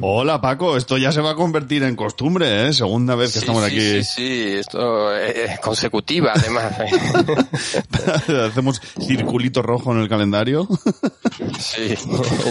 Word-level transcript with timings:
Hola 0.00 0.40
Paco, 0.40 0.76
esto 0.76 0.98
ya 0.98 1.10
se 1.12 1.20
va 1.20 1.30
a 1.30 1.34
convertir 1.34 1.82
en 1.84 1.96
costumbre, 1.96 2.68
¿eh? 2.68 2.72
Segunda 2.72 3.14
vez 3.14 3.32
que 3.32 3.38
Sí, 3.38 3.44
estamos 3.46 3.64
sí, 3.64 3.70
aquí. 3.70 4.04
Sí, 4.04 4.04
sí, 4.04 4.52
esto 4.58 5.14
es 5.14 5.58
consecutiva, 5.60 6.32
además. 6.34 6.74
Hacemos 8.50 8.80
circulito 9.00 9.62
rojo 9.62 9.92
en 9.92 10.00
el 10.00 10.08
calendario. 10.08 10.68
sí, 11.58 11.94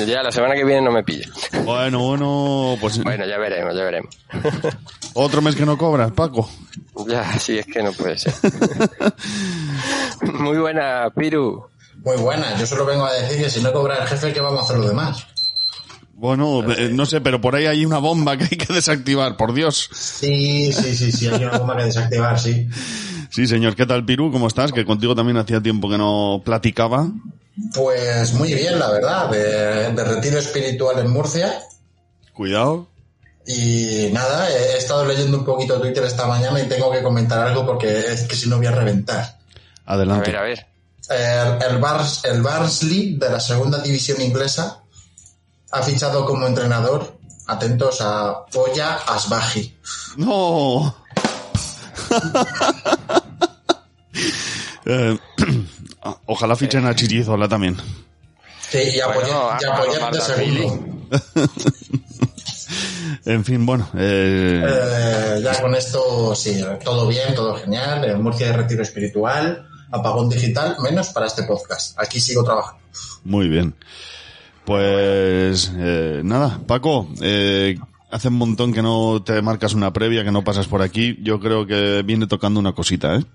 ya 0.08 0.23
la 0.23 0.31
semana 0.31 0.56
que 0.56 0.64
viene 0.66 0.81
no 0.81 0.91
me 0.91 1.03
pilla. 1.03 1.28
bueno, 1.64 2.00
bueno, 2.00 2.78
pues 2.81 3.02
Bueno, 3.03 3.25
ya 3.28 3.38
veremos, 3.38 3.75
ya 3.75 3.84
veremos. 3.84 4.17
otro 5.14 5.41
mes 5.41 5.56
que 5.56 5.66
no 5.66 5.78
cobras, 5.78 6.11
Paco. 6.11 6.50
Ya, 7.08 7.38
sí, 7.39 7.59
es 7.59 7.66
que 7.67 7.84
no 7.84 7.91
puede 7.91 8.17
ser. 8.17 8.34
Muy 10.34 10.58
buena, 10.58 11.09
Piru. 11.16 11.66
Muy 12.03 12.17
buena, 12.17 12.58
yo 12.58 12.66
solo 12.66 12.86
vengo 12.86 13.06
a 13.06 13.14
decir 13.14 13.41
que 13.44 13.50
si 13.50 13.61
no 13.61 13.72
cobra 13.72 13.97
el 14.02 14.08
jefe, 14.08 14.34
¿qué 14.34 14.41
vamos 14.41 14.59
a 14.61 14.64
hacer 14.64 14.78
los 14.78 14.88
demás? 14.89 15.28
Bueno, 16.14 16.64
eh, 16.72 16.89
no 16.94 17.06
sé, 17.06 17.22
pero 17.22 17.42
por 17.42 17.56
ahí 17.56 17.66
hay 17.66 17.86
una 17.86 17.97
bomba 17.97 18.38
que 18.38 18.44
hay 18.45 18.58
que 18.58 18.72
desactivar, 18.73 19.36
por 19.36 19.53
Dios. 19.53 19.89
Sí, 19.94 20.72
sí, 20.72 20.95
sí, 20.95 21.11
sí, 21.11 21.28
hay 21.28 21.44
una 21.44 21.58
bomba 21.58 21.75
que 21.78 21.86
desactivar, 21.86 22.39
sí. 22.39 22.67
Sí, 23.30 23.47
señor, 23.47 23.75
¿qué 23.75 23.86
tal, 23.86 24.06
Piru? 24.06 24.31
¿Cómo 24.31 24.47
estás? 24.47 24.72
Que 24.72 24.86
contigo 24.86 25.16
también 25.16 25.38
hacía 25.38 25.59
tiempo 25.61 25.89
que 25.89 25.97
no 25.97 26.41
platicaba. 26.45 27.08
Pues 27.73 28.34
muy 28.34 28.53
bien, 28.53 28.78
la 28.80 28.89
verdad, 28.91 29.30
de, 29.30 29.91
de 29.91 30.03
retiro 30.03 30.38
espiritual 30.38 31.00
en 31.00 31.09
Murcia. 31.11 31.52
Cuidado. 32.34 32.88
Y 33.45 34.09
nada, 34.14 34.50
he, 34.50 34.73
he 34.73 34.78
estado 34.78 35.06
leyendo 35.06 35.38
un 35.39 35.45
poquito 35.45 35.81
Twitter 35.81 36.03
esta 36.03 36.28
mañana 36.28 36.61
y 36.61 36.67
tengo 36.69 36.91
que 36.91 37.02
comentar 37.03 37.45
algo 37.45 37.66
porque 37.66 38.00
es 38.11 38.23
que 38.23 38.36
si 38.36 38.47
no 38.47 38.58
voy 38.58 38.67
a 38.67 38.72
reventar. 38.72 39.39
A 39.86 39.94
Adelante. 39.94 40.31
ver, 40.31 40.39
a 40.39 40.44
ver. 40.44 40.67
El, 41.09 41.72
el, 41.75 41.78
Bars, 41.81 42.22
el 42.23 42.41
Barnsley 42.41 43.16
de 43.17 43.30
la 43.30 43.39
segunda 43.39 43.80
división 43.80 44.22
inglesa 44.22 44.83
ha 45.73 45.81
fichado 45.83 46.25
como 46.25 46.45
entrenador, 46.47 47.17
atentos 47.47 47.99
a 48.02 48.45
Polla 48.52 48.95
Asbaji. 49.07 49.75
No. 50.17 50.95
Eh, 54.85 55.17
ojalá 56.25 56.57
fichen 56.57 56.85
a 56.85 56.94
Chirizola 56.94 57.47
también. 57.47 57.78
Sí, 58.69 58.79
y 58.95 59.00
a 59.00 59.07
Bueno, 59.07 59.51
de 60.12 60.22
segundo. 60.22 60.85
En 63.25 63.45
fin, 63.45 63.66
bueno. 63.66 63.89
eh, 63.95 64.62
Eh, 64.66 65.41
ya 65.41 65.62
con 65.62 65.73
esto, 65.75 66.35
sí, 66.35 66.62
todo 66.83 67.07
bien, 67.07 67.33
todo 67.33 67.56
genial. 67.56 68.03
En 68.03 68.22
Murcia 68.22 68.47
de 68.47 68.53
retiro 68.53 68.83
espiritual, 68.83 69.66
apagón 69.91 70.28
digital, 70.28 70.75
menos 70.83 71.09
para 71.09 71.28
este 71.28 71.44
podcast. 71.44 71.97
Aquí 71.97 72.19
sigo 72.19 72.44
trabajando. 72.44 72.81
Muy 73.23 73.47
bien. 73.47 73.73
Pues 74.66 75.74
eh, 75.78 76.22
nada, 76.24 76.59
Paco, 76.66 77.09
eh, 77.22 77.78
hace 78.12 78.29
un 78.29 78.35
montón 78.35 78.72
que 78.74 78.81
no 78.81 79.22
te 79.24 79.41
marcas 79.41 79.74
una 79.74 79.91
previa, 79.91 80.24
que 80.24 80.31
no 80.31 80.44
pasas 80.44 80.68
por 80.68 80.81
aquí. 80.81 81.18
Yo 81.22 81.40
creo 81.40 81.68
que 81.68 82.01
viene 82.06 82.28
tocando 82.28 82.59
una 82.59 82.72
cosita, 82.74 83.16
¿eh? 83.16 83.25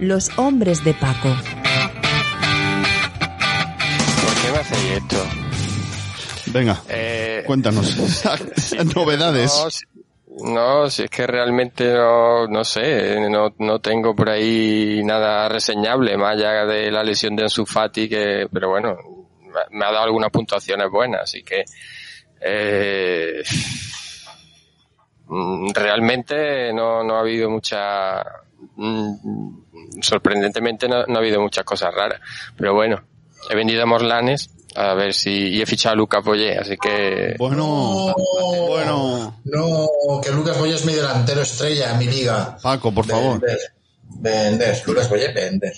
Los 0.00 0.30
hombres 0.38 0.82
de 0.82 0.94
Paco. 0.94 1.28
¿Por 1.28 1.38
qué 4.42 4.50
me 4.50 4.58
hacéis 4.58 4.92
esto? 4.92 5.39
Venga, 6.52 6.80
Eh, 6.88 7.42
cuéntanos. 7.46 7.96
Novedades. 8.94 9.52
No, 9.64 9.70
si, 9.70 9.84
no, 10.52 10.90
si 10.90 11.02
es 11.04 11.10
que 11.10 11.26
realmente 11.26 11.92
no, 11.92 12.46
no 12.46 12.64
sé, 12.64 13.18
no, 13.28 13.54
no 13.58 13.78
tengo 13.80 14.14
por 14.14 14.30
ahí 14.30 15.02
nada 15.04 15.48
reseñable, 15.48 16.16
más 16.16 16.32
allá 16.36 16.64
de 16.66 16.90
la 16.90 17.02
lesión 17.02 17.36
de 17.36 17.44
Ansu 17.44 17.66
Fati, 17.66 18.08
que, 18.08 18.46
pero 18.52 18.70
bueno, 18.70 18.96
me- 19.42 19.78
me 19.78 19.84
ha 19.84 19.92
dado 19.92 20.04
algunas 20.04 20.30
puntuaciones 20.30 20.88
buenas, 20.90 21.22
así 21.22 21.42
que, 21.42 21.64
eh, 22.40 23.42
mm, 25.26 25.70
realmente 25.74 26.72
no, 26.72 27.02
no 27.04 27.16
ha 27.16 27.20
habido 27.20 27.50
mucha, 27.50 28.22
mm, 28.76 30.00
sorprendentemente 30.00 30.88
no, 30.88 31.04
no 31.06 31.16
ha 31.16 31.18
habido 31.18 31.40
muchas 31.40 31.64
cosas 31.64 31.94
raras, 31.94 32.20
pero 32.56 32.74
bueno, 32.74 33.00
he 33.48 33.54
vendido 33.54 33.82
a 33.82 33.86
Morlanes, 33.86 34.50
a 34.76 34.94
ver 34.94 35.14
si, 35.14 35.48
y 35.48 35.60
he 35.62 35.66
fichado 35.66 35.94
a 35.94 35.96
Lucas 35.96 36.24
Boyé, 36.24 36.58
así 36.58 36.76
que, 36.76 37.34
Bueno, 37.38 38.14
No, 38.16 38.66
bueno. 38.66 39.40
No, 39.44 40.20
que 40.22 40.30
Lucas 40.30 40.58
Boyes 40.58 40.76
es 40.76 40.84
mi 40.86 40.92
delantero 40.94 41.42
estrella, 41.42 41.94
mi 41.94 42.06
liga. 42.06 42.56
Paco, 42.62 42.92
por 42.92 43.06
favor. 43.06 43.40
Vender. 43.40 43.58
Vender. 44.08 44.82
Lucas 44.86 45.08
Boyes, 45.10 45.34
vender. 45.34 45.72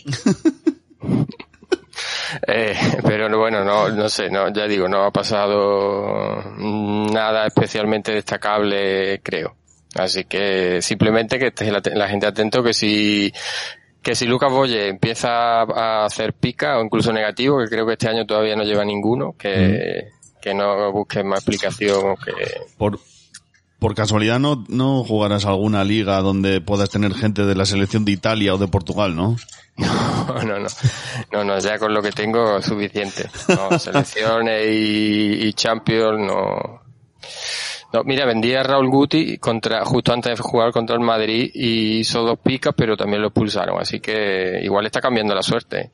Eh, 2.46 2.74
pero 3.04 3.28
no, 3.28 3.38
bueno, 3.38 3.62
no, 3.64 3.90
no 3.90 4.08
sé, 4.08 4.30
no, 4.30 4.50
ya 4.52 4.66
digo, 4.66 4.88
no 4.88 5.04
ha 5.04 5.10
pasado 5.10 6.42
nada 6.56 7.46
especialmente 7.46 8.12
destacable, 8.12 9.20
creo. 9.22 9.54
Así 9.94 10.24
que 10.24 10.80
simplemente 10.80 11.38
que 11.38 11.48
esté 11.48 11.70
la, 11.70 11.82
la 11.94 12.08
gente 12.08 12.26
atento 12.26 12.62
que 12.62 12.72
si, 12.72 13.30
que 14.02 14.14
si 14.14 14.26
Lucas 14.26 14.50
Boye 14.50 14.88
empieza 14.88 15.62
a 15.62 16.04
hacer 16.04 16.32
pica 16.32 16.78
o 16.78 16.84
incluso 16.84 17.12
negativo, 17.12 17.58
que 17.58 17.68
creo 17.68 17.86
que 17.86 17.92
este 17.92 18.08
año 18.08 18.26
todavía 18.26 18.56
no 18.56 18.64
lleva 18.64 18.84
ninguno, 18.84 19.34
que, 19.38 20.08
que 20.40 20.54
no 20.54 20.90
busquen 20.92 21.28
más 21.28 21.38
explicación 21.38 22.10
o 22.10 22.16
que, 22.16 22.32
Por, 22.76 22.98
por 23.78 23.94
casualidad 23.94 24.38
no, 24.38 24.64
no 24.68 25.04
jugarás 25.04 25.44
alguna 25.44 25.84
liga 25.84 26.20
donde 26.20 26.60
puedas 26.60 26.90
tener 26.90 27.14
gente 27.14 27.44
de 27.44 27.54
la 27.54 27.64
selección 27.64 28.04
de 28.04 28.12
Italia 28.12 28.54
o 28.54 28.58
de 28.58 28.68
Portugal, 28.68 29.14
¿no? 29.14 29.36
No, 29.76 30.42
no, 30.42 30.58
no. 30.58 30.68
No, 31.32 31.44
no, 31.44 31.58
ya 31.58 31.78
con 31.78 31.92
lo 31.94 32.02
que 32.02 32.12
tengo 32.12 32.58
es 32.58 32.66
suficiente. 32.66 33.28
No, 33.48 33.78
selecciones 33.78 34.68
y, 34.70 35.46
y 35.46 35.52
Champions 35.54 36.20
no. 36.20 36.82
No, 37.92 38.04
mira, 38.04 38.24
vendí 38.24 38.54
a 38.54 38.62
Raúl 38.62 38.88
Guti 38.88 39.38
contra, 39.38 39.84
justo 39.84 40.12
antes 40.12 40.36
de 40.36 40.42
jugar 40.42 40.72
contra 40.72 40.96
el 40.96 41.02
Madrid 41.02 41.50
y 41.52 41.98
hizo 41.98 42.22
dos 42.22 42.38
picas, 42.38 42.74
pero 42.76 42.96
también 42.96 43.20
lo 43.20 43.28
expulsaron. 43.28 43.80
Así 43.80 44.00
que 44.00 44.60
igual 44.62 44.86
está 44.86 45.00
cambiando 45.00 45.34
la 45.34 45.42
suerte. 45.42 45.90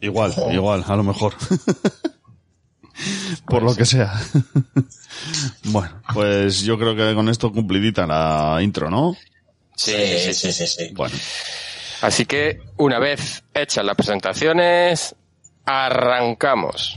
Igual, 0.00 0.32
igual, 0.52 0.84
a 0.86 0.96
lo 0.96 1.02
mejor. 1.02 1.34
Por 3.46 3.62
lo 3.62 3.74
que 3.76 3.84
sea. 3.84 4.12
bueno, 5.64 6.02
pues 6.12 6.62
yo 6.62 6.78
creo 6.78 6.96
que 6.96 7.14
con 7.14 7.28
esto 7.28 7.52
cumplidita 7.52 8.06
la 8.06 8.58
intro, 8.60 8.90
¿no? 8.90 9.16
Sí, 9.76 9.92
Sí, 9.92 10.34
sí, 10.34 10.52
sí, 10.52 10.66
sí. 10.66 10.90
Bueno, 10.92 11.14
Así 12.00 12.26
que 12.26 12.60
una 12.76 12.98
vez 12.98 13.42
hechas 13.52 13.84
las 13.84 13.96
presentaciones, 13.96 15.16
arrancamos. 15.64 16.96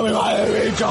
me 0.00 0.10
va 0.10 0.32
el 0.34 0.70
bicho! 0.70 0.88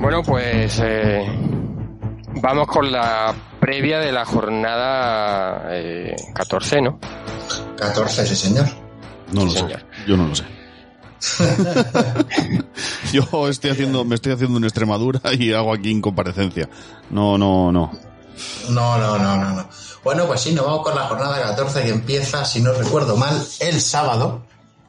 Bueno, 0.00 0.22
pues 0.24 0.80
eh, 0.82 1.24
vamos 2.42 2.66
con 2.66 2.90
la 2.90 3.32
previa 3.60 4.00
de 4.00 4.10
la 4.10 4.24
jornada 4.24 5.68
eh, 5.70 6.16
14, 6.34 6.80
¿no? 6.82 6.98
14, 7.76 8.26
sí, 8.26 8.34
señor. 8.34 8.66
No 9.32 9.44
lo 9.44 9.50
sé. 9.50 9.66
Yo 10.06 10.16
no 10.16 10.26
lo 10.26 10.34
sé. 10.34 10.59
Yo 13.12 13.48
estoy 13.48 13.70
haciendo, 13.70 14.04
me 14.04 14.14
estoy 14.14 14.32
haciendo 14.32 14.58
en 14.58 14.64
Extremadura 14.64 15.20
y 15.38 15.52
hago 15.52 15.72
aquí 15.74 15.90
incomparecencia. 15.90 16.68
No, 17.10 17.36
no, 17.38 17.70
no. 17.72 17.92
No, 18.70 18.98
no, 18.98 19.18
no, 19.18 19.36
no, 19.36 19.50
no. 19.54 19.68
Bueno, 20.02 20.26
pues 20.26 20.40
sí, 20.40 20.52
nos 20.52 20.64
vamos 20.64 20.82
con 20.82 20.94
la 20.94 21.02
jornada 21.08 21.40
14 21.42 21.82
que 21.82 21.90
empieza, 21.90 22.44
si 22.44 22.62
no 22.62 22.72
recuerdo 22.72 23.16
mal, 23.16 23.42
el 23.60 23.80
sábado. 23.80 24.42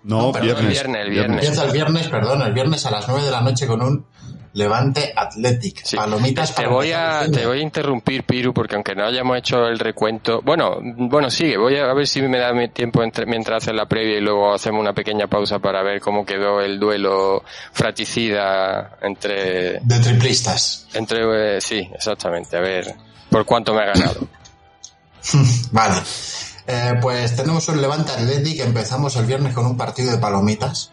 No, 0.03 0.21
No, 0.27 0.31
perdón, 0.31 0.47
viernes. 0.47 0.65
el 0.65 0.71
viernes, 0.71 1.01
el 1.05 1.09
viernes. 1.11 1.35
Empieza 1.43 1.63
el 1.65 1.71
viernes, 1.71 2.07
perdón, 2.07 2.41
el 2.43 2.53
viernes 2.53 2.85
a 2.85 2.91
las 2.91 3.07
9 3.07 3.23
de 3.25 3.31
la 3.31 3.41
noche 3.41 3.67
con 3.67 3.81
un 3.81 4.05
Levante 4.53 5.13
Athletic. 5.15 5.81
Sí. 5.85 5.95
Palomitas 5.95 6.53
te 6.53 6.67
voy 6.67 6.91
a 6.91 7.25
te 7.31 7.45
voy 7.45 7.59
a 7.59 7.61
interrumpir 7.61 8.23
Piru 8.25 8.53
porque 8.53 8.75
aunque 8.75 8.93
no 8.95 9.05
hayamos 9.05 9.37
hecho 9.37 9.65
el 9.67 9.79
recuento 9.79 10.41
bueno 10.43 10.77
bueno 10.81 11.29
sigue 11.29 11.57
voy 11.57 11.77
a, 11.77 11.93
ver 11.93 12.05
si 12.05 12.21
me 12.21 12.37
da 12.37 12.51
mi 12.51 12.67
tiempo 12.67 13.01
entre- 13.01 13.25
mientras 13.25 13.63
haces 13.63 13.73
la 13.75 13.85
previa 13.85 14.17
y 14.17 14.21
luego 14.21 14.53
hacemos 14.53 14.81
una 14.81 14.91
pequeña 14.93 15.27
pausa 15.27 15.59
para 15.59 15.81
ver 15.83 16.01
cómo 16.01 16.25
quedó 16.25 16.59
el 16.59 16.79
duelo 16.79 17.43
fratricida 17.71 18.97
entre 19.01 19.79
De 19.79 19.99
triplistas. 20.01 20.87
entre 20.93 21.57
eh, 21.57 21.61
sí 21.61 21.89
exactamente 21.93 22.57
a 22.57 22.61
ver 22.61 22.93
por 23.29 23.45
cuánto 23.45 23.73
me 23.73 23.83
ha 23.83 23.85
ganado 23.85 24.27
Vale. 25.71 25.95
Eh, 26.67 26.93
pues 27.01 27.35
tenemos 27.35 27.67
un 27.69 27.81
Levante 27.81 28.11
Athletic. 28.11 28.59
Empezamos 28.61 29.15
el 29.17 29.25
viernes 29.25 29.53
con 29.53 29.65
un 29.65 29.77
partido 29.77 30.11
de 30.11 30.17
palomitas. 30.17 30.91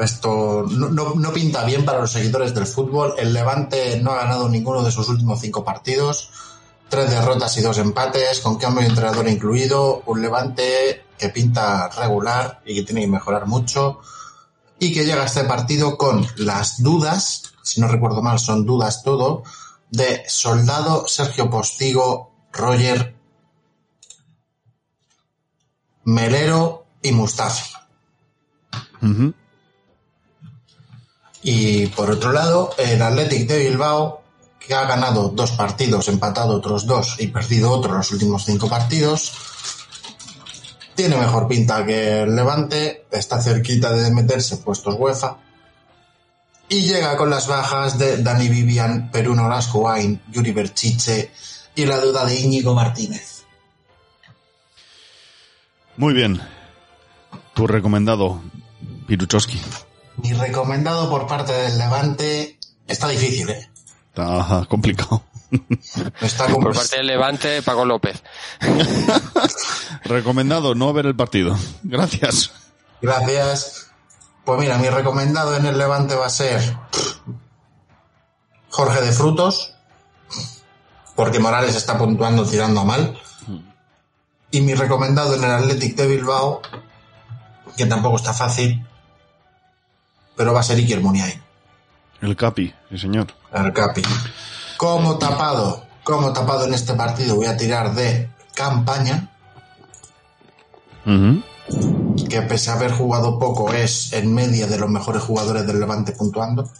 Esto 0.00 0.64
no, 0.70 0.88
no- 0.88 1.14
no 1.14 1.32
pinta 1.32 1.64
bien 1.64 1.84
para 1.84 2.00
los 2.00 2.12
seguidores 2.12 2.54
del 2.54 2.66
fútbol. 2.66 3.14
El 3.18 3.32
Levante 3.32 4.00
no 4.00 4.12
ha 4.12 4.16
ganado 4.22 4.48
ninguno 4.48 4.82
de 4.82 4.90
sus 4.90 5.08
últimos 5.08 5.40
cinco 5.40 5.64
partidos. 5.64 6.30
Tres 6.88 7.10
derrotas 7.10 7.56
y 7.58 7.62
dos 7.62 7.78
empates, 7.78 8.40
con 8.40 8.56
cambio 8.56 8.82
de 8.82 8.88
entrenador 8.88 9.28
incluido. 9.28 10.02
Un 10.06 10.22
Levante 10.22 11.04
que 11.18 11.28
pinta 11.28 11.88
regular 11.88 12.60
y 12.66 12.74
que 12.74 12.82
tiene 12.82 13.02
que 13.02 13.06
mejorar 13.08 13.46
mucho. 13.46 14.00
Y 14.78 14.92
que 14.92 15.04
llega 15.04 15.22
a 15.22 15.26
este 15.26 15.44
partido 15.44 15.96
con 15.96 16.26
las 16.36 16.82
dudas, 16.82 17.42
si 17.62 17.80
no 17.80 17.86
recuerdo 17.88 18.20
mal, 18.22 18.38
son 18.38 18.66
dudas 18.66 19.02
todo, 19.02 19.42
de 19.90 20.22
Soldado, 20.26 21.06
Sergio 21.06 21.48
Postigo, 21.50 22.32
Roger, 22.52 23.14
Melero 26.04 26.86
y 27.02 27.12
Mustafi. 27.12 27.70
Y 31.42 31.86
por 31.88 32.10
otro 32.10 32.32
lado, 32.32 32.70
el 32.78 33.02
Athletic 33.02 33.48
de 33.48 33.68
Bilbao, 33.68 34.22
que 34.58 34.74
ha 34.74 34.86
ganado 34.86 35.28
dos 35.28 35.52
partidos, 35.52 36.08
empatado 36.08 36.54
otros 36.54 36.86
dos 36.86 37.16
y 37.18 37.26
perdido 37.28 37.70
otro 37.70 37.94
los 37.96 38.10
últimos 38.12 38.44
cinco 38.44 38.68
partidos, 38.68 39.32
tiene 40.94 41.16
mejor 41.16 41.48
pinta 41.48 41.84
que 41.84 42.22
el 42.22 42.36
Levante, 42.36 43.06
está 43.10 43.40
cerquita 43.40 43.92
de 43.92 44.10
meterse 44.12 44.54
en 44.54 44.62
puestos 44.62 44.94
UEFA 44.98 45.38
y 46.68 46.82
llega 46.82 47.16
con 47.16 47.28
las 47.28 47.48
bajas 47.48 47.98
de 47.98 48.22
Dani 48.22 48.48
Vivian, 48.48 49.10
Peruno 49.10 49.48
Lascoain, 49.48 50.22
Yuri 50.30 50.52
Berchiche 50.52 51.30
y 51.74 51.84
la 51.84 52.00
duda 52.00 52.24
de 52.24 52.40
Íñigo 52.40 52.74
Martínez. 52.74 53.44
Muy 55.98 56.14
bien. 56.14 56.40
Tu 57.54 57.66
recomendado, 57.66 58.40
Piruchowski. 59.06 59.60
Mi 60.16 60.32
recomendado 60.32 61.08
por 61.10 61.26
parte 61.26 61.52
del 61.52 61.78
Levante 61.78 62.58
está 62.86 63.08
difícil, 63.08 63.50
¿eh? 63.50 63.70
Está 64.08 64.66
complicado. 64.68 65.24
Está 66.20 66.46
por 66.46 66.74
parte 66.74 66.96
del 66.96 67.06
Levante 67.06 67.60
Paco 67.60 67.84
López 67.84 68.22
recomendado, 70.04 70.74
no 70.74 70.92
ver 70.92 71.06
el 71.06 71.16
partido. 71.16 71.56
Gracias. 71.82 72.52
Gracias. 73.00 73.90
Pues 74.44 74.58
mira, 74.60 74.78
mi 74.78 74.88
recomendado 74.88 75.56
en 75.56 75.66
el 75.66 75.78
Levante 75.78 76.14
va 76.14 76.26
a 76.26 76.30
ser 76.30 76.76
Jorge 78.70 79.00
de 79.02 79.12
Frutos, 79.12 79.74
porque 81.14 81.38
Morales 81.38 81.76
está 81.76 81.98
puntuando 81.98 82.44
tirando 82.44 82.80
a 82.80 82.84
mal. 82.84 83.18
Y 84.50 84.60
mi 84.60 84.74
recomendado 84.74 85.34
en 85.34 85.44
el 85.44 85.50
Athletic 85.50 85.96
de 85.96 86.06
Bilbao, 86.06 86.60
que 87.76 87.86
tampoco 87.86 88.16
está 88.16 88.34
fácil, 88.34 88.86
pero 90.36 90.52
va 90.52 90.60
a 90.60 90.62
ser 90.62 90.78
Iker 90.78 91.00
Muniain, 91.00 91.40
El 92.20 92.36
Capi, 92.36 92.72
sí 92.90 92.98
señor. 92.98 93.28
el 93.52 93.72
Capi. 93.72 94.02
Como 94.76 95.18
tapado, 95.18 95.84
como 96.04 96.32
tapado 96.32 96.66
en 96.66 96.74
este 96.74 96.94
partido 96.94 97.36
voy 97.36 97.46
a 97.46 97.56
tirar 97.56 97.94
de 97.94 98.30
campaña, 98.54 99.30
que 101.04 102.42
pese 102.42 102.70
a 102.70 102.74
haber 102.74 102.92
jugado 102.92 103.38
poco 103.38 103.72
es 103.72 104.12
en 104.12 104.32
media 104.34 104.66
de 104.66 104.78
los 104.78 104.88
mejores 104.90 105.22
jugadores 105.22 105.66
del 105.66 105.80
Levante 105.80 106.12
puntuando. 106.12 106.70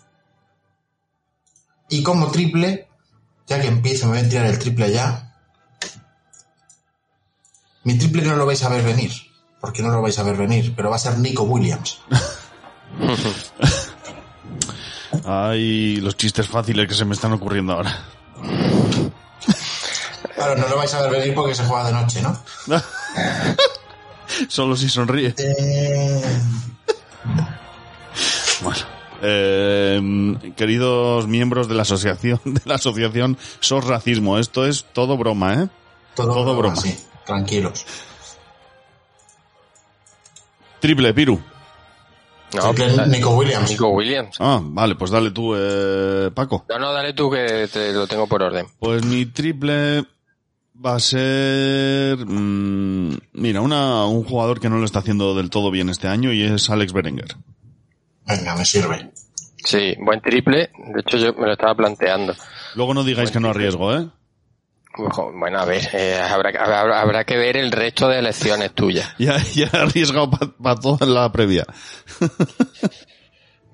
Y 1.88 2.02
como 2.02 2.30
triple, 2.30 2.88
ya 3.46 3.60
que 3.60 3.68
empiezo, 3.68 4.06
me 4.06 4.18
voy 4.18 4.26
a 4.26 4.28
tirar 4.28 4.46
el 4.46 4.58
triple 4.58 4.90
ya. 4.92 5.34
Mi 7.84 7.98
triple 7.98 8.22
no 8.22 8.36
lo 8.36 8.46
vais 8.46 8.62
a 8.62 8.68
ver 8.68 8.82
venir, 8.82 9.12
porque 9.60 9.82
no 9.82 9.90
lo 9.90 10.00
vais 10.00 10.18
a 10.18 10.22
ver 10.22 10.36
venir, 10.36 10.72
pero 10.74 10.88
va 10.90 10.96
a 10.96 11.00
ser 11.00 11.18
Nico 11.18 11.42
Williams. 11.42 12.00
Ay, 15.24 15.96
los 15.96 16.16
chistes 16.16 16.48
fáciles 16.48 16.88
que 16.88 16.94
se 16.94 17.04
me 17.04 17.14
están 17.14 17.32
ocurriendo 17.32 17.74
ahora. 17.74 17.98
Claro, 20.34 20.56
no 20.56 20.68
lo 20.68 20.76
vais 20.76 20.92
a 20.94 21.02
ver 21.02 21.10
venir 21.20 21.34
porque 21.34 21.54
se 21.54 21.64
juega 21.64 21.86
de 21.86 21.92
noche, 21.92 22.22
¿no? 22.22 22.36
Solo 24.48 24.76
si 24.76 24.88
sonríe. 24.88 25.34
Eh, 25.38 26.22
Bueno. 28.62 28.80
Eh, 29.24 30.52
queridos 30.56 31.28
miembros 31.28 31.68
de 31.68 31.76
la 31.76 31.82
asociación, 31.82 32.40
de 32.44 32.60
la 32.64 32.74
asociación 32.74 33.38
SOS 33.60 33.84
Racismo, 33.84 34.36
esto 34.38 34.66
es 34.66 34.84
todo 34.92 35.16
broma, 35.16 35.54
¿eh? 35.54 35.68
todo, 36.14 36.34
Todo 36.34 36.56
broma. 36.56 36.74
Sí, 36.74 36.98
tranquilos. 37.24 37.86
Triple, 40.80 41.14
Piru. 41.14 41.40
No 42.54 42.74
Triple 42.74 43.06
Nico 43.08 43.30
Williams. 43.30 43.70
Nico 43.70 43.88
Williams 43.88 44.36
Ah, 44.40 44.60
vale, 44.62 44.94
pues 44.94 45.10
dale 45.10 45.30
tú, 45.30 45.54
eh, 45.56 46.30
Paco. 46.34 46.64
no 46.68 46.78
no 46.78 46.92
dale 46.92 47.12
tú 47.12 47.30
que 47.30 47.68
te 47.72 47.92
lo 47.92 48.06
tengo 48.06 48.26
por 48.26 48.42
orden 48.42 48.66
Pues 48.78 49.04
mi 49.04 49.26
triple 49.26 50.04
va 50.84 50.96
a 50.96 51.00
ser... 51.00 52.18
mm, 52.26 53.16
mira, 53.34 53.60
una, 53.60 54.04
un 54.06 54.24
jugador 54.24 54.60
que 54.60 54.68
no 54.68 54.78
lo 54.78 54.84
está 54.84 54.98
haciendo 54.98 55.34
del 55.34 55.48
todo 55.50 55.70
bien 55.70 55.88
este 55.88 56.08
año 56.08 56.32
y 56.32 56.42
es 56.42 56.68
Alex 56.70 56.92
Berenguer. 56.92 57.36
Venga, 58.26 58.54
me 58.56 58.64
sirve. 58.64 59.10
sí 59.64 59.94
buen 60.00 60.20
triple 60.20 60.70
de 60.94 61.00
hecho 61.00 61.16
yo 61.18 61.32
me 61.34 61.46
lo 61.46 61.52
estaba 61.52 61.74
planteando 61.74 62.34
Luego 62.74 62.94
no 62.94 63.04
digáis 63.04 63.30
que 63.30 63.38
no 63.40 63.50
arriesgo, 63.50 63.94
¿eh? 63.94 64.08
Bueno, 64.96 65.58
a 65.58 65.64
ver, 65.64 65.88
eh, 65.94 66.20
habrá, 66.20 66.50
habrá, 66.62 67.00
habrá 67.00 67.24
que 67.24 67.36
ver 67.36 67.56
el 67.56 67.72
resto 67.72 68.08
de 68.08 68.18
elecciones 68.18 68.72
tuyas. 68.74 69.14
Ya, 69.18 69.36
ya 69.54 69.68
he 69.72 69.76
arriesgado 69.78 70.30
para 70.30 70.76
toda 70.80 71.06
la 71.06 71.30
previa. 71.32 71.64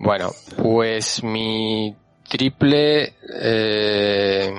Bueno, 0.00 0.30
pues 0.62 1.24
mi 1.24 1.92
triple 2.28 3.14
eh, 3.42 4.50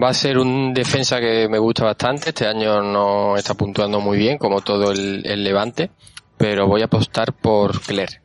va 0.00 0.10
a 0.10 0.14
ser 0.14 0.36
un 0.38 0.74
defensa 0.74 1.18
que 1.18 1.48
me 1.48 1.58
gusta 1.58 1.84
bastante. 1.84 2.28
Este 2.28 2.46
año 2.46 2.82
no 2.82 3.36
está 3.38 3.54
puntuando 3.54 4.00
muy 4.00 4.18
bien, 4.18 4.36
como 4.36 4.60
todo 4.60 4.92
el, 4.92 5.22
el 5.26 5.42
Levante, 5.42 5.90
pero 6.36 6.66
voy 6.66 6.82
a 6.82 6.86
apostar 6.86 7.32
por 7.32 7.80
Cler. 7.80 8.20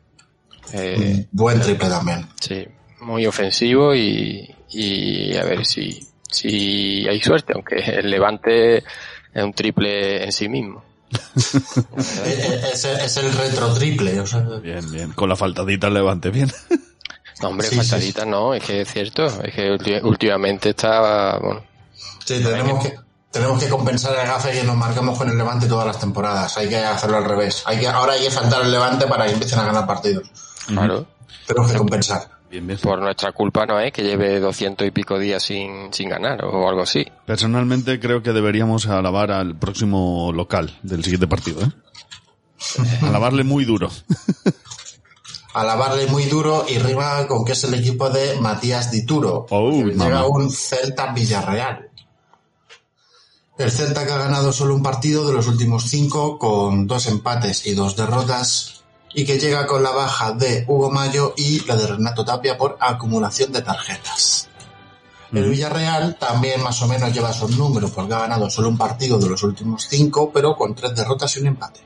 Eh, 0.74 1.26
Buen 1.32 1.60
triple 1.60 1.88
también. 1.88 2.26
sí, 2.38 2.66
muy 3.00 3.26
ofensivo 3.26 3.94
y, 3.94 4.54
y 4.70 5.34
a 5.36 5.44
ver 5.44 5.64
si, 5.64 6.06
si 6.34 7.06
hay 7.08 7.20
suerte, 7.20 7.52
aunque 7.54 7.76
el 7.76 8.10
Levante 8.10 8.78
es 8.78 9.42
un 9.42 9.52
triple 9.52 10.24
en 10.24 10.32
sí 10.32 10.48
mismo. 10.48 10.84
Eh, 11.46 12.24
eh, 12.26 12.60
Es, 12.72 12.84
es 12.84 13.16
el 13.18 13.32
retro 13.32 13.72
triple. 13.74 14.18
O 14.20 14.26
sea, 14.26 14.40
Bien, 14.40 14.90
bien. 14.90 15.12
Con 15.12 15.28
la 15.28 15.36
faltadita 15.36 15.86
al 15.86 15.94
levante, 15.94 16.30
bien. 16.30 16.50
No, 17.40 17.48
hombre, 17.48 17.68
Sí, 17.68 17.76
faltadita 17.76 18.24
no, 18.24 18.54
es 18.54 18.64
que 18.64 18.80
es 18.82 18.92
cierto, 18.92 19.26
es 19.26 19.54
que 19.54 20.00
últimamente 20.02 20.70
está, 20.70 21.38
bueno, 21.38 21.62
sí, 22.24 22.42
tenemos 22.42 22.84
que, 22.84 22.94
tenemos 23.30 23.62
que 23.62 23.68
compensar 23.68 24.14
el 24.18 24.26
gafe 24.28 24.52
que 24.52 24.62
nos 24.62 24.76
marcamos 24.76 25.18
con 25.18 25.28
el 25.28 25.36
Levante 25.36 25.66
todas 25.66 25.86
las 25.86 25.98
temporadas. 25.98 26.56
Hay 26.56 26.68
que 26.68 26.76
hacerlo 26.76 27.16
al 27.16 27.24
revés. 27.24 27.64
Hay 27.66 27.80
que, 27.80 27.88
ahora 27.88 28.12
hay 28.12 28.22
que 28.22 28.30
faltar 28.30 28.62
el 28.62 28.70
Levante 28.70 29.06
para 29.08 29.26
que 29.26 29.32
empiecen 29.32 29.58
a 29.58 29.64
ganar 29.64 29.86
partidos. 29.86 30.30
claro, 30.66 31.06
Tenemos 31.46 31.72
que 31.72 31.78
compensar. 31.78 32.28
Bien, 32.54 32.68
bien. 32.68 32.78
por 32.78 33.00
nuestra 33.00 33.32
culpa 33.32 33.66
no 33.66 33.80
es 33.80 33.92
que 33.92 34.04
lleve 34.04 34.38
doscientos 34.38 34.86
y 34.86 34.92
pico 34.92 35.18
días 35.18 35.42
sin, 35.42 35.92
sin 35.92 36.08
ganar 36.08 36.44
o 36.44 36.68
algo 36.68 36.82
así. 36.82 37.04
Personalmente 37.26 37.98
creo 37.98 38.22
que 38.22 38.32
deberíamos 38.32 38.86
alabar 38.86 39.32
al 39.32 39.58
próximo 39.58 40.30
local 40.32 40.78
del 40.84 41.02
siguiente 41.02 41.26
partido, 41.26 41.62
¿eh? 41.62 41.72
Alabarle 43.02 43.42
muy 43.42 43.64
duro. 43.64 43.90
Alabarle 45.52 46.06
muy 46.06 46.26
duro 46.26 46.64
y 46.68 46.78
rima 46.78 47.26
con 47.26 47.44
que 47.44 47.52
es 47.52 47.64
el 47.64 47.74
equipo 47.74 48.08
de 48.08 48.40
Matías 48.40 48.92
Dituro. 48.92 49.46
Oh, 49.50 49.72
llega 49.72 49.96
mamá. 49.96 50.26
un 50.26 50.48
Celta 50.52 51.12
Villarreal. 51.12 51.90
El 53.58 53.70
Celta 53.72 54.06
que 54.06 54.12
ha 54.12 54.18
ganado 54.18 54.52
solo 54.52 54.76
un 54.76 54.82
partido 54.84 55.26
de 55.26 55.32
los 55.32 55.48
últimos 55.48 55.90
cinco 55.90 56.38
con 56.38 56.86
dos 56.86 57.08
empates 57.08 57.66
y 57.66 57.74
dos 57.74 57.96
derrotas 57.96 58.83
y 59.14 59.24
que 59.24 59.38
llega 59.38 59.66
con 59.66 59.82
la 59.82 59.90
baja 59.90 60.32
de 60.32 60.64
Hugo 60.66 60.90
Mayo 60.90 61.34
y 61.36 61.64
la 61.66 61.76
de 61.76 61.86
Renato 61.86 62.24
Tapia 62.24 62.58
por 62.58 62.76
acumulación 62.80 63.52
de 63.52 63.62
tarjetas. 63.62 64.48
El 65.32 65.48
Villarreal 65.48 66.16
también 66.16 66.62
más 66.62 66.80
o 66.82 66.86
menos 66.86 67.12
lleva 67.12 67.30
esos 67.30 67.56
números 67.56 67.90
porque 67.90 68.14
ha 68.14 68.20
ganado 68.20 68.48
solo 68.50 68.68
un 68.68 68.78
partido 68.78 69.18
de 69.18 69.28
los 69.28 69.42
últimos 69.42 69.86
cinco 69.88 70.30
pero 70.32 70.54
con 70.56 70.74
tres 70.74 70.94
derrotas 70.94 71.36
y 71.36 71.40
un 71.40 71.48
empate. 71.48 71.80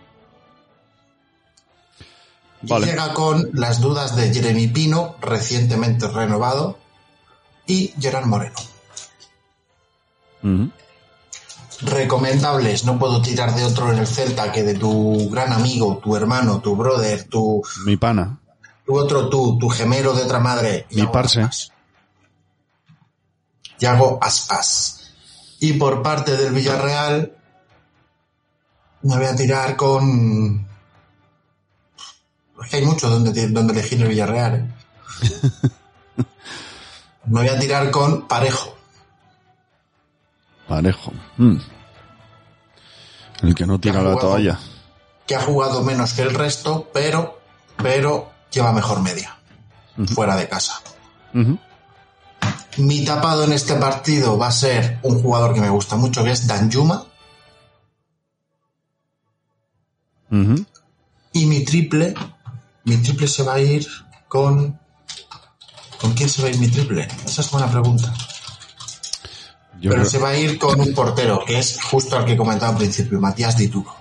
Y 2.62 2.74
llega 2.80 3.14
con 3.14 3.50
las 3.54 3.80
dudas 3.80 4.16
de 4.16 4.34
Jeremy 4.34 4.66
Pino, 4.68 5.16
recientemente 5.20 6.08
renovado, 6.08 6.78
y 7.66 7.94
Gerard 8.00 8.26
Moreno. 8.26 8.56
Recomendables, 11.80 12.84
no 12.84 12.98
puedo 12.98 13.22
tirar 13.22 13.54
de 13.54 13.64
otro 13.64 13.92
en 13.92 13.98
el 13.98 14.06
Celta 14.06 14.50
que 14.50 14.64
de 14.64 14.74
tu 14.74 15.30
gran 15.30 15.52
amigo, 15.52 16.00
tu 16.02 16.16
hermano, 16.16 16.60
tu 16.60 16.74
brother, 16.74 17.24
tu, 17.24 17.62
Mi 17.84 17.96
pana. 17.96 18.40
tu 18.84 18.98
otro 18.98 19.28
tú, 19.28 19.58
tu 19.58 19.68
gemelo 19.68 20.12
de 20.12 20.22
otra 20.22 20.40
madre. 20.40 20.86
Mi 20.90 21.02
Iago 21.02 21.12
parce. 21.12 21.40
Aspas. 21.40 21.72
Yago 23.78 24.18
Aspas. 24.20 25.12
Y 25.60 25.74
por 25.74 26.02
parte 26.02 26.36
del 26.36 26.52
Villarreal, 26.52 27.36
me 29.02 29.16
voy 29.16 29.26
a 29.26 29.36
tirar 29.36 29.76
con... 29.76 30.66
Es 32.62 32.70
que 32.70 32.76
hay 32.76 32.84
mucho 32.84 33.08
donde, 33.08 33.48
donde 33.48 33.72
elegir 33.72 34.02
el 34.02 34.08
Villarreal. 34.08 34.54
¿eh? 34.54 35.50
me 37.26 37.40
voy 37.40 37.48
a 37.48 37.58
tirar 37.58 37.90
con 37.90 38.26
Parejo. 38.26 38.77
Parejo. 40.68 41.12
Mm. 41.38 41.56
El 43.42 43.54
que 43.54 43.66
no 43.66 43.78
tira 43.80 44.02
la 44.02 44.12
jugado. 44.12 44.28
toalla. 44.28 44.58
que 45.26 45.36
ha 45.36 45.40
jugado 45.42 45.82
menos 45.82 46.14
que 46.14 46.22
el 46.22 46.34
resto, 46.34 46.90
pero, 46.92 47.40
pero 47.76 48.30
lleva 48.50 48.72
mejor 48.72 49.00
media. 49.02 49.36
Fuera 50.14 50.36
de 50.36 50.48
casa. 50.48 50.80
Mi 52.76 53.04
tapado 53.04 53.44
en 53.44 53.52
este 53.52 53.74
partido 53.74 54.38
va 54.38 54.46
a 54.46 54.52
ser 54.52 55.00
un 55.02 55.20
jugador 55.20 55.54
que 55.54 55.60
me 55.60 55.68
gusta 55.70 55.96
mucho, 55.96 56.22
que 56.22 56.30
es 56.30 56.46
Danjuma. 56.46 57.04
Ujú. 60.30 60.64
Y 61.32 61.46
mi 61.46 61.64
triple, 61.64 62.14
mi 62.84 62.96
triple 62.98 63.26
se 63.26 63.42
va 63.42 63.54
a 63.54 63.60
ir 63.60 63.86
con... 64.28 64.78
¿Con 66.00 66.12
quién 66.14 66.28
se 66.28 66.42
va 66.42 66.48
a 66.48 66.50
ir 66.52 66.58
mi 66.58 66.68
triple? 66.68 67.08
Esa 67.26 67.40
es 67.40 67.50
buena 67.50 67.68
pregunta. 67.68 68.14
Yo 69.80 69.90
Pero 69.90 70.02
creo- 70.02 70.10
se 70.10 70.18
va 70.18 70.30
a 70.30 70.36
ir 70.36 70.58
con 70.58 70.80
un 70.80 70.92
portero, 70.94 71.44
que 71.46 71.58
es 71.58 71.78
justo 71.82 72.16
al 72.16 72.24
que 72.24 72.36
comentaba 72.36 72.72
al 72.72 72.78
principio, 72.78 73.20
Matías 73.20 73.56
Dituro. 73.56 73.94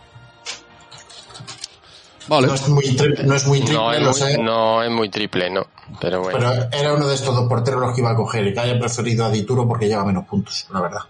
Vale. 2.28 2.48
No 2.48 2.54
es 2.56 2.68
muy, 2.68 2.84
tri- 2.84 3.24
no 3.24 3.36
es 3.36 3.46
muy 3.48 3.60
triple, 3.62 3.76
No 3.78 3.94
es 3.94 4.00
lo 4.02 4.10
muy, 4.12 4.20
sé, 4.20 4.38
no 4.38 4.84
es 4.84 4.92
muy 4.92 5.10
triple, 5.10 5.50
no, 5.50 5.66
pero 6.02 6.22
bueno. 6.24 6.38
pero 6.38 6.52
era 6.74 6.94
uno 6.94 7.08
de 7.08 7.16
estos 7.16 7.34
dos 7.34 7.48
porteros 7.48 7.80
los 7.80 7.94
que 7.96 8.02
iba 8.02 8.12
a 8.12 8.16
coger 8.16 8.48
y 8.48 8.54
que 8.54 8.60
haya 8.60 8.78
preferido 8.78 9.24
a 9.26 9.30
Dituro 9.30 9.66
porque 9.68 9.88
lleva 9.88 10.04
menos 10.04 10.26
puntos, 10.26 10.66
la 10.74 10.82
verdad. 10.82 11.02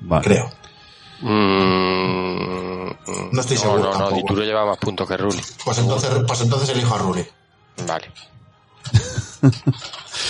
Vale. 0.00 0.24
Creo. 0.24 0.50
Mm, 1.20 2.88
No 3.32 3.40
estoy 3.40 3.56
seguro 3.58 3.80
No, 3.80 3.84
no, 3.86 3.92
no, 3.92 3.98
tampoco. 3.98 4.16
Dituro 4.16 4.42
lleva 4.44 4.64
más 4.64 4.78
puntos 4.78 5.06
que 5.08 5.16
Rulli. 5.16 5.42
Pues 5.64 5.78
entonces, 5.78 6.10
pues 6.26 6.40
entonces 6.40 6.68
elijo 6.70 6.94
a 6.94 6.98
Rulli. 6.98 7.26
Vale. 7.86 8.10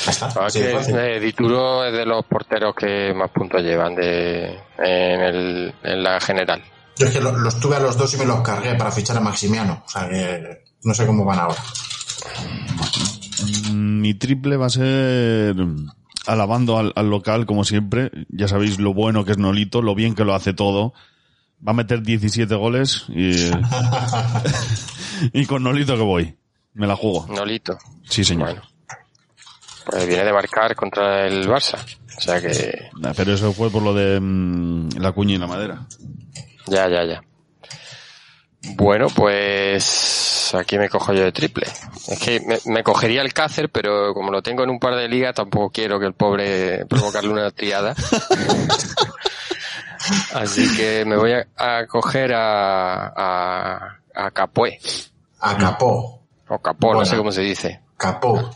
Está. 0.09 0.27
Ah, 0.37 0.49
que, 0.53 0.73
fácil. 0.75 0.97
eh, 0.97 1.21
Dituro 1.21 1.85
es 1.85 1.93
de 1.93 2.05
los 2.07 2.25
porteros 2.27 2.75
que 2.75 3.12
más 3.15 3.31
puntos 3.31 3.62
llevan 3.62 3.95
de, 3.95 4.59
en, 4.79 5.21
el, 5.21 5.75
en 5.83 6.03
la 6.03 6.21
general. 6.21 6.62
Yo 6.97 7.07
es 7.07 7.12
que 7.12 7.21
lo- 7.21 7.33
los 7.37 7.59
tuve 7.61 7.77
a 7.77 7.81
los 7.81 7.97
dos 7.97 8.12
y 8.15 8.17
me 8.19 8.25
los 8.27 8.41
cargué 8.43 8.75
para 8.75 8.91
fichar 8.91 9.17
a 9.17 9.21
Maximiano. 9.21 9.83
O 9.87 9.88
sea 9.88 10.09
que 10.09 10.65
no 10.85 10.95
sé 10.95 11.07
cómo 11.07 11.25
van 11.25 11.38
ahora. 11.38 11.62
Mm, 13.73 14.00
Mi 14.00 14.15
triple 14.15 14.57
va 14.57 14.67
a 14.67 14.71
ser 14.71 15.55
alabando 16.27 16.79
al, 16.79 16.93
al 16.97 17.09
local, 17.11 17.47
como 17.47 17.65
siempre. 17.65 18.11
Ya 18.29 18.49
sabéis 18.49 18.79
lo 18.79 18.95
bueno 18.95 19.25
que 19.25 19.33
es 19.33 19.38
Nolito, 19.38 19.83
lo 19.83 19.95
bien 19.95 20.15
que 20.15 20.25
lo 20.25 20.35
hace 20.35 20.53
todo. 20.55 20.93
Va 21.67 21.73
a 21.73 21.75
meter 21.75 22.03
17 22.03 22.55
goles 22.55 23.05
y, 23.09 23.33
y 25.33 25.47
con 25.47 25.62
Nolito 25.62 25.97
que 25.97 26.03
voy. 26.03 26.37
Me 26.75 26.87
la 26.87 26.95
juego. 26.97 27.27
Nolito. 27.35 27.77
Sí, 28.09 28.25
señor. 28.25 28.50
Bueno. 28.50 28.62
Pues 29.90 30.07
viene 30.07 30.25
de 30.25 30.33
marcar 30.33 30.75
contra 30.76 31.26
el 31.26 31.49
Barça. 31.49 31.78
O 32.16 32.21
sea 32.21 32.40
que, 32.40 32.88
Nah, 32.99 33.12
Pero 33.16 33.33
eso 33.33 33.52
fue 33.52 33.71
por 33.71 33.83
lo 33.83 33.95
de 33.95 34.18
mm, 34.21 34.90
la 34.99 35.12
cuña 35.12 35.35
y 35.35 35.38
la 35.38 35.47
madera. 35.47 35.87
ya, 36.66 36.88
ya, 36.88 37.04
ya. 37.04 37.23
Bueno, 38.75 39.07
pues 39.14 40.52
aquí 40.54 40.78
me 40.78 40.88
cojo 40.88 41.12
yo 41.14 41.23
de 41.23 41.33
triple. 41.33 41.66
Es 42.09 42.18
que 42.18 42.40
me, 42.40 42.59
me 42.66 42.83
cogería 42.83 43.23
el 43.23 43.33
Cácer, 43.33 43.71
pero 43.71 44.12
como 44.14 44.30
lo 44.33 44.42
tengo 44.42 44.64
en 44.64 44.71
un 44.71 44.80
par 44.80 44.97
de 44.97 45.09
ligas, 45.09 45.35
tampoco 45.35 45.71
quiero 45.71 46.00
que 46.00 46.07
el 46.07 46.14
pobre 46.14 46.85
provocarle 46.87 47.30
una 47.30 47.50
triada. 47.50 47.95
Así 50.35 50.75
que 50.76 51.04
me 51.04 51.16
voy 51.16 51.33
a, 51.33 51.47
a 51.57 51.87
coger 51.87 52.33
a, 52.35 53.09
a, 53.09 53.99
a 54.14 54.30
Capué. 54.33 54.78
A 55.40 55.57
Capó. 55.57 56.23
O 56.49 56.59
Capó, 56.59 56.95
no 56.95 57.04
sé 57.04 57.16
cómo 57.16 57.30
se 57.30 57.42
dice. 57.42 57.80
Capó. 57.97 58.50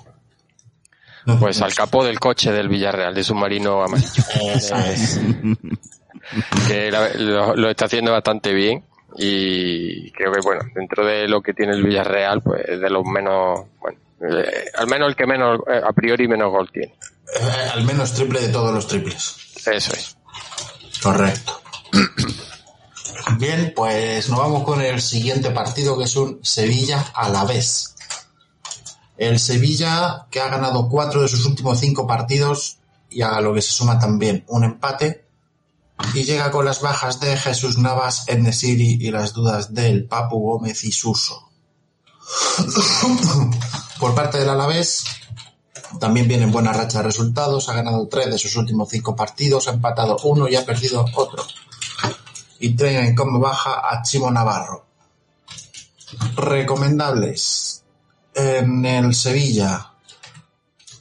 Pues 1.39 1.63
al 1.63 1.75
capó 1.75 2.05
del 2.05 2.19
coche 2.19 2.51
del 2.53 2.69
Villarreal, 2.69 3.15
de 3.15 3.23
submarino 3.23 3.83
amarillo. 3.83 4.09
Es. 4.55 5.21
que 6.67 6.91
lo, 6.91 7.57
lo 7.57 7.71
está 7.71 7.87
haciendo 7.87 8.13
bastante 8.13 8.53
bien 8.55 8.85
y 9.17 10.11
creo 10.13 10.33
que 10.33 10.41
bueno 10.41 10.63
dentro 10.75 11.05
de 11.05 11.29
lo 11.29 11.43
que 11.43 11.53
tiene 11.53 11.73
el 11.73 11.83
Villarreal 11.83 12.41
pues 12.41 12.63
es 12.67 12.81
de 12.81 12.89
los 12.89 13.05
menos 13.05 13.67
bueno 13.81 13.99
eh, 14.21 14.71
al 14.75 14.87
menos 14.87 15.09
el 15.09 15.17
que 15.17 15.27
menos 15.27 15.61
eh, 15.69 15.81
a 15.85 15.93
priori 15.93 16.29
menos 16.29 16.51
gol 16.51 16.71
tiene 16.73 16.95
Eh, 17.35 17.71
al 17.75 17.85
menos 17.85 18.13
triple 18.15 18.41
de 18.41 18.49
todos 18.49 18.73
los 18.73 18.87
triples. 18.87 19.37
eso 19.67 19.93
es 19.93 20.17
Correcto. 21.03 21.61
Bien, 23.39 23.73
pues 23.75 24.29
nos 24.29 24.39
vamos 24.39 24.63
con 24.63 24.81
el 24.81 25.01
siguiente 25.01 25.51
partido 25.51 25.99
que 25.99 26.05
es 26.05 26.17
un 26.17 26.39
Sevilla 26.43 27.07
a 27.15 27.29
la 27.29 27.45
vez. 27.45 27.95
El 29.23 29.39
Sevilla 29.39 30.27
que 30.33 30.41
ha 30.41 30.49
ganado 30.49 30.89
cuatro 30.89 31.23
de 31.23 31.29
sus 31.29 31.47
últimos 31.47 31.79
cinco 31.79 32.09
partidos 32.09 32.79
y 33.09 33.23
a 33.23 33.41
lo 33.41 33.55
que 33.55 33.63
se 33.63 33.71
suma 33.71 33.97
también 33.97 34.45
un 34.49 34.65
empate 34.65 35.27
y 36.13 36.25
llega 36.25 36.51
con 36.51 36.65
las 36.65 36.81
bajas 36.81 37.21
de 37.21 37.37
Jesús 37.37 37.79
Navas, 37.79 38.25
Enesiri 38.27 38.99
y 39.01 39.13
las 39.13 39.33
dudas 39.33 39.73
del 39.73 40.09
Papu 40.09 40.41
Gómez 40.41 40.83
y 40.83 40.91
Suso. 40.91 41.53
Por 44.01 44.13
parte 44.17 44.39
del 44.39 44.49
Alavés, 44.49 45.05
también 46.01 46.27
viene 46.27 46.43
en 46.43 46.51
buena 46.51 46.73
racha 46.73 46.99
de 46.99 47.05
resultados, 47.05 47.69
ha 47.69 47.75
ganado 47.75 48.09
tres 48.09 48.27
de 48.27 48.39
sus 48.39 48.57
últimos 48.57 48.89
cinco 48.89 49.15
partidos, 49.15 49.69
ha 49.69 49.75
empatado 49.75 50.17
uno 50.25 50.49
y 50.49 50.57
ha 50.57 50.67
perdido 50.67 51.05
otro. 51.15 51.45
Y 52.59 52.75
tienen 52.75 53.15
como 53.15 53.39
baja 53.39 53.83
a 53.89 54.03
Chimo 54.03 54.33
Navarro. 54.33 54.85
Recomendables. 56.35 57.72
En 58.35 58.85
el 58.85 59.15
Sevilla. 59.15 59.93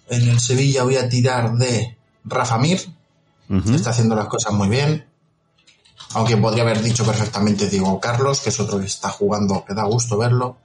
En 0.09 0.27
el 0.27 0.39
Sevilla 0.39 0.83
voy 0.83 0.97
a 0.97 1.07
tirar 1.07 1.53
de 1.53 1.97
Rafa 2.25 2.57
Mir, 2.57 2.81
está 3.73 3.91
haciendo 3.91 4.15
las 4.15 4.27
cosas 4.27 4.53
muy 4.53 4.67
bien. 4.67 5.07
Aunque 6.13 6.35
podría 6.35 6.63
haber 6.63 6.81
dicho 6.81 7.05
perfectamente 7.05 7.69
Diego 7.69 7.99
Carlos, 7.99 8.41
que 8.41 8.49
es 8.49 8.59
otro 8.59 8.79
que 8.79 8.85
está 8.85 9.09
jugando, 9.09 9.63
que 9.65 9.73
da 9.73 9.83
gusto 9.83 10.17
verlo. 10.17 10.57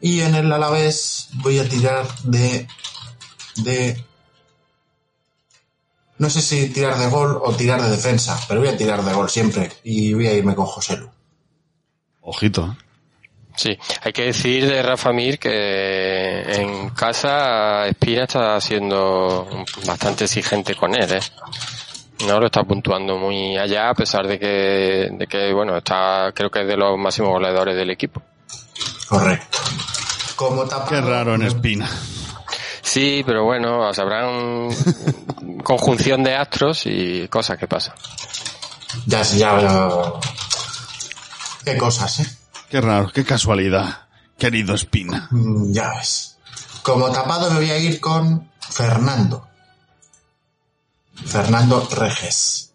Y 0.00 0.20
en 0.20 0.34
el 0.34 0.52
Alavés 0.52 1.28
voy 1.34 1.58
a 1.58 1.68
tirar 1.68 2.06
de... 2.24 2.68
de... 3.56 4.04
No 6.18 6.30
sé 6.30 6.40
si 6.40 6.68
tirar 6.68 6.98
de 6.98 7.08
gol 7.08 7.40
o 7.42 7.52
tirar 7.52 7.82
de 7.82 7.90
defensa, 7.90 8.38
pero 8.46 8.60
voy 8.60 8.68
a 8.68 8.76
tirar 8.76 9.04
de 9.04 9.12
gol 9.12 9.28
siempre. 9.28 9.72
Y 9.82 10.12
voy 10.14 10.28
a 10.28 10.34
irme 10.34 10.54
con 10.54 10.66
José 10.66 10.96
Lu. 10.96 11.10
Ojito. 12.20 12.66
¿eh? 12.66 12.91
Sí, 13.54 13.78
hay 14.02 14.12
que 14.12 14.24
decir 14.24 14.66
de 14.66 14.82
Rafa 14.82 15.12
Mir 15.12 15.38
que 15.38 16.42
en 16.54 16.90
casa 16.90 17.86
Espina 17.86 18.24
está 18.24 18.60
siendo 18.60 19.64
bastante 19.86 20.24
exigente 20.24 20.74
con 20.74 20.94
él, 20.94 21.12
¿eh? 21.12 21.20
No 22.26 22.38
lo 22.38 22.46
está 22.46 22.62
puntuando 22.62 23.18
muy 23.18 23.56
allá 23.56 23.90
a 23.90 23.94
pesar 23.94 24.26
de 24.26 24.38
que, 24.38 25.08
de 25.12 25.26
que 25.26 25.52
bueno, 25.52 25.76
está, 25.76 26.32
creo 26.34 26.50
que 26.50 26.62
es 26.62 26.66
de 26.66 26.76
los 26.76 26.96
máximos 26.96 27.32
goleadores 27.32 27.76
del 27.76 27.90
equipo. 27.90 28.22
Correcto. 29.08 29.58
Como 30.36 30.64
tapado, 30.64 30.88
Qué 30.88 31.00
raro 31.00 31.34
en 31.34 31.42
Espina. 31.42 31.90
Sí, 32.80 33.22
pero 33.26 33.44
bueno, 33.44 33.92
sabrán 33.92 34.68
conjunción 35.64 36.22
de 36.22 36.34
astros 36.36 36.82
y 36.86 37.28
cosas 37.28 37.58
que 37.58 37.66
pasan. 37.66 37.94
Ya, 39.06 39.22
ya, 39.22 39.60
ya. 39.60 39.88
Qué 41.64 41.76
cosas, 41.76 42.20
¿eh? 42.20 42.41
Qué 42.72 42.80
raro, 42.80 43.12
qué 43.12 43.22
casualidad, 43.22 44.08
querido 44.38 44.74
Espina. 44.74 45.28
Mm, 45.30 45.72
Ya 45.74 45.90
ves. 45.90 46.38
Como 46.82 47.12
tapado 47.12 47.50
me 47.50 47.56
voy 47.56 47.70
a 47.70 47.76
ir 47.76 48.00
con 48.00 48.50
Fernando. 48.60 49.46
Fernando 51.26 51.86
Reges. 51.90 52.72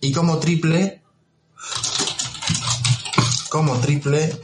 Y 0.00 0.12
como 0.12 0.38
triple, 0.38 1.02
como 3.50 3.78
triple, 3.80 4.40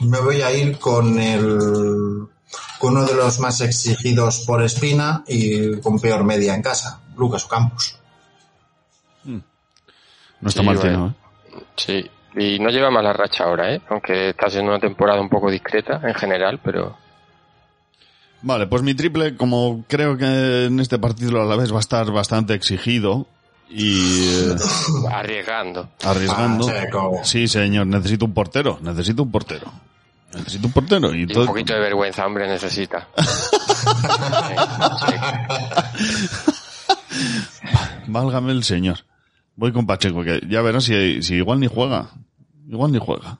me 0.00 0.18
voy 0.20 0.40
a 0.40 0.50
ir 0.52 0.78
con 0.78 1.18
el, 1.18 2.26
con 2.78 2.96
uno 2.96 3.04
de 3.04 3.14
los 3.14 3.40
más 3.40 3.60
exigidos 3.60 4.40
por 4.46 4.62
Espina 4.62 5.22
y 5.28 5.80
con 5.82 6.00
peor 6.00 6.24
media 6.24 6.54
en 6.54 6.62
casa, 6.62 7.02
Lucas 7.14 7.44
Ocampos. 7.44 7.98
No 9.24 10.48
está 10.48 10.60
Sí, 10.60 10.66
mal 10.66 10.76
bueno. 10.78 11.06
¿eh? 11.08 11.25
Sí, 11.76 12.08
y 12.36 12.58
no 12.58 12.70
lleva 12.70 12.90
mala 12.90 13.12
racha 13.12 13.44
ahora, 13.44 13.74
¿eh? 13.74 13.80
Aunque 13.88 14.30
está 14.30 14.50
siendo 14.50 14.70
una 14.70 14.80
temporada 14.80 15.20
un 15.20 15.28
poco 15.28 15.50
discreta 15.50 16.00
en 16.04 16.14
general, 16.14 16.60
pero 16.62 16.96
Vale, 18.42 18.66
pues 18.66 18.82
mi 18.82 18.94
triple, 18.94 19.36
como 19.36 19.84
creo 19.88 20.16
que 20.16 20.66
en 20.66 20.78
este 20.78 20.98
partido 20.98 21.40
a 21.40 21.44
la 21.44 21.56
vez 21.56 21.72
va 21.72 21.78
a 21.78 21.80
estar 21.80 22.10
bastante 22.12 22.54
exigido 22.54 23.26
y 23.68 24.28
eh, 24.28 24.54
arriesgando. 25.10 25.88
arriesgando. 26.04 26.66
Pacheco. 26.66 27.20
Sí, 27.24 27.48
señor, 27.48 27.86
necesito 27.86 28.24
un 28.24 28.34
portero, 28.34 28.78
necesito 28.82 29.22
un 29.22 29.32
portero. 29.32 29.72
Necesito 30.34 30.66
un 30.66 30.72
portero 30.72 31.14
y, 31.14 31.26
Y 31.28 31.36
un 31.36 31.46
poquito 31.46 31.72
de 31.72 31.80
vergüenza, 31.80 32.26
hombre, 32.26 32.46
necesita. 32.46 33.08
Válgame 38.06 38.52
el 38.52 38.64
señor. 38.64 38.98
Voy 39.56 39.72
con 39.72 39.86
Pacheco, 39.86 40.22
que 40.22 40.40
ya 40.48 40.60
verás 40.62 40.84
si, 40.84 41.22
si 41.22 41.34
igual 41.36 41.60
ni 41.60 41.66
juega. 41.66 42.10
Igual 42.68 42.92
ni 42.92 42.98
juega. 42.98 43.38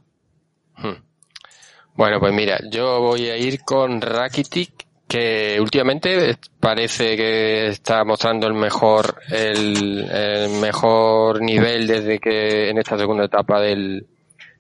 Bueno, 1.95 2.21
pues 2.21 2.35
mira, 2.35 2.59
yo 2.71 3.01
voy 3.01 3.29
a 3.29 3.37
ir 3.39 3.61
con 3.63 4.01
Rakitic, 4.01 4.87
que 5.09 5.59
últimamente 5.61 6.37
parece 6.61 7.17
que 7.17 7.69
está 7.69 8.05
mostrando 8.05 8.47
el 8.47 8.55
mejor, 8.55 9.17
el, 9.31 10.05
el 10.11 10.51
mejor 10.61 11.41
nivel 11.41 11.87
desde 11.87 12.19
que 12.19 12.69
en 12.71 12.79
esta 12.79 12.99
segunda 12.99 13.25
etapa 13.25 13.61
del, 13.61 14.07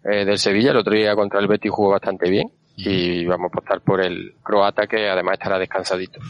eh, 0.05 0.25
del 0.25 0.39
Sevilla. 0.39 0.71
El 0.71 0.79
otro 0.79 0.95
día 0.95 1.15
contra 1.15 1.41
el 1.41 1.47
Betis 1.49 1.71
jugó 1.71 1.91
bastante 1.91 2.31
bien 2.31 2.51
y 2.77 3.25
vamos 3.27 3.47
a 3.47 3.49
apostar 3.49 3.81
por 3.83 4.01
el 4.03 4.35
croata 4.43 4.87
que 4.87 5.09
además 5.09 5.35
estará 5.35 5.59
descansadito 5.59 6.21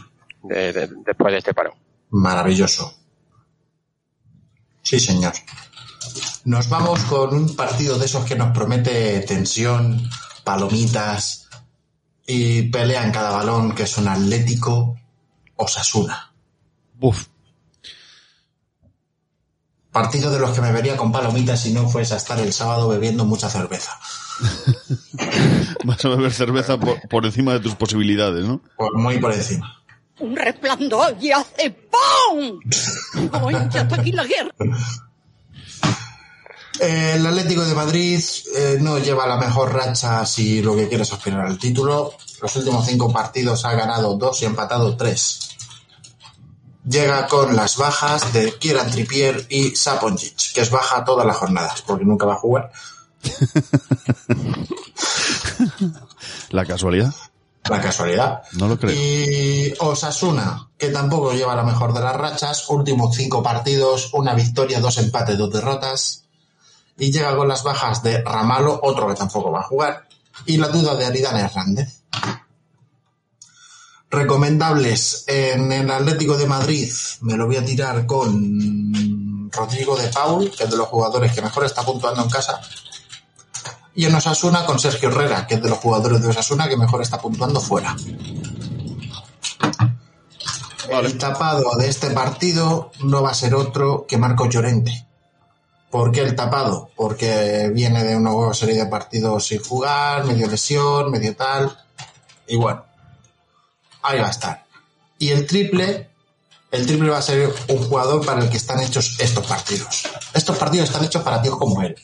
de- 0.43 0.73
de- 0.73 0.89
después 1.05 1.31
de 1.31 1.37
este 1.39 1.53
parón. 1.53 1.73
Maravilloso. 2.09 2.93
Sí, 4.87 5.01
señor. 5.01 5.33
Nos 6.45 6.69
vamos 6.69 7.01
con 7.01 7.35
un 7.35 7.57
partido 7.57 7.99
de 7.99 8.05
esos 8.05 8.23
que 8.23 8.37
nos 8.37 8.53
promete 8.53 9.19
tensión, 9.19 10.09
palomitas 10.45 11.49
y 12.25 12.61
pelea 12.69 13.03
en 13.03 13.11
cada 13.11 13.31
balón, 13.31 13.75
que 13.75 13.83
es 13.83 13.97
un 13.97 14.07
Atlético 14.07 14.97
Osasuna. 15.57 16.31
Buf. 16.93 17.25
Partido 19.91 20.31
de 20.31 20.39
los 20.39 20.51
que 20.51 20.61
me 20.61 20.71
vería 20.71 20.95
con 20.95 21.11
palomitas 21.11 21.59
si 21.59 21.73
no 21.73 21.89
fuese 21.89 22.13
a 22.13 22.17
estar 22.17 22.39
el 22.39 22.53
sábado 22.53 22.87
bebiendo 22.87 23.25
mucha 23.25 23.49
cerveza. 23.49 23.91
Vas 25.83 26.05
a 26.05 26.07
beber 26.07 26.31
cerveza 26.31 26.79
por, 26.79 27.05
por 27.09 27.25
encima 27.25 27.51
de 27.51 27.59
tus 27.59 27.75
posibilidades, 27.75 28.45
¿no? 28.45 28.61
Pues 28.77 28.91
muy 28.93 29.19
por 29.19 29.33
encima. 29.33 29.83
Un 30.19 30.35
resplandor 30.35 31.15
y 31.19 31.31
hace 31.31 31.71
¡pum! 31.71 32.59
¡Ay, 33.31 33.55
ya 33.71 33.81
está 33.81 33.95
aquí 33.95 34.11
la 34.11 34.25
guerra! 34.25 34.51
Eh, 36.79 37.13
El 37.15 37.25
Atlético 37.25 37.63
de 37.63 37.73
Madrid 37.73 38.21
eh, 38.55 38.77
no 38.79 38.99
lleva 38.99 39.25
la 39.25 39.37
mejor 39.37 39.73
racha 39.73 40.25
si 40.25 40.61
lo 40.61 40.75
que 40.75 40.87
quiere 40.87 41.03
es 41.03 41.13
aspirar 41.13 41.45
al 41.45 41.57
título. 41.57 42.13
Los 42.41 42.55
últimos 42.55 42.85
cinco 42.85 43.11
partidos 43.11 43.65
ha 43.65 43.73
ganado 43.73 44.15
dos 44.15 44.41
y 44.41 44.45
empatado 44.45 44.95
tres. 44.95 45.47
Llega 46.87 47.27
con 47.27 47.55
las 47.55 47.77
bajas 47.77 48.31
de 48.31 48.53
Kieran 48.57 48.89
Trippier 48.89 49.45
y 49.49 49.75
Saponjic, 49.75 50.53
que 50.53 50.61
es 50.61 50.69
baja 50.69 51.03
todas 51.03 51.25
las 51.25 51.35
jornadas, 51.35 51.81
porque 51.81 52.05
nunca 52.05 52.25
va 52.25 52.35
a 52.35 52.37
jugar. 52.37 52.71
La 56.49 56.65
casualidad. 56.65 57.13
La 57.69 57.81
casualidad. 57.81 58.43
No 58.53 58.67
lo 58.67 58.77
creo. 58.77 58.95
Y 58.95 59.73
Osasuna, 59.79 60.69
que 60.77 60.89
tampoco 60.89 61.33
lleva 61.33 61.55
la 61.55 61.63
mejor 61.63 61.93
de 61.93 62.01
las 62.01 62.15
rachas, 62.15 62.69
últimos 62.69 63.15
cinco 63.15 63.43
partidos, 63.43 64.13
una 64.13 64.33
victoria, 64.33 64.79
dos 64.79 64.97
empates, 64.97 65.37
dos 65.37 65.51
derrotas. 65.51 66.23
Y 66.97 67.11
llega 67.11 67.35
con 67.35 67.47
las 67.47 67.63
bajas 67.63 68.01
de 68.03 68.21
Ramalo, 68.23 68.79
otro 68.81 69.07
que 69.07 69.15
tampoco 69.15 69.51
va 69.51 69.59
a 69.59 69.63
jugar, 69.63 70.07
y 70.45 70.57
la 70.57 70.67
duda 70.69 70.95
de 70.95 71.05
Aridane 71.05 71.41
Hernández. 71.41 72.01
Recomendables 74.09 75.25
en 75.27 75.71
el 75.71 75.91
Atlético 75.91 76.37
de 76.37 76.47
Madrid, 76.47 76.91
me 77.21 77.35
lo 77.35 77.45
voy 77.45 77.57
a 77.57 77.65
tirar 77.65 78.05
con 78.05 79.49
Rodrigo 79.51 79.97
de 79.97 80.07
Paul, 80.07 80.49
que 80.51 80.63
es 80.63 80.69
de 80.69 80.77
los 80.77 80.87
jugadores 80.87 81.33
que 81.33 81.41
mejor 81.41 81.65
está 81.65 81.83
puntuando 81.83 82.23
en 82.23 82.29
casa. 82.29 82.61
Y 83.97 84.05
en 84.05 84.13
Osasuna 84.13 84.63
con 84.63 84.77
Sergio 84.77 85.09
Herrera, 85.09 85.47
que 85.47 85.55
es 85.55 85.63
de 85.63 85.69
los 85.69 85.79
jugadores 85.79 86.21
de 86.21 86.27
Osasuna 86.27 86.69
que 86.69 86.77
mejor 86.77 87.01
está 87.01 87.19
puntuando 87.19 87.59
fuera. 87.59 87.95
El 90.87 91.17
tapado 91.17 91.75
de 91.77 91.89
este 91.89 92.11
partido 92.11 92.91
no 92.99 93.23
va 93.23 93.31
a 93.31 93.33
ser 93.33 93.55
otro 93.55 94.05
que 94.07 94.19
Marco 94.19 94.47
Llorente. 94.47 95.07
¿Por 95.89 96.11
qué 96.11 96.21
el 96.21 96.35
tapado? 96.35 96.91
Porque 96.95 97.71
viene 97.73 98.03
de 98.03 98.15
una 98.15 98.29
nueva 98.29 98.53
serie 98.53 98.75
de 98.75 98.85
partidos 98.85 99.47
sin 99.47 99.63
jugar, 99.63 100.25
medio 100.25 100.45
lesión, 100.45 101.09
medio 101.09 101.35
tal. 101.35 101.75
Y 102.45 102.55
bueno, 102.55 102.85
ahí 104.03 104.19
va 104.19 104.27
a 104.27 104.31
estar. 104.31 104.63
Y 105.17 105.29
el 105.29 105.47
triple, 105.47 106.11
el 106.69 106.85
triple 106.85 107.09
va 107.09 107.17
a 107.17 107.23
ser 107.23 107.51
un 107.67 107.83
jugador 107.87 108.23
para 108.23 108.41
el 108.43 108.49
que 108.51 108.57
están 108.57 108.79
hechos 108.79 109.19
estos 109.19 109.43
partidos. 109.47 110.03
Estos 110.35 110.55
partidos 110.55 110.89
están 110.89 111.03
hechos 111.03 111.23
para 111.23 111.41
tíos 111.41 111.57
como 111.57 111.81
él. 111.81 111.95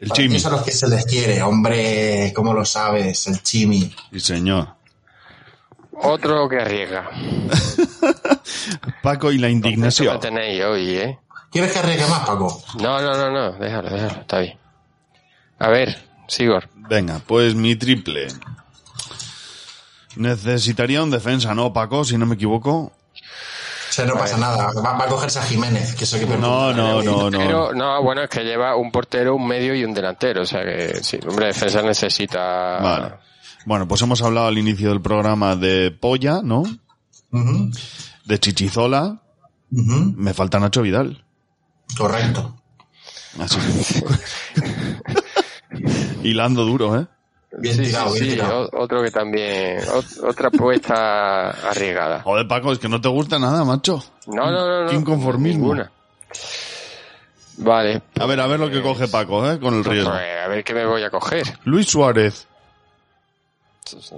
El 0.00 0.08
Para 0.08 0.22
Chimi. 0.22 0.36
a 0.44 0.50
los 0.50 0.62
que 0.62 0.70
se 0.72 0.88
les 0.88 1.04
quiere, 1.06 1.42
hombre, 1.42 2.32
¿cómo 2.34 2.52
lo 2.54 2.64
sabes? 2.64 3.26
El 3.26 3.42
Chimi. 3.42 3.94
Sí, 4.12 4.20
señor. 4.20 4.68
Otro 5.92 6.48
que 6.48 6.60
arriesga. 6.60 7.10
Paco 9.02 9.32
y 9.32 9.38
la 9.38 9.48
indignación. 9.48 10.14
lo 10.14 10.20
tenéis 10.20 10.62
hoy, 10.64 10.90
¿eh? 10.90 11.18
¿Quieres 11.50 11.72
que 11.72 11.78
arriesgue 11.80 12.06
más, 12.06 12.20
Paco? 12.20 12.62
No, 12.80 13.00
no, 13.02 13.12
no, 13.14 13.30
no, 13.30 13.52
déjalo, 13.52 13.90
déjalo, 13.90 14.20
está 14.20 14.38
bien. 14.38 14.58
A 15.58 15.68
ver, 15.68 15.98
Sigor. 16.28 16.68
Venga, 16.74 17.20
pues 17.26 17.54
mi 17.56 17.74
triple. 17.74 18.28
Necesitaría 20.14 21.02
un 21.02 21.10
defensa, 21.10 21.54
¿no, 21.54 21.72
Paco? 21.72 22.04
Si 22.04 22.16
no 22.16 22.26
me 22.26 22.34
equivoco. 22.36 22.92
O 23.88 23.92
sea, 23.92 24.04
no 24.04 24.14
pasa 24.14 24.36
nada. 24.36 24.70
Va, 24.72 24.92
va 24.96 25.04
a 25.04 25.08
cogerse 25.08 25.38
a 25.38 25.42
Jiménez, 25.42 25.94
que 25.94 26.04
es 26.04 26.12
el 26.12 26.20
que 26.20 26.36
No, 26.36 26.72
no, 26.72 27.02
no, 27.02 27.30
no. 27.30 27.38
Pero, 27.38 27.72
no, 27.72 28.02
bueno, 28.02 28.22
es 28.22 28.28
que 28.28 28.44
lleva 28.44 28.76
un 28.76 28.90
portero, 28.92 29.34
un 29.34 29.46
medio 29.46 29.74
y 29.74 29.84
un 29.84 29.94
delantero. 29.94 30.42
O 30.42 30.46
sea 30.46 30.62
que, 30.62 31.02
sí, 31.02 31.18
hombre, 31.26 31.46
defensa 31.46 31.82
necesita. 31.82 32.78
Vale. 32.80 33.14
Bueno, 33.64 33.88
pues 33.88 34.02
hemos 34.02 34.22
hablado 34.22 34.46
al 34.46 34.58
inicio 34.58 34.90
del 34.90 35.00
programa 35.00 35.56
de 35.56 35.90
Polla, 35.90 36.40
¿no? 36.42 36.62
De 38.24 38.38
Chichizola. 38.38 39.22
Me 39.70 40.34
falta 40.34 40.58
Nacho 40.58 40.82
Vidal. 40.82 41.24
Correcto. 41.96 42.56
Así. 43.38 43.58
Hilando 46.22 46.64
duro, 46.64 46.98
¿eh? 46.98 47.06
Bien 47.50 47.74
sí, 47.76 47.82
tirado, 47.86 48.10
sí, 48.10 48.20
bien 48.20 48.24
sí, 48.26 48.30
tirado. 48.36 48.68
o- 48.72 48.82
otro 48.82 49.02
que 49.02 49.10
también. 49.10 49.86
ot- 49.86 50.28
otra 50.28 50.48
apuesta 50.48 51.50
arriesgada. 51.70 52.20
Joder, 52.22 52.46
Paco, 52.46 52.72
es 52.72 52.78
que 52.78 52.88
no 52.88 53.00
te 53.00 53.08
gusta 53.08 53.38
nada, 53.38 53.64
macho. 53.64 54.02
No, 54.26 54.50
no, 54.50 54.66
no. 54.66 54.82
no 54.82 54.88
Qué 54.90 54.96
inconformismo. 54.96 55.60
Ninguna. 55.74 55.90
Vale. 57.60 58.02
A 58.20 58.26
ver, 58.26 58.40
a 58.40 58.46
ver 58.46 58.60
lo 58.60 58.70
que 58.70 58.82
coge 58.82 59.08
Paco, 59.08 59.50
¿eh? 59.50 59.58
Con 59.58 59.74
el 59.74 59.84
riesgo. 59.84 60.10
Pues, 60.10 60.22
a 60.44 60.48
ver 60.48 60.62
qué 60.62 60.74
me 60.74 60.84
voy 60.86 61.02
a 61.02 61.10
coger. 61.10 61.58
Luis 61.64 61.88
Suárez. 61.88 62.46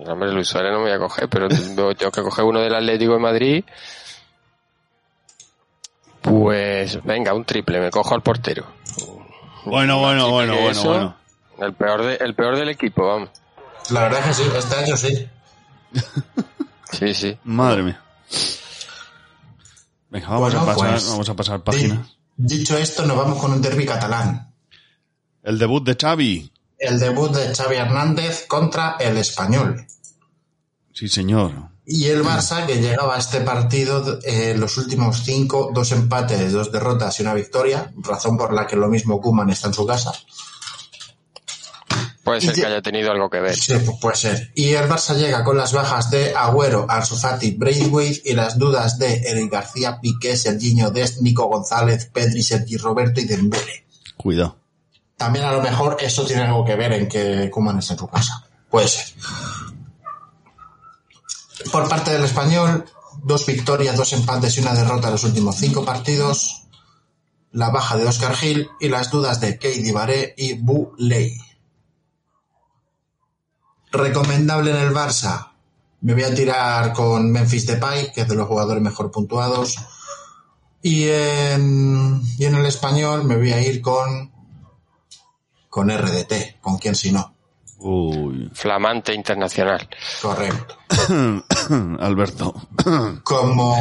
Hombre, 0.07 0.33
Luis 0.33 0.49
Suárez 0.49 0.73
no 0.73 0.79
me 0.79 0.85
voy 0.87 0.93
a 0.93 0.99
coger, 0.99 1.29
pero 1.29 1.49
tengo 1.49 1.95
tengo 1.95 2.11
que 2.13 2.23
coger 2.23 2.45
uno 2.45 2.61
del 2.61 2.75
Atlético 2.75 3.13
de 3.15 3.19
Madrid. 3.21 3.65
Pues 6.21 7.03
venga, 7.05 7.33
un 7.33 7.45
triple, 7.45 7.81
me 7.81 7.91
cojo 7.91 8.15
al 8.15 8.21
portero. 8.23 8.67
Bueno, 9.65 9.99
bueno, 10.01 10.31
bueno, 10.31 10.55
bueno. 10.85 11.20
El 11.61 11.75
peor, 11.75 12.03
de- 12.05 12.17
el 12.17 12.35
peor 12.35 12.57
del 12.57 12.69
equipo, 12.71 13.07
vamos. 13.07 13.29
La 13.91 14.03
verdad 14.03 14.21
es 14.21 14.27
que 14.39 14.45
sí, 14.45 14.51
este 14.57 14.77
año 14.77 14.97
sí. 14.97 15.29
Sí, 16.93 17.15
sí. 17.15 17.39
Madre 17.45 17.83
mía. 17.85 18.03
Venga, 20.11 20.29
vamos 20.29 20.53
Bueno, 20.53 20.61
a 20.63 20.75
pasar, 20.75 20.91
pues, 20.91 21.09
vamos 21.09 21.29
a 21.29 21.35
pasar 21.37 21.63
página. 21.63 22.07
Di- 22.37 22.57
Dicho 22.59 22.77
esto, 22.77 23.07
nos 23.07 23.17
vamos 23.17 23.39
con 23.39 23.53
un 23.53 23.63
derby 23.63 23.87
catalán. 23.87 24.53
El 25.43 25.59
debut 25.59 25.85
de 25.85 25.97
Xavi. 26.01 26.51
El 26.79 26.99
debut 26.99 27.31
de 27.33 27.55
Xavi 27.55 27.77
Hernández 27.77 28.47
contra 28.49 28.97
el 28.99 29.17
Español. 29.19 29.87
Sí, 30.93 31.09
señor. 31.09 31.53
Y 31.87 32.07
el 32.07 32.25
Barça, 32.25 32.67
que 32.67 32.81
llegaba 32.81 33.17
a 33.17 33.19
este 33.19 33.41
partido 33.43 34.19
eh, 34.25 34.55
los 34.57 34.77
últimos 34.79 35.23
cinco, 35.25 35.71
dos 35.73 35.93
empates, 35.93 36.53
dos 36.53 36.73
derrotas 36.73 37.19
y 37.19 37.23
una 37.23 37.35
victoria, 37.35 37.93
razón 37.99 38.37
por 38.37 38.53
la 38.53 38.67
que 38.67 38.77
lo 38.77 38.89
mismo 38.89 39.21
Kuman 39.21 39.51
está 39.51 39.69
en 39.69 39.75
su 39.75 39.87
casa. 39.87 40.13
Puede 42.25 42.41
ser 42.43 42.55
que 42.55 42.67
haya 42.67 42.83
tenido 42.83 43.11
algo 43.11 43.31
que 43.31 43.41
ver. 43.41 43.57
Sí, 43.57 43.73
pu- 43.73 43.99
puede 43.99 44.17
ser. 44.17 44.53
Y 44.55 44.71
el 44.75 44.89
Barça 44.89 45.17
llega 45.17 45.43
con 45.43 45.57
las 45.57 45.73
bajas 45.73 46.11
de 46.11 46.35
Agüero, 46.35 46.85
Ansu 46.89 47.17
Fati, 47.17 47.53
Braithwaite 47.53 48.21
y 48.31 48.35
las 48.35 48.59
dudas 48.59 48.99
de 48.99 49.15
Eric 49.27 49.51
García, 49.51 49.99
Piqué, 50.01 50.37
Serginho 50.37 50.91
Dest, 50.91 51.23
Nico 51.23 51.47
González, 51.47 52.11
Pedri, 52.13 52.43
Sergi 52.43 52.77
Roberto 52.77 53.21
y 53.21 53.25
Dembélé. 53.25 53.87
Cuidado. 54.19 54.57
También 55.17 55.45
a 55.47 55.53
lo 55.53 55.63
mejor 55.63 55.97
eso 56.01 56.25
tiene 56.27 56.43
algo 56.43 56.65
que 56.65 56.77
ver 56.77 56.93
en 56.93 57.09
que 57.09 57.49
Kuman 57.51 57.79
está 57.79 57.95
en 57.95 57.99
su 58.01 58.07
casa. 58.09 58.47
Puede 58.71 58.89
ser. 58.89 59.07
Por 61.73 61.89
parte 61.89 62.11
del 62.13 62.25
español, 62.25 62.85
dos 63.23 63.47
victorias, 63.47 63.97
dos 63.97 64.13
empates 64.13 64.57
y 64.57 64.61
una 64.61 64.75
derrota 64.75 65.09
en 65.09 65.13
los 65.13 65.25
últimos 65.25 65.57
cinco 65.57 65.85
partidos. 65.85 66.63
La 67.53 67.71
baja 67.71 67.97
de 67.97 68.07
Oscar 68.07 68.35
Gil 68.37 68.69
y 68.81 68.89
las 68.89 69.11
dudas 69.11 69.41
de 69.41 69.59
Keidi 69.59 69.91
Baré 69.91 70.35
y 70.37 70.55
Bu 70.55 70.93
Lei. 70.99 71.37
Recomendable 73.93 74.71
en 74.71 74.77
el 74.77 74.95
Barça. 74.95 75.53
Me 76.03 76.15
voy 76.15 76.23
a 76.23 76.35
tirar 76.35 76.93
con 76.93 77.31
Memphis 77.31 77.67
Depay, 77.67 78.13
que 78.13 78.23
es 78.23 78.29
de 78.29 78.35
los 78.35 78.49
jugadores 78.49 78.83
mejor 78.83 79.11
puntuados. 79.11 79.77
Y 80.83 81.09
en, 81.09 82.23
y 82.39 82.45
en 82.47 82.55
el 82.55 82.65
español 82.67 83.25
me 83.25 83.37
voy 83.37 83.53
a 83.53 83.61
ir 83.61 83.83
con 83.83 84.31
con 85.71 85.89
RDT, 85.89 86.61
con 86.61 86.77
quien 86.79 86.95
si 86.95 87.13
no. 87.13 87.33
Uy. 87.79 88.51
Flamante 88.53 89.15
internacional. 89.15 89.89
Correcto. 90.21 90.77
Alberto. 92.01 92.55
Como, 93.23 93.77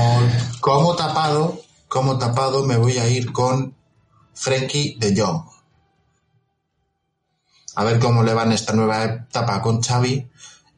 como 0.62 0.96
tapado, 0.96 1.60
como 1.88 2.18
tapado 2.18 2.66
me 2.66 2.78
voy 2.78 2.98
a 2.98 3.10
ir 3.10 3.32
con 3.34 3.76
Frenkie 4.34 4.98
de 5.00 5.20
Jong. 5.20 5.44
A 7.80 7.84
ver 7.86 7.98
cómo 7.98 8.24
le 8.24 8.34
va 8.34 8.44
en 8.44 8.52
esta 8.52 8.74
nueva 8.74 9.06
etapa 9.06 9.62
con 9.62 9.82
Xavi. 9.82 10.28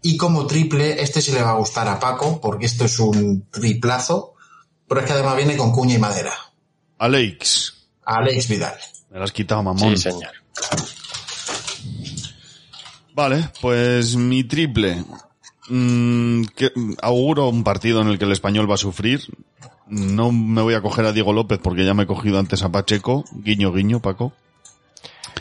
Y 0.03 0.17
como 0.17 0.45
triple, 0.45 1.01
este 1.01 1.19
sí 1.19 1.31
le 1.31 1.41
va 1.41 1.49
a 1.51 1.55
gustar 1.55 1.87
a 1.87 1.99
Paco, 1.99 2.39
porque 2.39 2.67
esto 2.67 2.85
es 2.85 2.99
un 2.99 3.47
triplazo. 3.49 4.35
Pero 4.87 5.01
es 5.01 5.07
que 5.07 5.13
además 5.13 5.35
viene 5.35 5.57
con 5.57 5.71
cuña 5.71 5.95
y 5.95 5.97
madera. 5.97 6.33
Alex. 6.99 7.87
Alex 8.05 8.47
Vidal. 8.49 8.75
Me 9.09 9.17
lo 9.17 9.23
has 9.23 9.31
quitado, 9.31 9.63
mamón. 9.63 9.97
Sí, 9.97 9.97
señor. 9.97 10.29
Vale, 13.15 13.49
pues 13.61 14.15
mi 14.15 14.43
triple. 14.43 15.03
Mm, 15.69 16.43
que- 16.55 16.71
auguro 17.01 17.49
un 17.49 17.63
partido 17.63 18.01
en 18.01 18.09
el 18.09 18.19
que 18.19 18.25
el 18.25 18.31
español 18.31 18.69
va 18.69 18.75
a 18.75 18.77
sufrir. 18.77 19.21
No 19.87 20.31
me 20.31 20.61
voy 20.61 20.75
a 20.75 20.81
coger 20.81 21.05
a 21.05 21.13
Diego 21.13 21.33
López 21.33 21.59
porque 21.61 21.83
ya 21.83 21.93
me 21.95 22.03
he 22.03 22.07
cogido 22.07 22.37
antes 22.39 22.61
a 22.61 22.71
Pacheco. 22.71 23.25
Guiño, 23.31 23.73
guiño, 23.73 24.01
Paco. 24.01 24.33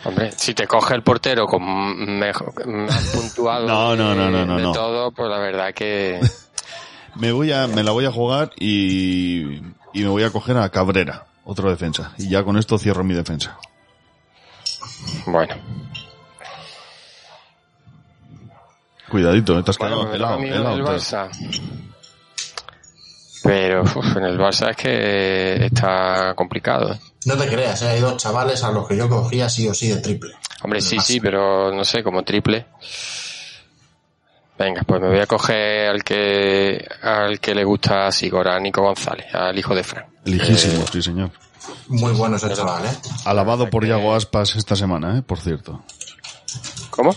Hombre, 0.05 0.33
si 0.33 0.55
te 0.55 0.67
coge 0.67 0.95
el 0.95 1.03
portero 1.03 1.47
con 1.47 2.19
mejor, 2.19 2.67
más 2.67 3.05
puntuado 3.15 3.67
No, 3.67 3.95
no, 3.97 4.15
no, 4.15 4.31
no, 4.31 4.47
no, 4.47 4.57
de 4.57 4.63
no. 4.63 4.73
todo, 4.73 5.11
pues 5.13 5.29
la 5.29 5.39
verdad 5.39 5.75
que 5.75 6.21
Me 7.17 7.33
voy 7.33 7.53
a, 7.53 7.67
me 7.67 7.83
la 7.83 7.91
voy 7.91 8.07
a 8.07 8.13
jugar 8.13 8.51
y, 8.59 9.57
y 9.93 10.03
me 10.03 10.09
voy 10.09 10.23
a 10.23 10.31
coger 10.31 10.57
a 10.57 10.69
Cabrera, 10.71 11.27
otro 11.45 11.69
defensa. 11.69 12.13
Y 12.19 12.29
ya 12.31 12.45
con 12.45 12.57
esto 12.57 12.79
cierro 12.79 13.03
mi 13.05 13.15
defensa. 13.15 13.59
bueno. 15.27 15.55
Cuidadito, 19.11 19.59
eh, 19.59 19.63
te 19.65 19.71
has 19.73 19.79
Bueno, 19.79 20.03
quedado 20.13 20.15
helado, 20.15 20.39
helado, 20.43 20.77
el 20.77 20.85
Barça. 20.85 21.29
Pero 23.43 23.83
uf, 23.83 24.17
en 24.17 24.25
el 24.25 24.39
Barça 24.39 24.71
es 24.71 24.77
que 24.77 25.65
está 25.67 26.33
complicado. 26.37 26.93
¿eh? 26.93 26.99
No 27.27 27.37
te 27.37 27.49
creas, 27.49 27.83
¿eh? 27.83 27.89
hay 27.89 28.01
dos 28.01 28.17
chavales 28.17 28.63
a 28.65 28.71
los 28.71 28.89
que 28.89 28.97
yo 28.97 29.09
cogía 29.09 29.49
sí 29.49 29.69
o 29.69 29.75
sí 29.75 29.89
de 29.89 29.97
triple. 29.99 30.35
Hombre, 30.63 30.81
sí, 30.81 30.99
sí, 31.01 31.21
pero 31.21 31.73
no 31.73 31.85
sé, 31.85 32.03
como 32.03 32.23
triple. 32.23 32.67
Venga, 34.59 34.83
pues 34.87 35.01
me 35.01 35.09
voy 35.09 35.21
a 35.21 35.27
coger 35.27 35.89
al 35.89 36.05
que 36.05 36.87
al 37.03 37.41
que 37.41 37.55
le 37.55 37.65
gusta 37.65 38.07
a 38.07 38.13
Sigor, 38.13 38.47
a 38.49 38.61
Nico 38.61 38.83
González, 38.83 39.35
al 39.35 39.59
hijo 39.59 39.75
de 39.75 39.83
Fran. 39.83 40.05
Elijísimo, 40.25 40.87
sí 40.87 41.03
señor. 41.03 41.31
Muy 41.89 42.13
bueno 42.13 42.37
ese 42.37 42.53
chaval, 42.53 42.85
¿eh? 42.85 42.91
Alabado 43.25 43.71
por 43.71 43.87
Yago 43.87 44.15
Aspas 44.15 44.57
esta 44.57 44.77
semana, 44.77 45.19
eh, 45.19 45.23
por 45.23 45.39
cierto. 45.39 45.83
¿Cómo? 46.91 47.15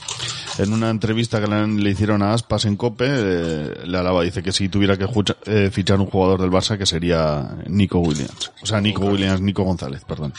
En 0.60 0.72
una 0.72 0.89
entrevista 0.92 1.42
que 1.42 1.48
le, 1.48 1.89
hicieron 1.89 2.22
a 2.22 2.34
Aspas 2.34 2.66
en 2.66 2.76
Cope, 2.78 3.06
eh, 3.10 3.74
le 3.86 3.98
alaba, 3.98 4.22
dice 4.22 4.44
que 4.44 4.52
si 4.52 4.70
tuviera 4.70 4.98
que 4.98 5.06
jucha- 5.06 5.36
eh, 5.46 5.70
fichar 5.72 6.00
un 6.00 6.06
jugador 6.06 6.39
del 6.42 6.52
Barça, 6.52 6.78
que 6.78 6.86
sería 6.86 7.58
Nico 7.68 7.98
Williams. 8.00 8.52
O 8.62 8.66
sea, 8.66 8.80
Nico 8.80 9.06
Williams, 9.06 9.42
Nico 9.42 9.63
González, 9.63 10.04
perdón. 10.08 10.32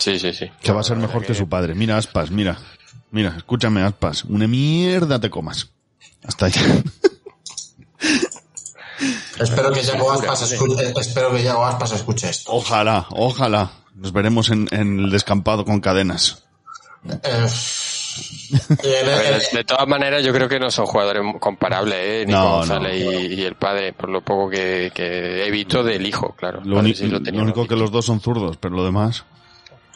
Sí, 0.00 0.18
sí, 0.18 0.32
sí. 0.32 0.46
Que 0.60 0.72
va 0.72 0.80
a 0.80 0.84
ser 0.84 0.96
mejor 0.96 1.24
que 1.24 1.34
su 1.34 1.48
padre. 1.48 1.74
Mira, 1.74 1.96
Aspas, 1.98 2.30
mira. 2.30 2.58
Mira, 3.12 3.34
escúchame, 3.36 3.82
Aspas. 3.82 4.24
Una 4.24 4.48
mierda 4.48 5.20
te 5.20 5.30
comas. 5.30 5.70
Hasta 6.24 6.46
ahí. 6.46 6.52
Espero 9.38 9.72
que 9.72 9.82
Yago 9.82 10.10
Aspas 10.10 10.50
escuche, 10.50 10.92
espero 11.00 11.30
que 11.32 11.42
Yago 11.44 11.64
Aspas 11.64 11.92
escuche 11.92 12.28
esto. 12.28 12.52
Ojalá, 12.52 13.06
ojalá. 13.10 13.70
Nos 13.94 14.12
veremos 14.12 14.50
en, 14.50 14.66
en 14.72 14.98
el 14.98 15.10
descampado 15.10 15.64
con 15.64 15.80
cadenas. 15.80 16.44
Eh, 17.08 17.46
ver, 18.82 19.42
de, 19.52 19.64
todas 19.64 19.86
maneras, 19.86 20.22
yo 20.22 20.32
creo 20.32 20.48
que 20.48 20.58
no 20.58 20.70
son 20.70 20.86
jugadores 20.86 21.22
comparables, 21.40 21.98
¿eh? 21.98 22.24
Nico 22.26 22.38
No, 22.38 22.56
González 22.58 23.04
no. 23.04 23.12
Y, 23.12 23.34
y 23.34 23.42
el 23.42 23.54
padre, 23.54 23.92
por 23.92 24.08
lo 24.08 24.20
poco 24.20 24.48
que, 24.50 24.90
que 24.94 25.46
he 25.46 25.50
visto 25.50 25.82
del 25.82 26.06
hijo, 26.06 26.34
claro. 26.36 26.60
Lo, 26.64 26.82
sí 26.82 27.10
único 27.32 27.66
que 27.66 27.76
los 27.76 27.90
dos 27.90 28.04
son 28.04 28.20
zurdos, 28.20 28.56
pero 28.56 28.74
lo 28.74 28.84
demás. 28.84 29.24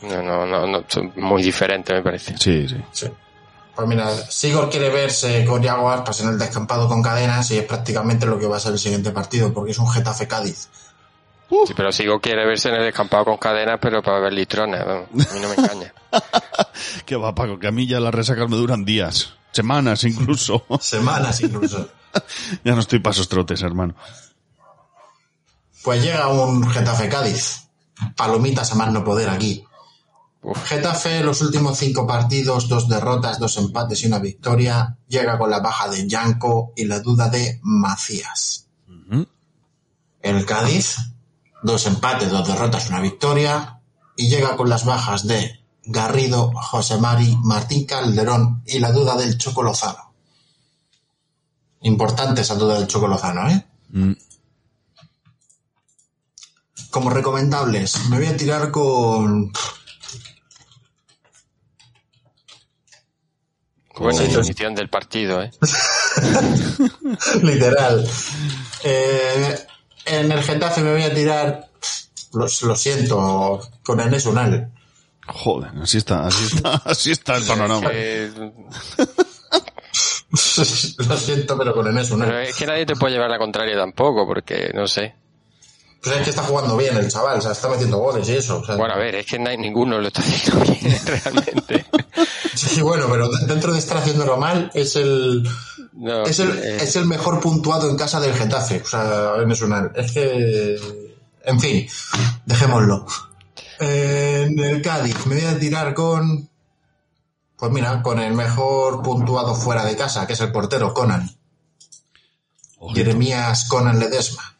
No, 0.02 0.22
no, 0.22 0.46
no, 0.46 0.66
no, 0.66 0.84
son 0.88 1.12
muy 1.16 1.42
diferentes, 1.42 1.94
me 1.94 2.02
parece. 2.02 2.36
Sí, 2.36 2.68
sí. 2.68 2.76
sí. 2.92 3.06
Pues 3.74 3.88
mira, 3.88 4.10
Sigor 4.14 4.68
quiere 4.68 4.90
verse 4.90 5.44
con 5.46 5.62
Yago 5.62 5.90
Aspas 5.90 6.20
en 6.20 6.28
el 6.28 6.38
descampado 6.38 6.88
con 6.88 7.02
cadenas 7.02 7.50
y 7.52 7.58
es 7.58 7.64
prácticamente 7.64 8.26
lo 8.26 8.38
que 8.38 8.46
va 8.46 8.58
a 8.58 8.60
ser 8.60 8.72
el 8.72 8.78
siguiente 8.78 9.12
partido, 9.12 9.52
porque 9.52 9.70
es 9.70 9.78
un 9.78 9.88
Getafe 9.88 10.28
Cádiz. 10.28 10.68
Sí, 11.66 11.74
pero 11.76 11.92
sigo 11.92 12.20
quiere 12.20 12.46
verse 12.46 12.70
en 12.70 12.76
el 12.76 12.84
descampado 12.84 13.24
con 13.26 13.36
cadenas, 13.36 13.78
pero 13.80 14.02
para 14.02 14.20
ver 14.20 14.32
litrones. 14.32 14.84
vamos. 14.84 15.08
A 15.12 15.34
mí 15.34 15.40
no 15.40 15.48
me 15.48 15.54
engaña. 15.54 15.94
Que 17.06 17.16
va, 17.16 17.34
Paco, 17.34 17.58
que 17.58 17.66
a 17.68 17.70
mí 17.70 17.86
ya 17.86 18.00
las 18.00 18.14
resacas 18.14 18.48
me 18.48 18.56
duran 18.56 18.84
días. 18.84 19.34
Semanas 19.52 20.04
incluso. 20.04 20.64
Semanas 20.80 21.40
incluso. 21.40 21.88
ya 22.64 22.74
no 22.74 22.80
estoy 22.80 22.98
para 22.98 23.12
esos 23.14 23.28
trotes, 23.28 23.62
hermano. 23.62 23.94
Pues 25.82 26.02
llega 26.02 26.28
un 26.28 26.68
Getafe 26.68 27.08
Cádiz. 27.08 27.68
Palomitas 28.16 28.72
a 28.72 28.74
más 28.74 28.92
no 28.92 29.04
poder 29.04 29.28
aquí. 29.28 29.64
Getafe, 30.64 31.22
los 31.22 31.40
últimos 31.40 31.78
cinco 31.78 32.06
partidos, 32.06 32.68
dos 32.68 32.88
derrotas, 32.88 33.38
dos 33.38 33.56
empates 33.58 34.02
y 34.02 34.06
una 34.06 34.18
victoria. 34.18 34.96
Llega 35.06 35.38
con 35.38 35.50
la 35.50 35.60
baja 35.60 35.88
de 35.88 36.08
Yanko 36.08 36.72
y 36.74 36.84
la 36.84 37.00
duda 37.00 37.28
de 37.28 37.60
Macías. 37.62 38.66
El 40.20 40.46
Cádiz, 40.46 40.98
dos 41.62 41.86
empates, 41.86 42.30
dos 42.30 42.46
derrotas, 42.46 42.88
una 42.88 43.00
victoria. 43.00 43.80
Y 44.16 44.28
llega 44.28 44.56
con 44.56 44.68
las 44.68 44.84
bajas 44.84 45.26
de 45.26 45.60
Garrido, 45.84 46.52
José 46.54 46.98
Mari, 46.98 47.36
Martín 47.42 47.86
Calderón 47.86 48.62
y 48.66 48.78
la 48.78 48.92
duda 48.92 49.16
del 49.16 49.38
Choco 49.38 49.62
Lozano. 49.62 50.12
Importante 51.82 52.42
esa 52.42 52.54
duda 52.54 52.78
del 52.78 52.86
Choco 52.86 53.08
Lozano, 53.08 53.48
¿eh? 53.48 53.66
Mm. 53.90 54.12
Como 56.90 57.10
recomendables, 57.10 58.06
me 58.10 58.18
voy 58.18 58.26
a 58.26 58.36
tirar 58.36 58.70
con. 58.70 59.50
Buena 63.98 64.18
Sí, 64.18 64.26
definición 64.26 64.74
del 64.74 64.90
partido, 64.90 65.42
¿eh? 65.42 65.50
Literal. 67.42 68.08
Eh, 68.84 69.64
en 70.06 70.30
el 70.32 70.42
Getafe 70.42 70.80
me 70.82 70.92
voy 70.92 71.02
a 71.02 71.14
tirar 71.14 71.68
Lo, 72.32 72.46
lo 72.62 72.76
siento, 72.76 73.60
con 73.84 74.00
Enes 74.00 74.26
Unal. 74.26 74.70
Joder, 75.26 75.70
así 75.82 75.98
está, 75.98 76.26
así 76.26 76.44
está, 76.56 76.74
así 76.84 77.10
está 77.12 77.36
el 77.36 77.44
panorama. 77.44 77.90
Lo 81.08 81.16
siento, 81.18 81.58
pero 81.58 81.74
con 81.74 81.86
Enes 81.86 82.08
pero 82.08 82.16
Unal. 82.16 82.42
es 82.46 82.56
que 82.56 82.66
nadie 82.66 82.86
te 82.86 82.96
puede 82.96 83.12
llevar 83.14 83.30
la 83.30 83.38
contraria 83.38 83.76
tampoco, 83.76 84.26
porque 84.26 84.70
no 84.74 84.86
sé. 84.86 85.14
Pues 86.02 86.16
es 86.16 86.22
que 86.24 86.30
está 86.30 86.42
jugando 86.42 86.76
bien 86.76 86.96
el 86.96 87.08
chaval, 87.08 87.38
o 87.38 87.40
sea, 87.40 87.52
está 87.52 87.68
metiendo 87.68 87.98
goles 87.98 88.28
y 88.28 88.32
eso. 88.36 88.58
o 88.58 88.64
sea, 88.64 88.74
Bueno, 88.76 88.94
a 88.94 88.98
ver, 88.98 89.14
es 89.16 89.26
que 89.26 89.38
nadie- 89.38 89.58
ninguno 89.58 90.00
lo 90.00 90.08
está 90.08 90.20
haciendo 90.20 90.64
bien 90.64 91.00
realmente. 91.06 91.86
Sí, 92.54 92.80
bueno, 92.82 93.06
pero 93.10 93.28
dentro 93.46 93.72
de 93.72 93.78
estar 93.78 93.98
haciéndolo 93.98 94.36
mal, 94.36 94.70
es 94.74 94.96
el, 94.96 95.46
No, 95.92 96.24
es 96.24 96.38
el, 96.38 96.50
eh, 96.58 96.76
es 96.82 96.96
el 96.96 97.06
mejor 97.06 97.40
puntuado 97.40 97.90
en 97.90 97.96
casa 97.96 98.20
del 98.20 98.34
Getafe. 98.34 98.80
O 98.82 98.86
sea, 98.86 99.34
Enes 99.42 99.60
Unal. 99.62 99.92
Es 99.94 100.12
que, 100.12 100.78
en 101.44 101.60
fin, 101.60 101.86
dejémoslo. 102.46 103.06
En 103.78 104.58
el 104.58 104.80
Cádiz 104.80 105.26
me 105.26 105.36
voy 105.36 105.44
a 105.44 105.58
tirar 105.58 105.92
con, 105.92 106.48
pues 107.56 107.72
mira, 107.72 108.00
con 108.02 108.20
el 108.20 108.32
mejor 108.32 109.02
puntuado 109.02 109.54
fuera 109.54 109.84
de 109.84 109.96
casa, 109.96 110.26
que 110.26 110.32
es 110.34 110.40
el 110.40 110.52
portero 110.52 110.94
Conan. 110.94 111.30
Jeremías 112.94 113.66
Conan 113.68 113.98
Ledesma. 113.98 114.56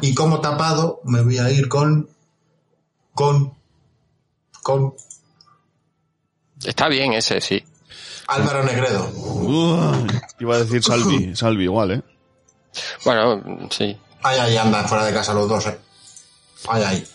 Y 0.00 0.14
como 0.14 0.40
tapado 0.40 1.00
me 1.04 1.22
voy 1.22 1.38
a 1.38 1.50
ir 1.50 1.68
con, 1.68 2.08
con, 3.14 3.54
con 4.62 4.94
Está 6.64 6.88
bien 6.88 7.12
ese, 7.12 7.40
sí. 7.40 7.64
Álvaro 8.26 8.62
Negredo. 8.64 9.10
Iba 10.38 10.54
a 10.56 10.58
decir 10.58 10.82
Salvi, 10.82 11.34
Salvi 11.36 11.64
igual, 11.64 11.90
¿eh? 11.92 12.02
Bueno, 13.04 13.68
sí. 13.70 13.96
Ay, 14.22 14.38
ay, 14.40 14.56
andan 14.56 14.88
fuera 14.88 15.04
de 15.04 15.12
casa 15.12 15.34
los 15.34 15.48
dos, 15.48 15.66
eh. 15.66 15.78
Ay, 16.68 16.82
ay. 16.86 17.06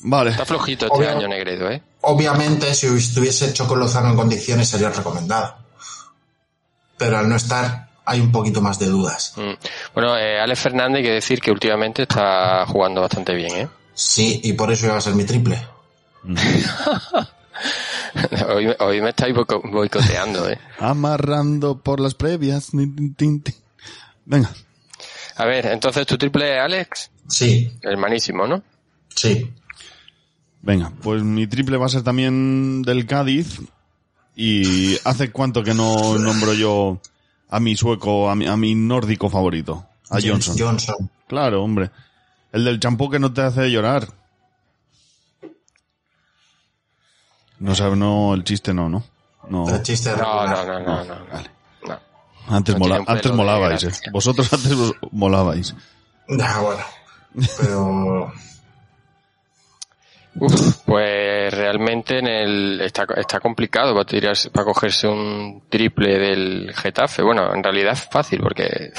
Vale. 0.00 0.30
Está 0.30 0.44
flojito 0.44 0.86
este 0.86 0.98
Obvio. 0.98 1.10
año 1.10 1.28
Negredo, 1.28 1.70
¿eh? 1.70 1.82
Obviamente, 2.02 2.74
si 2.74 2.86
estuviese 2.86 3.52
Choco 3.52 3.76
Lozano 3.76 4.10
en 4.10 4.16
condiciones, 4.16 4.68
sería 4.68 4.90
recomendado. 4.90 5.56
Pero 6.96 7.18
al 7.18 7.28
no 7.28 7.36
estar, 7.36 7.88
hay 8.04 8.20
un 8.20 8.32
poquito 8.32 8.60
más 8.62 8.78
de 8.78 8.86
dudas. 8.86 9.34
Mm. 9.36 9.52
Bueno, 9.94 10.16
eh, 10.16 10.40
Alex 10.40 10.60
Fernández 10.60 10.98
hay 10.98 11.04
que 11.04 11.12
decir 11.12 11.40
que 11.40 11.50
últimamente 11.50 12.02
está 12.02 12.64
jugando 12.66 13.00
bastante 13.02 13.34
bien, 13.34 13.54
¿eh? 13.56 13.68
Sí, 13.94 14.40
y 14.44 14.52
por 14.54 14.70
eso 14.72 14.86
iba 14.86 14.96
a 14.96 15.00
ser 15.00 15.14
mi 15.14 15.24
triple. 15.24 15.60
hoy, 18.48 18.68
hoy 18.80 19.00
me 19.00 19.10
estáis 19.10 19.34
boico- 19.34 19.62
boicoteando, 19.70 20.48
¿eh? 20.48 20.58
Amarrando 20.78 21.78
por 21.80 22.00
las 22.00 22.14
previas. 22.14 22.70
Venga. 24.24 24.50
A 25.36 25.44
ver, 25.44 25.66
entonces 25.66 26.06
tu 26.06 26.16
triple 26.16 26.54
es 26.56 26.60
Alex, 26.62 27.10
Sí, 27.28 27.72
hermanísimo, 27.82 28.46
¿no? 28.46 28.62
sí. 29.14 29.52
Venga, 30.62 30.90
pues 31.02 31.22
mi 31.22 31.46
triple 31.46 31.76
va 31.76 31.86
a 31.86 31.90
ser 31.90 32.02
también 32.02 32.82
del 32.82 33.06
Cádiz. 33.06 33.60
Y 34.34 34.96
hace 35.04 35.30
cuánto 35.30 35.62
que 35.62 35.74
no 35.74 36.18
nombro 36.18 36.54
yo 36.54 37.00
a 37.48 37.60
mi 37.60 37.76
sueco, 37.76 38.28
a 38.28 38.34
mi, 38.34 38.46
a 38.46 38.56
mi 38.56 38.74
nórdico 38.74 39.30
favorito, 39.30 39.86
a 40.10 40.16
James 40.20 40.46
Johnson. 40.46 40.56
Johnson. 40.58 41.10
Claro, 41.28 41.62
hombre. 41.62 41.90
El 42.52 42.64
del 42.64 42.80
champú 42.80 43.08
que 43.08 43.18
no 43.20 43.32
te 43.32 43.42
hace 43.42 43.70
llorar. 43.70 44.08
No 47.58 47.74
sabe, 47.74 47.96
no, 47.96 48.34
el 48.34 48.44
chiste 48.44 48.72
no, 48.74 48.88
¿no? 48.88 49.02
No. 49.48 49.68
El 49.68 49.82
chiste 49.82 50.10
de 50.10 50.16
No, 50.16 50.46
no, 50.46 50.64
no, 50.64 50.80
no, 50.80 51.04
no. 51.04 51.26
Vale. 51.32 51.50
no. 51.86 51.98
Antes, 52.48 52.74
No 52.74 52.78
mola- 52.80 52.96
pelo 52.98 53.10
antes 53.10 53.30
de 53.30 53.36
molabais, 53.36 53.84
eh. 53.84 53.90
Vosotros 54.12 54.52
antes 54.52 54.74
vos- 54.74 54.94
molabais. 55.12 55.74
Ya, 56.28 56.58
bueno. 56.60 56.82
Pero 57.60 58.32
Uf, 60.38 60.76
pues 60.84 61.52
realmente 61.54 62.18
en 62.18 62.26
el 62.26 62.80
está, 62.82 63.06
está 63.16 63.40
complicado 63.40 63.94
para 63.94 64.04
tirarse, 64.04 64.50
para 64.50 64.66
cogerse 64.66 65.06
un 65.08 65.62
triple 65.70 66.18
del 66.18 66.74
Getafe. 66.74 67.22
Bueno, 67.22 67.54
en 67.54 67.62
realidad 67.62 67.94
es 67.94 68.04
fácil 68.10 68.40
porque 68.42 68.92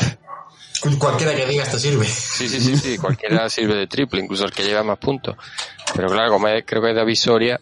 cualquiera 0.98 1.36
que 1.36 1.46
digas 1.46 1.70
te 1.72 1.80
sirve. 1.80 2.06
sí, 2.06 2.50
sí, 2.50 2.60
sí, 2.60 2.76
sí, 2.76 2.98
cualquiera 2.98 3.48
sirve 3.50 3.76
de 3.76 3.86
triple, 3.88 4.22
incluso 4.22 4.46
el 4.46 4.52
que 4.52 4.64
lleva 4.64 4.82
más 4.84 4.98
puntos. 4.98 5.36
Pero 5.96 6.08
claro, 6.10 6.32
como 6.32 6.48
es- 6.48 6.64
creo 6.66 6.82
que 6.82 6.90
es 6.90 6.96
de 6.96 7.02
Avisoria, 7.02 7.62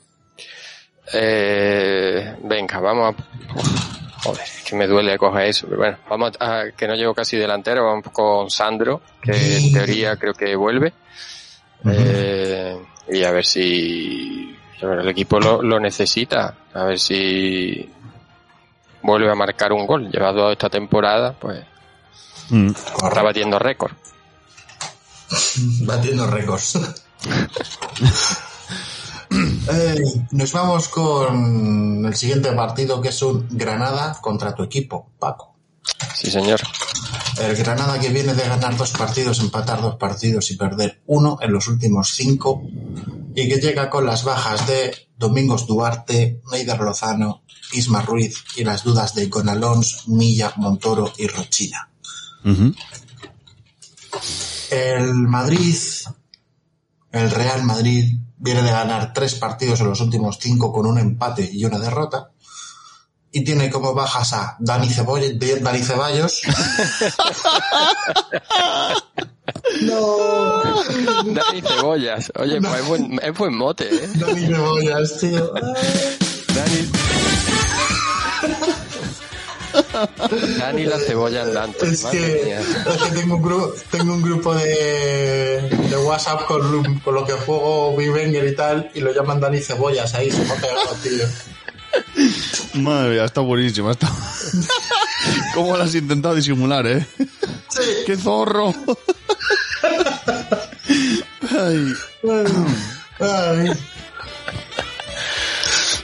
eh, 1.14 2.36
venga, 2.44 2.80
vamos 2.80 3.14
a, 3.16 4.24
joder, 4.24 4.42
es 4.42 4.64
que 4.64 4.76
me 4.76 4.88
duele 4.88 5.18
coger 5.18 5.48
eso, 5.48 5.68
pero 5.68 5.80
bueno, 5.80 5.98
vamos 6.10 6.32
a, 6.40 6.66
que 6.76 6.88
no 6.88 6.96
llevo 6.96 7.14
casi 7.14 7.38
delantero, 7.38 7.86
vamos 7.86 8.06
con 8.12 8.50
Sandro, 8.50 9.02
que 9.22 9.58
en 9.58 9.72
teoría 9.74 10.16
creo 10.18 10.34
que 10.34 10.56
vuelve. 10.56 10.94
Eh, 11.88 12.78
y 13.10 13.24
a 13.24 13.32
ver 13.32 13.46
si 13.46 14.58
a 14.82 14.86
ver, 14.88 15.00
el 15.00 15.10
equipo 15.10 15.40
lo, 15.40 15.62
lo 15.62 15.80
necesita, 15.80 16.56
a 16.74 16.84
ver 16.86 17.00
si 17.00 17.90
vuelve 19.04 19.32
a 19.32 19.36
marcar 19.36 19.72
un 19.72 19.86
gol. 19.86 20.10
Llevado 20.10 20.52
esta 20.52 20.70
temporada, 20.70 21.34
pues 21.34 21.64
Mm. 22.50 22.70
está 22.70 23.24
batiendo 23.24 23.58
récord. 23.58 23.94
Batiendo 25.82 26.28
récords. 26.28 26.78
Eh, 29.68 30.04
nos 30.32 30.54
vamos 30.54 30.90
con 30.90 32.06
el 32.06 32.16
siguiente 32.16 32.52
partido 32.52 33.02
que 33.02 33.10
es 33.10 33.22
un 33.22 33.48
Granada 33.50 34.18
contra 34.22 34.54
tu 34.54 34.64
equipo, 34.64 35.12
Paco. 35.18 35.56
Sí, 36.14 36.30
señor. 36.30 36.62
El 37.40 37.56
Granada 37.56 38.00
que 38.00 38.10
viene 38.10 38.34
de 38.34 38.48
ganar 38.48 38.78
dos 38.78 38.92
partidos, 38.92 39.40
empatar 39.40 39.82
dos 39.82 39.96
partidos 39.96 40.52
y 40.52 40.56
perder 40.56 41.02
uno 41.08 41.38
en 41.42 41.52
los 41.52 41.68
últimos 41.68 42.14
cinco 42.16 42.64
y 43.36 43.50
que 43.50 43.60
llega 43.60 43.90
con 43.90 44.06
las 44.06 44.24
bajas 44.24 44.68
de 44.68 45.10
Domingos 45.18 45.68
Duarte, 45.68 46.42
Neider 46.52 46.80
Lozano, 46.80 47.44
Isma 47.74 48.02
Ruiz 48.02 48.44
y 48.56 48.64
las 48.64 48.84
dudas 48.84 49.16
de 49.16 49.28
Gonalons, 49.28 50.08
Milla, 50.08 50.54
Montoro 50.58 51.12
y 51.18 51.28
Rochina. 51.28 51.90
El 54.70 55.14
Madrid, 55.14 55.76
el 57.18 57.32
Real 57.32 57.64
Madrid, 57.64 58.16
viene 58.38 58.62
de 58.62 58.72
ganar 58.72 59.12
tres 59.14 59.36
partidos 59.36 59.80
en 59.82 59.88
los 59.88 60.00
últimos 60.02 60.38
cinco 60.40 60.72
con 60.72 60.86
un 60.86 61.00
empate 61.00 61.50
y 61.52 61.66
una 61.66 61.80
derrota. 61.80 62.30
Y 63.32 63.44
tiene 63.44 63.70
como 63.70 63.94
bajas 63.94 64.32
a 64.34 64.56
Dani, 64.60 64.88
Dani 65.60 65.80
Ceballos. 65.80 66.42
no, 69.82 70.62
Dani 71.26 71.62
Cebollas. 71.62 72.32
Oye, 72.40 72.62
pues 72.62 72.80
es 72.80 72.88
buen, 72.88 73.20
es 73.22 73.38
buen 73.38 73.58
mote, 73.58 73.94
¿eh? 73.94 74.10
Dani 74.16 74.48
Cebollas, 74.48 75.18
tío. 75.20 75.52
Dani. 76.54 76.92
Dani 80.58 80.86
la 80.86 80.98
cebolla 81.00 81.44
andante. 81.44 81.88
Es 81.88 82.06
que, 82.06 82.58
es 82.58 83.02
que 83.04 83.10
tengo 83.20 83.36
un 83.36 83.42
grupo, 83.42 83.74
tengo 83.92 84.14
un 84.14 84.22
grupo 84.22 84.56
de, 84.56 85.62
de 85.70 85.98
WhatsApp 85.98 86.46
con, 86.46 87.00
con 87.00 87.16
lo 87.16 87.26
que 87.26 87.34
juego 87.34 87.96
Bivenger 87.96 88.46
y 88.48 88.56
tal, 88.56 88.92
y 88.94 89.00
lo 89.02 89.14
llaman 89.14 89.40
Dani 89.40 89.60
Cebollas 89.62 90.14
ahí, 90.16 90.32
se 90.32 90.44
me 90.44 90.52
ha 90.52 90.56
pegado, 90.56 90.96
tío. 91.04 91.26
Madre 92.82 93.16
mía, 93.16 93.26
está 93.26 93.42
buenísima. 93.42 93.92
Está... 93.92 94.12
¿Cómo 95.54 95.76
lo 95.78 95.84
has 95.84 95.96
intentado 95.96 96.36
disimular, 96.36 96.86
eh? 96.88 97.06
Sí. 97.70 97.82
¡Qué 98.06 98.16
zorro! 98.18 98.74
Ay. 101.58 101.94
Ay. 103.20 103.72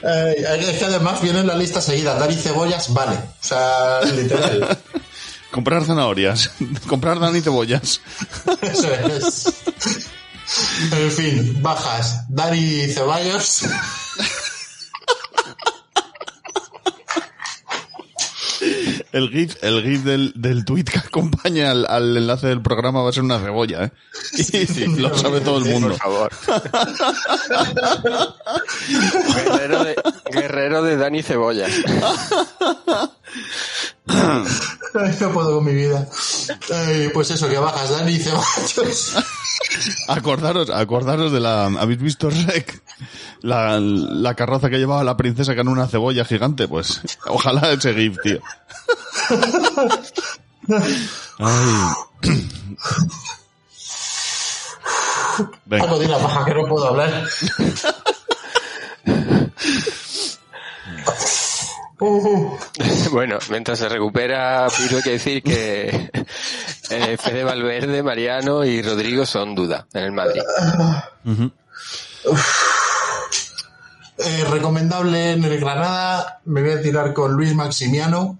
Ay, 0.03 0.65
es 0.67 0.77
que 0.77 0.85
además 0.85 1.21
viene 1.21 1.39
en 1.39 1.47
la 1.47 1.55
lista 1.55 1.81
seguida. 1.81 2.15
Dani 2.15 2.35
Cebollas, 2.35 2.93
vale. 2.93 3.15
O 3.15 3.43
sea, 3.43 4.01
literal. 4.01 4.77
Comprar 5.51 5.85
zanahorias. 5.85 6.51
Comprar 6.87 7.19
Dani 7.19 7.41
cebollas. 7.41 8.01
Eso 8.61 8.93
es. 8.93 9.45
En 10.91 11.09
fin, 11.11 11.61
bajas. 11.61 12.25
Dani 12.27 12.87
Ceballos. 12.89 13.61
El 19.11 19.29
GIF, 19.29 19.57
el 19.61 19.83
GIF 19.83 20.03
del, 20.03 20.31
del 20.35 20.63
tweet 20.63 20.85
que 20.85 20.99
acompaña 20.99 21.71
al, 21.71 21.85
al 21.89 22.15
enlace 22.15 22.47
del 22.47 22.61
programa 22.61 23.01
va 23.01 23.09
a 23.09 23.13
ser 23.13 23.23
una 23.23 23.39
cebolla, 23.39 23.85
¿eh? 23.85 23.91
Y 24.77 24.85
lo 24.99 25.17
sabe 25.17 25.41
todo 25.41 25.57
el 25.57 25.65
mundo. 25.65 25.89
Por 25.89 25.97
favor. 25.97 26.31
guerrero, 29.35 29.83
de, 29.83 29.95
guerrero 30.31 30.83
de 30.83 30.95
Dani 30.97 31.21
Cebolla. 31.23 31.67
Ay, 34.07 35.15
no 35.19 35.31
puedo 35.31 35.55
con 35.55 35.65
mi 35.65 35.73
vida. 35.73 36.07
Ay, 36.73 37.09
pues 37.13 37.31
eso, 37.31 37.47
que 37.47 37.57
bajas. 37.57 37.91
Dani 37.91 38.17
Ceballos. 38.17 39.15
Acordaros, 40.07 40.69
acordaros 40.69 41.31
de 41.31 41.39
la... 41.39 41.65
¿Habéis 41.65 42.01
visto 42.01 42.29
Rec? 42.29 42.81
La, 43.41 43.79
la 43.79 44.35
carroza 44.35 44.69
que 44.69 44.77
llevaba 44.77 45.03
la 45.03 45.17
princesa 45.17 45.53
que 45.53 45.61
era 45.61 45.69
una 45.69 45.87
cebolla 45.87 46.25
gigante, 46.25 46.67
pues 46.67 47.01
ojalá 47.27 47.71
ese 47.71 47.93
GIF, 47.93 48.17
tío. 48.21 48.39
Ay. 51.39 51.93
Venga. 55.65 55.97
Di 55.97 56.07
la 56.07 56.19
paja 56.19 56.45
que 56.45 56.53
no 56.53 56.67
puedo 56.67 56.87
hablar. 56.87 57.25
Bueno, 63.11 63.37
mientras 63.49 63.77
se 63.79 63.87
recupera, 63.87 64.67
Piro, 64.75 64.97
hay 64.97 65.03
que 65.03 65.11
decir 65.11 65.43
que 65.43 66.11
eh, 66.89 67.17
Fede 67.17 67.43
Valverde, 67.43 68.01
Mariano 68.01 68.65
y 68.65 68.81
Rodrigo 68.81 69.25
son 69.25 69.53
duda 69.53 69.85
en 69.93 70.03
el 70.03 70.11
Madrid. 70.11 70.41
Eh, 74.17 74.45
recomendable 74.49 75.31
en 75.31 75.43
el 75.43 75.59
Granada, 75.59 76.41
me 76.45 76.61
voy 76.61 76.71
a 76.71 76.81
tirar 76.81 77.13
con 77.13 77.33
Luis 77.33 77.55
Maximiano, 77.55 78.39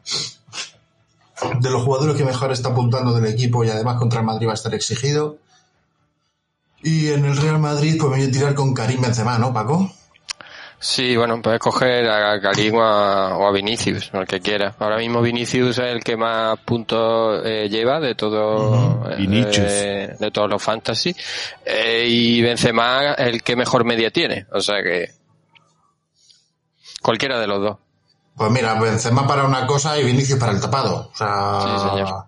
de 1.60 1.69
los 1.69 1.84
jugadores 1.84 2.15
que 2.15 2.24
mejor 2.24 2.52
está 2.52 2.69
apuntando 2.69 3.13
del 3.13 3.32
equipo 3.32 3.63
y 3.63 3.69
además 3.69 3.97
contra 3.97 4.19
el 4.19 4.26
Madrid 4.26 4.47
va 4.47 4.52
a 4.52 4.56
estar 4.56 4.74
exigido. 4.74 5.38
Y 6.84 7.10
en 7.10 7.26
el 7.26 7.38
Real 7.38 7.60
Madrid, 7.60 7.97
pues 8.00 8.12
me 8.12 8.17
voy 8.17 8.28
a 8.28 8.32
tirar 8.32 8.56
con 8.56 8.74
Karim 8.74 9.02
Benzema, 9.02 9.38
¿no, 9.38 9.54
Paco? 9.54 9.91
Sí, 10.84 11.15
bueno, 11.15 11.39
puedes 11.44 11.60
coger 11.60 12.10
a 12.10 12.41
Karim 12.41 12.74
o 12.74 12.82
a, 12.82 13.38
o 13.38 13.48
a 13.48 13.52
Vinicius, 13.52 14.10
el 14.13 14.26
que 14.26 14.39
quiera. 14.41 14.76
Ahora 14.80 14.98
mismo 14.98 15.22
Vinicius 15.22 15.78
es 15.78 15.86
el 15.86 16.04
que 16.04 16.17
más 16.17 16.58
puntos 16.60 17.39
eh, 17.46 17.70
lleva 17.70 18.00
de 18.00 18.15
todo, 18.15 19.08
eh, 19.12 19.15
Vinicius. 19.17 19.67
de 20.20 20.32
todos 20.34 20.50
los 20.50 20.62
fantasy. 20.62 21.15
Eh, 21.63 22.06
y 22.10 22.41
Benzema 22.41 23.13
el 23.13 23.44
que 23.44 23.56
mejor 23.56 23.86
media 23.86 24.10
tiene. 24.10 24.48
O 24.52 24.60
sea 24.60 24.82
que 24.82 25.12
cualquiera 27.00 27.39
de 27.39 27.46
los 27.46 27.62
dos. 27.62 27.78
Pues 28.36 28.50
mira, 28.50 28.74
Benzema 28.80 29.28
para 29.28 29.44
una 29.44 29.67
cosa 29.67 30.00
y 30.00 30.04
Vinicius 30.04 30.39
para 30.39 30.52
el 30.52 30.60
tapado. 30.62 31.12
O 31.13 31.15
sea, 31.15 31.62
Sí, 31.62 31.89
señor. 31.89 32.26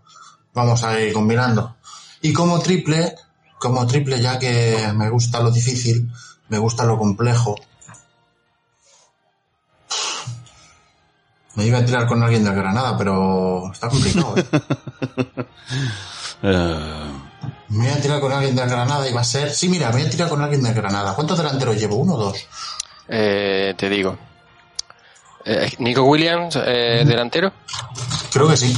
vamos 0.54 0.84
a 0.84 1.00
ir 1.02 1.12
combinando. 1.12 1.76
Y 2.22 2.32
como 2.34 2.60
triple, 2.60 3.16
como 3.58 3.88
triple, 3.88 4.22
ya 4.22 4.38
que 4.38 4.92
me 4.94 5.10
gusta 5.10 5.40
lo 5.40 5.50
difícil, 5.50 6.08
me 6.50 6.60
gusta 6.60 6.86
lo 6.86 7.00
complejo. 7.00 7.56
Me 11.56 11.66
iba 11.66 11.78
a 11.80 11.86
tirar 11.86 12.08
con 12.08 12.22
alguien 12.24 12.44
de 12.44 12.54
Granada, 12.54 12.98
pero 12.98 13.72
está 13.72 13.90
complicado. 13.90 14.36
¿eh? 14.38 14.44
Eh, 16.46 17.12
Me 17.70 17.86
voy 17.86 17.88
a 17.88 18.02
tirar 18.02 18.20
con 18.20 18.32
alguien 18.34 18.54
de 18.56 18.66
Granada 18.66 19.08
y 19.10 19.14
va 19.14 19.22
a 19.22 19.24
ser. 19.24 19.50
Sí, 19.50 19.70
mira, 19.70 19.88
me 19.92 19.94
voy 20.00 20.08
a 20.08 20.10
tirar 20.10 20.28
con 20.28 20.42
alguien 20.42 20.62
de 20.62 20.74
Granada. 20.74 21.16
¿Cuántos 21.16 21.38
delanteros 21.38 21.78
llevo? 21.78 21.96
¿Uno 21.96 22.16
o 22.16 22.18
dos? 22.18 22.48
Eh, 23.08 23.74
te 23.78 23.90
digo. 23.90 24.18
Eh, 25.46 25.72
Nico 25.80 26.04
Williams, 26.04 26.58
eh, 26.66 27.04
delantero. 27.06 27.52
Creo 28.32 28.50
que 28.50 28.58
sí. 28.58 28.76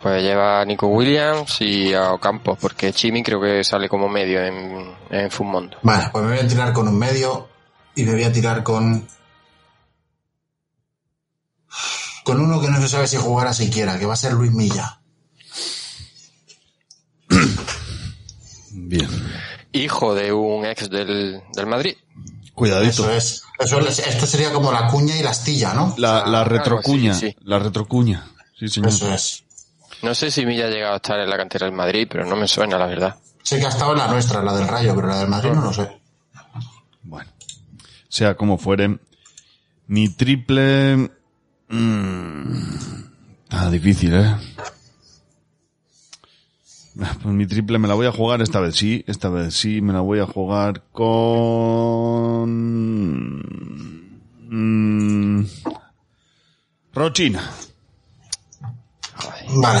Pues 0.00 0.22
lleva 0.22 0.60
a 0.62 0.64
Nico 0.64 0.86
Williams 0.88 1.60
y 1.60 1.92
a 1.94 2.12
Ocampo, 2.12 2.56
porque 2.60 2.92
Chimi 2.92 3.22
creo 3.22 3.40
que 3.40 3.62
sale 3.62 3.88
como 3.88 4.08
medio 4.08 4.42
en, 4.42 4.94
en 5.10 5.30
Fumondo. 5.30 5.76
Vale, 5.82 6.08
pues 6.10 6.24
me 6.24 6.30
voy 6.36 6.40
a 6.44 6.48
tirar 6.48 6.72
con 6.72 6.88
un 6.88 6.98
medio 6.98 7.48
y 7.94 8.02
me 8.04 8.12
voy 8.12 8.24
a 8.24 8.32
tirar 8.32 8.62
con. 8.62 9.06
Con 12.24 12.40
uno 12.40 12.60
que 12.60 12.68
no 12.70 12.80
se 12.80 12.88
sabe 12.88 13.06
si 13.06 13.16
jugará 13.16 13.52
siquiera, 13.52 13.98
que 13.98 14.06
va 14.06 14.14
a 14.14 14.16
ser 14.16 14.32
Luis 14.32 14.52
Milla. 14.52 15.00
bien. 18.72 19.08
Hijo 19.72 20.14
de 20.14 20.32
un 20.32 20.64
ex 20.66 20.88
del, 20.90 21.42
del 21.54 21.66
Madrid. 21.66 21.96
Cuidadito. 22.54 22.90
Eso 22.90 23.10
es. 23.10 23.42
Eso 23.58 23.80
es. 23.80 23.98
Esto 24.00 24.26
sería 24.26 24.52
como 24.52 24.70
la 24.72 24.88
cuña 24.88 25.16
y 25.16 25.22
la 25.22 25.30
astilla, 25.30 25.72
¿no? 25.72 25.94
La, 25.98 26.26
la 26.26 26.42
Ah, 26.42 26.44
retrocuña. 26.44 27.14
sí, 27.14 27.30
sí. 27.30 27.36
La 27.44 27.58
retrocuña. 27.58 28.26
Sí, 28.58 28.68
señor. 28.68 28.90
Eso 28.90 29.12
es. 29.12 29.44
No 30.02 30.14
sé 30.14 30.30
si 30.30 30.44
Milla 30.44 30.66
ha 30.66 30.70
llegado 30.70 30.94
a 30.94 30.96
estar 30.96 31.18
en 31.20 31.30
la 31.30 31.36
cantera 31.36 31.66
del 31.66 31.74
Madrid, 31.74 32.06
pero 32.10 32.26
no 32.26 32.36
me 32.36 32.46
suena, 32.48 32.76
la 32.78 32.86
verdad. 32.86 33.16
Sé 33.42 33.58
que 33.58 33.66
ha 33.66 33.70
estado 33.70 33.92
en 33.92 33.98
la 33.98 34.08
nuestra, 34.08 34.42
la 34.42 34.52
del 34.54 34.68
Rayo, 34.68 34.94
pero 34.94 35.08
la 35.08 35.18
del 35.18 35.28
Madrid 35.28 35.50
no 35.52 35.62
lo 35.62 35.72
sé. 35.72 35.88
Bueno. 37.02 37.30
Sea 38.08 38.36
como 38.36 38.58
fuere. 38.58 38.98
Mi 39.86 40.08
triple. 40.10 41.10
Mm, 41.72 42.52
Está 43.44 43.70
difícil, 43.70 44.14
¿eh? 44.14 44.34
Ah, 47.00 47.16
Pues 47.22 47.34
mi 47.34 47.46
triple 47.46 47.78
me 47.78 47.88
la 47.88 47.94
voy 47.94 48.06
a 48.06 48.12
jugar 48.12 48.42
esta 48.42 48.60
vez 48.60 48.76
sí, 48.76 49.02
esta 49.06 49.28
vez 49.30 49.54
sí, 49.54 49.80
me 49.80 49.92
la 49.92 50.00
voy 50.00 50.20
a 50.20 50.26
jugar 50.26 50.82
con... 50.92 52.50
Mm, 54.48 55.46
Rochina. 56.94 57.42
Vale. 59.54 59.80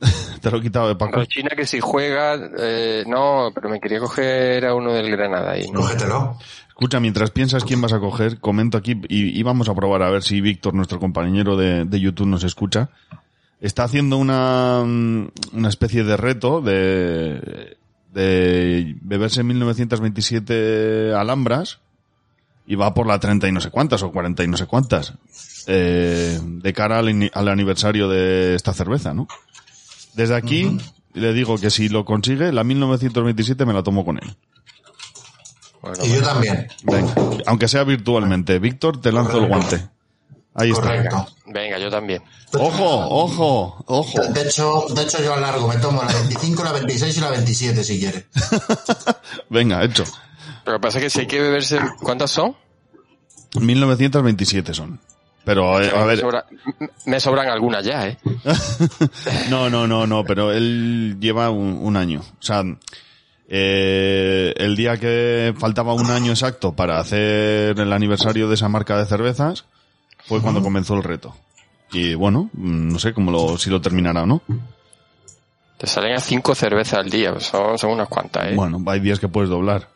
Te 0.40 0.50
lo 0.50 0.58
he 0.58 0.62
quitado 0.62 0.88
de 0.88 0.96
Paco. 0.96 1.24
China 1.26 1.50
que 1.56 1.66
si 1.66 1.80
juega, 1.80 2.34
eh, 2.58 3.04
no, 3.06 3.50
pero 3.54 3.68
me 3.68 3.80
quería 3.80 3.98
coger 4.00 4.66
a 4.66 4.74
uno 4.74 4.92
del 4.92 5.10
Granada 5.10 5.58
y 5.58 5.70
no. 5.70 5.80
Cógetelo. 5.80 6.38
Escucha, 6.74 6.98
mientras 6.98 7.30
piensas 7.30 7.62
quién 7.62 7.80
vas 7.80 7.92
a 7.92 8.00
coger, 8.00 8.40
comento 8.40 8.76
aquí 8.76 9.00
y, 9.08 9.38
y 9.38 9.42
vamos 9.44 9.68
a 9.68 9.74
probar 9.76 10.02
a 10.02 10.10
ver 10.10 10.24
si 10.24 10.40
Víctor, 10.40 10.74
nuestro 10.74 10.98
compañero 10.98 11.56
de, 11.56 11.84
de 11.84 12.00
YouTube, 12.00 12.26
nos 12.26 12.42
escucha. 12.42 12.90
Está 13.60 13.84
haciendo 13.84 14.18
una, 14.18 14.82
mm, 14.84 15.28
una 15.52 15.68
especie 15.68 16.02
de 16.02 16.16
reto 16.16 16.60
de, 16.60 17.76
de 18.12 18.96
beberse 19.02 19.44
1927 19.44 21.14
alhambras 21.14 21.78
y 22.66 22.74
va 22.74 22.92
por 22.92 23.06
la 23.06 23.20
30 23.20 23.46
y 23.46 23.52
no 23.52 23.60
sé 23.60 23.70
cuántas 23.70 24.02
o 24.02 24.10
40 24.10 24.42
y 24.42 24.48
no 24.48 24.56
sé 24.56 24.66
cuántas 24.66 25.14
eh, 25.68 26.40
de 26.42 26.72
cara 26.72 26.98
al, 26.98 27.30
al 27.32 27.48
aniversario 27.48 28.08
de 28.08 28.56
esta 28.56 28.72
cerveza, 28.72 29.14
¿no? 29.14 29.28
Desde 30.14 30.34
aquí 30.34 30.76
le 31.12 31.32
digo 31.32 31.56
que 31.56 31.70
si 31.70 31.88
lo 31.88 32.04
consigue, 32.04 32.50
la 32.50 32.64
1927 32.64 33.64
me 33.64 33.74
la 33.74 33.84
tomo 33.84 34.04
con 34.04 34.18
él. 34.18 34.36
Bueno, 35.84 36.04
Y 36.04 36.08
yo 36.14 36.22
también. 36.22 36.66
Venga, 36.82 37.14
aunque 37.46 37.68
sea 37.68 37.84
virtualmente. 37.84 38.58
Víctor, 38.58 39.00
te 39.00 39.12
lanzo 39.12 39.38
el 39.38 39.48
guante. 39.48 39.86
Ahí 40.56 40.70
está. 40.70 40.82
Correcto. 40.82 41.26
venga, 41.46 41.78
yo 41.78 41.90
también. 41.90 42.22
Ojo, 42.52 43.08
ojo, 43.08 43.84
ojo. 43.86 44.22
De 44.32 44.42
hecho, 44.42 44.84
de 44.94 45.02
hecho 45.02 45.20
yo 45.22 45.34
alargo, 45.34 45.66
me 45.68 45.76
tomo 45.76 46.02
la 46.02 46.12
25, 46.12 46.62
la 46.64 46.72
26 46.72 47.16
y 47.16 47.20
la 47.20 47.30
27 47.30 47.82
si 47.84 47.98
quiere. 47.98 48.26
Venga, 49.50 49.82
hecho. 49.84 50.04
Pero 50.64 50.80
pasa 50.80 51.00
que 51.00 51.10
si 51.10 51.20
hay 51.20 51.26
que 51.26 51.40
beberse, 51.40 51.78
¿cuántas 52.00 52.30
son? 52.30 52.56
1927 53.60 54.74
son. 54.74 55.00
Pero, 55.44 55.80
eh, 55.82 55.90
a 55.94 55.98
me, 56.00 56.06
ver, 56.06 56.20
sobra- 56.22 56.44
m- 56.80 56.90
me 57.04 57.20
sobran 57.20 57.48
algunas 57.48 57.84
ya, 57.84 58.06
¿eh? 58.06 58.16
no, 59.50 59.68
no, 59.68 59.86
no, 59.86 60.06
no, 60.06 60.24
pero 60.24 60.52
él 60.52 61.16
lleva 61.20 61.50
un, 61.50 61.78
un 61.82 61.96
año. 61.96 62.20
O 62.20 62.42
sea, 62.42 62.62
eh, 63.48 64.54
el 64.56 64.76
día 64.76 64.96
que 64.96 65.54
faltaba 65.58 65.94
un 65.94 66.10
año 66.10 66.32
exacto 66.32 66.72
para 66.72 66.98
hacer 66.98 67.78
el 67.78 67.92
aniversario 67.92 68.48
de 68.48 68.54
esa 68.54 68.68
marca 68.68 68.96
de 68.98 69.06
cervezas 69.06 69.64
fue 70.26 70.40
cuando 70.40 70.62
comenzó 70.62 70.94
el 70.94 71.02
reto. 71.02 71.34
Y 71.92 72.14
bueno, 72.14 72.50
mm, 72.54 72.92
no 72.92 72.98
sé 72.98 73.12
cómo 73.12 73.30
lo, 73.30 73.58
si 73.58 73.70
lo 73.70 73.80
terminará 73.80 74.22
o 74.22 74.26
no. 74.26 74.42
Te 75.76 75.86
salen 75.86 76.14
a 76.14 76.20
cinco 76.20 76.54
cervezas 76.54 77.00
al 77.00 77.10
día, 77.10 77.32
pues 77.32 77.44
son, 77.46 77.76
son 77.78 77.90
unas 77.90 78.08
cuantas, 78.08 78.46
¿eh? 78.46 78.54
Bueno, 78.54 78.82
hay 78.86 79.00
días 79.00 79.18
que 79.20 79.28
puedes 79.28 79.50
doblar. 79.50 79.88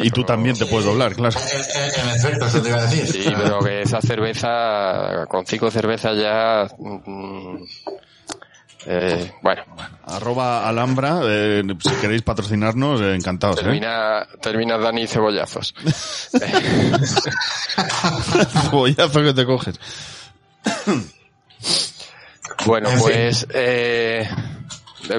Y 0.00 0.10
tú 0.10 0.24
también 0.24 0.56
te 0.56 0.66
puedes 0.66 0.86
doblar, 0.86 1.14
claro. 1.14 1.38
Eh, 1.38 1.60
eh, 1.76 1.90
En 2.02 2.08
efecto, 2.10 2.46
eso 2.46 2.62
te 2.62 2.68
iba 2.68 2.78
a 2.78 2.86
decir. 2.86 3.06
Sí, 3.06 3.24
pero 3.36 3.60
que 3.60 3.82
esa 3.82 4.00
cerveza, 4.00 5.26
con 5.28 5.46
cinco 5.46 5.70
cervezas 5.70 6.16
ya... 6.16 6.66
mm, 6.78 7.56
eh, 8.86 9.32
bueno, 9.42 9.62
Arroba 10.06 10.68
Alhambra, 10.68 11.20
eh, 11.24 11.62
si 11.80 11.90
queréis 12.00 12.22
patrocinarnos, 12.22 13.00
eh, 13.00 13.14
encantados, 13.14 13.58
¿eh? 13.58 13.62
termina, 13.62 14.26
termina 14.40 14.78
Dani 14.78 15.06
Cebollazos. 15.06 15.74
Bollazo 18.72 19.22
que 19.22 19.34
te 19.34 19.44
coges. 19.46 19.78
Bueno, 22.66 22.90
En 22.90 22.98
pues... 23.00 23.46
Eh, 23.52 24.28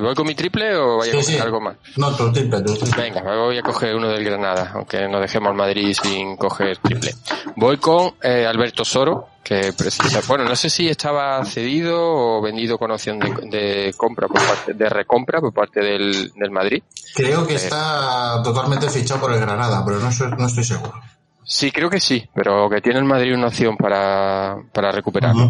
¿Voy 0.01 0.13
con 0.13 0.27
mi 0.27 0.35
triple 0.35 0.75
o 0.75 0.97
vaya 0.97 1.13
a 1.13 1.15
Sí, 1.15 1.21
coger 1.21 1.35
sí. 1.35 1.41
algo 1.41 1.61
más? 1.61 1.75
No, 1.95 2.15
tu 2.15 2.31
triple, 2.31 2.61
tu 2.61 2.75
triple. 2.75 3.01
Venga, 3.01 3.21
voy 3.23 3.57
a 3.57 3.63
coger 3.63 3.95
uno 3.95 4.09
del 4.09 4.23
Granada, 4.23 4.71
aunque 4.75 5.07
no 5.07 5.19
dejemos 5.19 5.49
al 5.49 5.55
Madrid 5.55 5.95
sin 5.99 6.37
coger 6.37 6.77
triple. 6.77 7.15
Voy 7.55 7.77
con 7.77 8.13
eh, 8.21 8.45
Alberto 8.45 8.85
Soro, 8.85 9.29
que 9.49 9.73
precisa, 9.73 10.21
bueno, 10.27 10.43
no 10.45 10.55
sé 10.55 10.69
si 10.69 10.87
estaba 10.87 11.43
cedido 11.43 11.97
o 11.99 12.39
vendido 12.39 12.77
con 12.77 12.91
opción 12.91 13.17
de, 13.17 13.31
de 13.49 13.93
compra 13.97 14.27
por 14.27 14.37
parte, 14.45 14.73
de 14.75 14.87
recompra 14.89 15.41
por 15.41 15.51
parte 15.51 15.79
del, 15.79 16.31
del 16.35 16.51
Madrid. 16.51 16.83
Creo 17.15 17.47
que 17.47 17.55
está 17.55 18.41
totalmente 18.43 18.87
fichado 18.91 19.19
por 19.21 19.33
el 19.33 19.39
Granada, 19.39 19.83
pero 19.83 19.97
no, 19.99 20.11
soy- 20.11 20.29
no 20.37 20.45
estoy 20.45 20.63
seguro. 20.63 20.93
Sí, 21.43 21.71
creo 21.71 21.89
que 21.89 21.99
sí, 21.99 22.29
pero 22.35 22.69
que 22.69 22.79
tiene 22.79 22.99
el 22.99 23.05
Madrid 23.05 23.33
una 23.33 23.47
opción 23.47 23.75
para, 23.75 24.55
para 24.71 24.91
recuperarlo. 24.91 25.49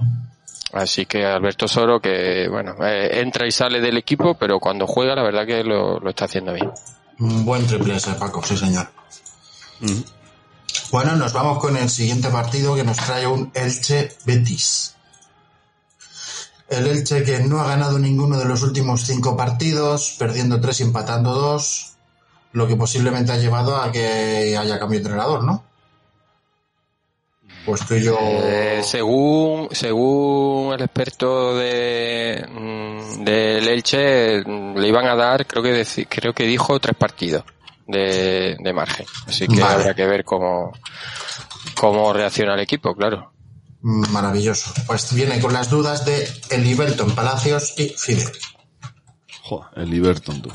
Así 0.72 1.06
que 1.06 1.26
Alberto 1.26 1.68
Soro, 1.68 2.00
que 2.00 2.48
bueno, 2.50 2.76
eh, 2.86 3.20
entra 3.20 3.46
y 3.48 3.52
sale 3.52 3.82
del 3.82 3.98
equipo, 3.98 4.36
pero 4.36 4.60
cuando 4.62 4.88
juega 4.88 5.14
la 5.14 5.24
verdad 5.24 5.46
que 5.46 5.62
lo, 5.62 6.00
lo 6.00 6.10
está 6.10 6.24
haciendo 6.24 6.54
bien. 6.54 6.72
Un 7.20 7.44
buen 7.44 7.68
triple 7.68 7.98
ese, 7.98 8.14
Paco, 8.14 8.42
sí 8.46 8.56
señor. 8.56 8.88
Bueno, 10.92 11.16
nos 11.16 11.34
vamos 11.34 11.60
con 11.60 11.78
el 11.78 11.88
siguiente 11.88 12.30
partido 12.30 12.74
que 12.74 12.84
nos 12.84 12.98
trae 12.98 13.28
un 13.28 13.52
Elche 13.54 14.10
Betis. 14.26 14.96
El 16.68 16.88
Elche 16.88 17.24
que 17.24 17.40
no 17.42 17.62
ha 17.62 17.68
ganado 17.68 18.00
ninguno 18.00 18.40
de 18.40 18.46
los 18.46 18.64
últimos 18.64 19.02
cinco 19.02 19.38
partidos, 19.38 20.16
perdiendo 20.18 20.60
tres 20.60 20.80
y 20.80 20.84
empatando 20.84 21.36
dos, 21.36 21.94
lo 22.54 22.68
que 22.68 22.76
posiblemente 22.76 23.32
ha 23.32 23.38
llevado 23.38 23.78
a 23.78 23.92
que 23.92 24.58
haya 24.58 24.80
cambio 24.80 25.00
de 25.00 25.06
entrenador, 25.06 25.44
¿no? 25.44 25.64
Pues 27.68 27.86
tú 27.86 27.96
yo... 27.96 28.18
Eh, 28.20 28.82
según, 28.84 29.70
según 29.72 30.74
el 30.74 30.82
experto 30.82 31.56
de, 31.56 32.48
mm, 32.50 33.24
del 33.24 33.68
Elche, 33.68 34.42
le 34.42 34.88
iban 34.88 35.06
a 35.06 35.16
dar, 35.16 35.46
creo 35.46 35.62
que 35.62 35.86
creo 36.10 36.34
que 36.34 36.46
dijo 36.46 36.80
tres 36.80 36.96
partidos 36.98 37.44
de, 37.90 38.56
de 38.60 38.74
margen. 38.74 39.06
Así 39.28 39.48
que 39.48 39.60
Vale. 39.62 39.74
habrá 39.82 39.94
que 39.94 40.06
ver 40.06 40.24
cómo, 40.24 40.72
cómo 41.76 42.14
reacciona 42.14 42.54
el 42.54 42.60
equipo, 42.62 42.96
claro. 42.96 43.34
Maravilloso. 43.82 44.72
Pues 44.88 45.14
viene 45.14 45.40
con 45.40 45.54
las 45.54 45.70
dudas 45.70 46.06
de 46.06 46.28
Elivelton, 46.50 47.16
Palacios 47.16 47.74
y 47.78 47.90
Fidel. 47.90 48.28
Joder, 49.44 49.70
el 49.78 49.90
Liberton, 49.90 50.42
tú. 50.42 50.52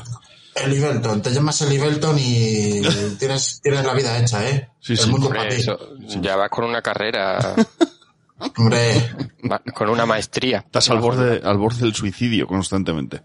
Te 1.21 1.31
llamas 1.31 1.61
Elivelton 1.61 2.17
y 2.17 2.81
tienes, 3.19 3.59
tienes 3.61 3.83
la 3.83 3.93
vida 3.93 4.17
hecha, 4.17 4.47
¿eh? 4.47 4.69
Sí, 4.79 4.93
El 4.93 4.99
sí. 4.99 5.09
mundo 5.09 5.27
Hombre, 5.27 5.39
para 5.41 5.55
ti. 5.55 5.61
eso, 5.61 5.77
ya 6.21 6.35
vas 6.37 6.49
con 6.49 6.63
una 6.65 6.81
carrera, 6.81 7.55
Hombre, 8.57 9.09
va- 9.51 9.61
con 9.73 9.89
una 9.89 10.05
maestría. 10.05 10.59
Estás 10.59 10.89
al 10.91 10.99
borde, 10.99 11.41
al 11.43 11.57
borde 11.57 11.79
del 11.81 11.95
suicidio 11.95 12.47
constantemente. 12.47 13.23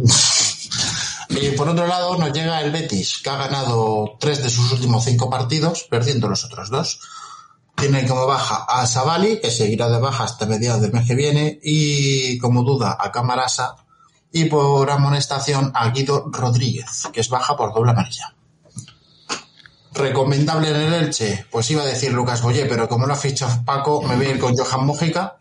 Y 1.29 1.51
por 1.51 1.67
otro 1.67 1.87
lado 1.87 2.17
nos 2.17 2.31
llega 2.31 2.61
el 2.61 2.71
Betis, 2.71 3.19
que 3.21 3.29
ha 3.29 3.35
ganado 3.35 4.15
tres 4.19 4.43
de 4.43 4.49
sus 4.49 4.71
últimos 4.71 5.03
cinco 5.03 5.29
partidos, 5.29 5.83
perdiendo 5.89 6.27
los 6.27 6.45
otros 6.45 6.69
dos. 6.69 6.99
Tiene 7.75 8.07
como 8.07 8.25
baja 8.25 8.65
a 8.67 8.87
Savali, 8.87 9.39
que 9.39 9.51
seguirá 9.51 9.89
de 9.89 9.99
baja 9.99 10.23
hasta 10.23 10.45
mediados 10.45 10.81
del 10.81 10.93
mes 10.93 11.05
que 11.05 11.15
viene, 11.15 11.59
y 11.61 12.37
como 12.39 12.63
duda 12.63 12.97
a 12.99 13.11
Camarasa, 13.11 13.75
y 14.31 14.45
por 14.45 14.89
amonestación 14.89 15.71
a 15.75 15.89
Guido 15.89 16.25
Rodríguez, 16.31 17.07
que 17.11 17.21
es 17.21 17.29
baja 17.29 17.55
por 17.55 17.73
doble 17.73 17.91
amarilla. 17.91 18.33
Recomendable 19.93 20.69
en 20.69 20.75
el 20.75 20.93
Elche, 20.93 21.45
pues 21.51 21.69
iba 21.71 21.81
a 21.81 21.85
decir 21.85 22.13
Lucas 22.13 22.41
Boyé, 22.41 22.65
pero 22.65 22.87
como 22.87 23.05
lo 23.05 23.13
ha 23.13 23.17
fichado 23.17 23.63
Paco, 23.65 24.01
me 24.03 24.15
voy 24.15 24.27
a 24.27 24.29
ir 24.29 24.39
con 24.39 24.55
Johan 24.55 24.85
Mójica. 24.85 25.37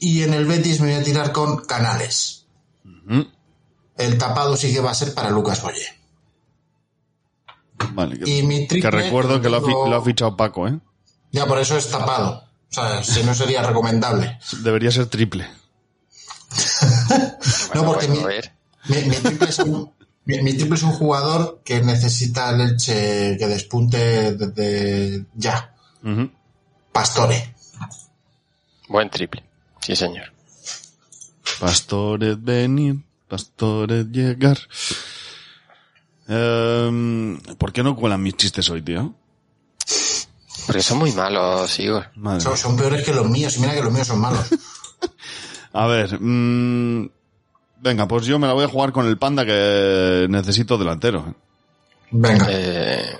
Y 0.00 0.22
en 0.22 0.34
el 0.34 0.46
Betis 0.46 0.80
me 0.80 0.92
voy 0.92 1.00
a 1.00 1.04
tirar 1.04 1.32
con 1.32 1.64
Canales. 1.64 2.43
El 3.96 4.18
tapado 4.18 4.56
sí 4.56 4.72
que 4.72 4.80
va 4.80 4.90
a 4.90 4.94
ser 4.94 5.14
para 5.14 5.30
Lucas 5.30 5.62
Boye. 5.62 5.86
Vale, 7.92 8.18
que, 8.18 8.30
Y 8.30 8.42
mi 8.42 8.66
triple... 8.66 8.82
que 8.82 8.90
recuerdo 8.90 9.40
que 9.40 9.48
lo 9.48 9.56
ha, 9.58 9.60
fi- 9.60 9.66
tengo- 9.66 9.88
lo 9.88 9.96
ha 9.96 10.02
fichado 10.04 10.36
Paco, 10.36 10.66
¿eh? 10.68 10.78
Ya, 11.32 11.46
por 11.46 11.58
eso 11.58 11.76
es 11.76 11.90
tapado. 11.90 12.44
O 12.70 12.74
sea, 12.74 13.02
si 13.04 13.22
no 13.22 13.34
sería 13.34 13.62
recomendable. 13.62 14.38
Debería 14.62 14.90
ser 14.90 15.06
triple. 15.06 15.46
no, 17.74 17.84
porque 17.84 18.08
mi, 18.08 18.18
triple 19.16 19.48
es 19.48 19.58
un, 19.60 19.92
mi, 20.24 20.42
mi 20.42 20.54
triple 20.54 20.76
es 20.76 20.82
un 20.82 20.92
jugador 20.92 21.60
que 21.64 21.80
necesita 21.82 22.50
el 22.50 22.60
Elche 22.60 23.36
que 23.38 23.46
despunte 23.48 24.32
desde 24.34 25.26
ya. 25.34 25.74
Pastore. 26.92 27.54
Buen 28.88 29.10
triple. 29.10 29.42
Sí, 29.80 29.96
señor. 29.96 30.32
Pastores 31.60 32.42
venir, 32.42 32.96
pastores 33.28 34.06
llegar. 34.06 34.58
Em, 36.26 37.38
¿Por 37.58 37.72
qué 37.72 37.82
no 37.82 37.96
cuelan 37.96 38.22
mis 38.22 38.36
chistes 38.36 38.68
hoy, 38.70 38.82
tío? 38.82 39.14
Porque 40.66 40.82
son 40.82 40.98
muy 40.98 41.12
malos, 41.12 41.78
Igor. 41.78 42.06
Madre 42.16 42.40
Son, 42.56 42.76
peores 42.76 43.04
que 43.04 43.12
los 43.12 43.28
míos. 43.28 43.56
Y 43.56 43.60
mira 43.60 43.74
que 43.74 43.82
los 43.82 43.92
míos 43.92 44.06
son 44.06 44.20
malos. 44.20 44.46
A 45.72 45.86
ver, 45.86 46.18
mm, 46.20 47.10
venga, 47.80 48.06
pues 48.06 48.26
yo 48.26 48.38
me 48.38 48.46
la 48.46 48.52
voy 48.52 48.64
a 48.64 48.68
jugar 48.68 48.92
con 48.92 49.06
el 49.06 49.18
panda 49.18 49.44
que 49.44 50.26
necesito 50.30 50.78
delantero. 50.78 51.34
Venga. 52.12 52.46
Eh, 52.48 53.16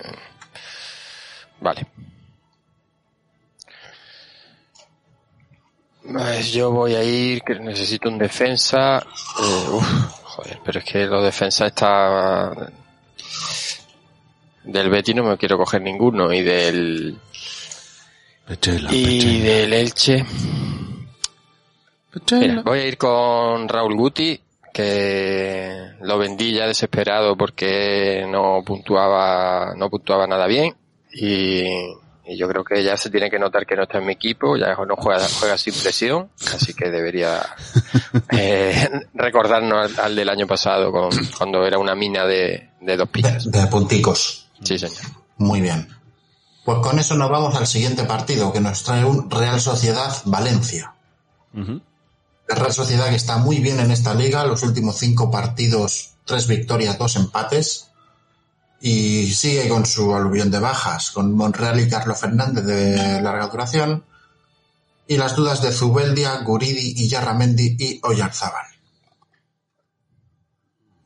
vale. 1.59 1.87
Pues 6.11 6.53
yo 6.53 6.71
voy 6.71 6.95
a 6.95 7.03
ir, 7.03 7.41
que 7.41 7.55
necesito 7.59 8.09
un 8.09 8.17
defensa. 8.17 8.97
Eh, 8.99 9.69
uf, 9.71 9.87
joder, 10.23 10.59
pero 10.63 10.79
es 10.79 10.85
que 10.85 11.05
los 11.05 11.23
defensas 11.23 11.67
está... 11.67 12.71
Del 14.63 14.89
Betty 14.89 15.13
no 15.13 15.23
me 15.23 15.37
quiero 15.37 15.57
coger 15.57 15.81
ninguno 15.81 16.33
y 16.33 16.41
del... 16.41 17.17
Pechela, 18.47 18.89
Y 18.93 19.03
pechela, 19.05 19.43
del 19.43 19.73
Elche... 19.73 20.25
Mira, 22.31 22.61
voy 22.61 22.79
a 22.79 22.87
ir 22.87 22.97
con 22.97 23.67
Raúl 23.67 23.95
Guti, 23.95 24.39
que 24.73 25.91
lo 26.01 26.17
vendí 26.17 26.53
ya 26.53 26.65
desesperado 26.65 27.35
porque 27.35 28.25
no 28.29 28.63
puntuaba, 28.65 29.73
no 29.75 29.89
puntuaba 29.89 30.25
nada 30.25 30.47
bien. 30.47 30.75
Y, 31.13 31.65
y 32.27 32.37
yo 32.37 32.47
creo 32.47 32.63
que 32.63 32.83
ya 32.83 32.97
se 32.97 33.09
tiene 33.09 33.29
que 33.29 33.37
notar 33.39 33.65
que 33.65 33.75
no 33.75 33.83
está 33.83 33.99
en 33.99 34.05
mi 34.07 34.13
equipo, 34.13 34.57
ya 34.57 34.75
no 34.75 34.95
juega, 34.95 35.25
juega 35.39 35.57
sin 35.57 35.73
presión, 35.75 36.29
así 36.53 36.73
que 36.73 36.89
debería 36.89 37.41
eh, 38.31 38.89
recordarnos 39.13 39.97
al, 39.97 40.05
al 40.05 40.15
del 40.15 40.29
año 40.29 40.47
pasado 40.47 40.91
con- 40.91 41.09
cuando 41.37 41.65
era 41.65 41.77
una 41.77 41.95
mina 41.95 42.25
de, 42.25 42.71
de 42.81 42.97
dos 42.97 43.07
De, 43.07 43.11
pilas. 43.11 43.51
de 43.51 43.67
punticos. 43.67 44.49
Sí, 44.63 44.79
señor. 44.79 44.97
Muy 45.37 45.61
bien. 45.61 45.87
Pues 46.63 46.79
con 46.79 46.97
eso 46.97 47.15
nos 47.15 47.29
vamos 47.29 47.55
al 47.55 47.67
siguiente 47.67 48.05
partido, 48.05 48.51
que 48.51 48.59
nos 48.59 48.81
trae 48.83 49.05
un 49.05 49.29
Real 49.29 49.59
Sociedad 49.61 50.11
Valencia. 50.25 50.93
La 51.53 52.55
Real 52.55 52.73
Sociedad 52.73 53.09
que 53.09 53.15
está 53.15 53.37
muy 53.37 53.57
bien 53.59 53.79
en 53.79 53.91
esta 53.91 54.13
liga, 54.15 54.45
los 54.45 54.63
últimos 54.63 54.97
cinco 54.97 55.29
partidos, 55.31 56.15
tres 56.25 56.47
victorias, 56.47 56.97
dos 56.97 57.15
empates, 57.17 57.84
y 58.81 59.31
sigue 59.33 59.67
con 59.69 59.85
su 59.85 60.13
aluvión 60.15 60.51
de 60.51 60.59
bajas, 60.59 61.11
con 61.11 61.33
Monreal 61.33 61.79
y 61.79 61.89
Carlos 61.89 62.19
Fernández 62.19 62.65
de 62.65 63.21
larga 63.21 63.47
duración, 63.47 64.03
y 65.07 65.17
las 65.17 65.35
dudas 65.35 65.61
de 65.61 65.71
Zubeldia, 65.71 66.37
Guridi, 66.43 66.93
Iyarramendi 66.97 67.75
y 67.79 67.99
Oyarzábal. 68.03 68.65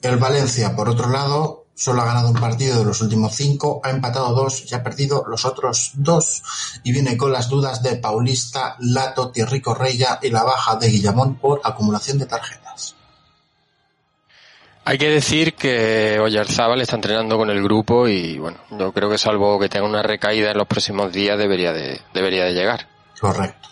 El 0.02 0.18
Valencia, 0.18 0.76
por 0.76 0.88
otro 0.88 1.10
lado, 1.10 1.66
solo 1.76 2.02
ha 2.02 2.06
ganado 2.06 2.30
un 2.30 2.40
partido 2.40 2.80
de 2.80 2.86
los 2.86 3.02
últimos 3.02 3.36
cinco, 3.36 3.82
ha 3.84 3.90
empatado 3.90 4.34
dos 4.34 4.64
y 4.70 4.76
ha 4.76 4.84
perdido 4.84 5.26
los 5.28 5.46
otros 5.46 5.92
dos, 5.96 6.44
y 6.84 6.92
viene 6.92 7.18
con 7.18 7.32
las 7.32 7.50
dudas 7.50 7.84
de 7.84 7.98
Paulista, 7.98 8.76
Lato, 8.80 9.32
Thierry 9.32 9.62
Correia 9.62 10.20
y 10.22 10.30
la 10.30 10.44
baja 10.44 10.76
de 10.78 10.90
Guillamón 10.90 11.36
por 11.36 11.62
acumulación 11.64 12.18
de 12.18 12.26
tarjetas. 12.26 12.96
Hay 14.86 14.98
que 14.98 15.10
decir 15.10 15.54
que 15.54 16.20
Oyarzábal 16.20 16.82
está 16.82 16.96
entrenando 16.96 17.38
con 17.38 17.50
el 17.50 17.62
grupo 17.62 18.08
y 18.08 18.40
bueno, 18.40 18.58
yo 18.72 18.92
creo 18.92 19.10
que 19.10 19.18
salvo 19.18 19.60
que 19.60 19.70
tenga 19.70 19.86
una 19.86 20.02
recaída 20.02 20.52
en 20.52 20.58
los 20.58 20.68
próximos 20.68 21.12
días 21.12 21.38
debería 21.38 21.74
de, 21.74 22.02
debería 22.14 22.46
de 22.46 22.54
llegar. 22.54 22.88
Correcto. 23.20 23.70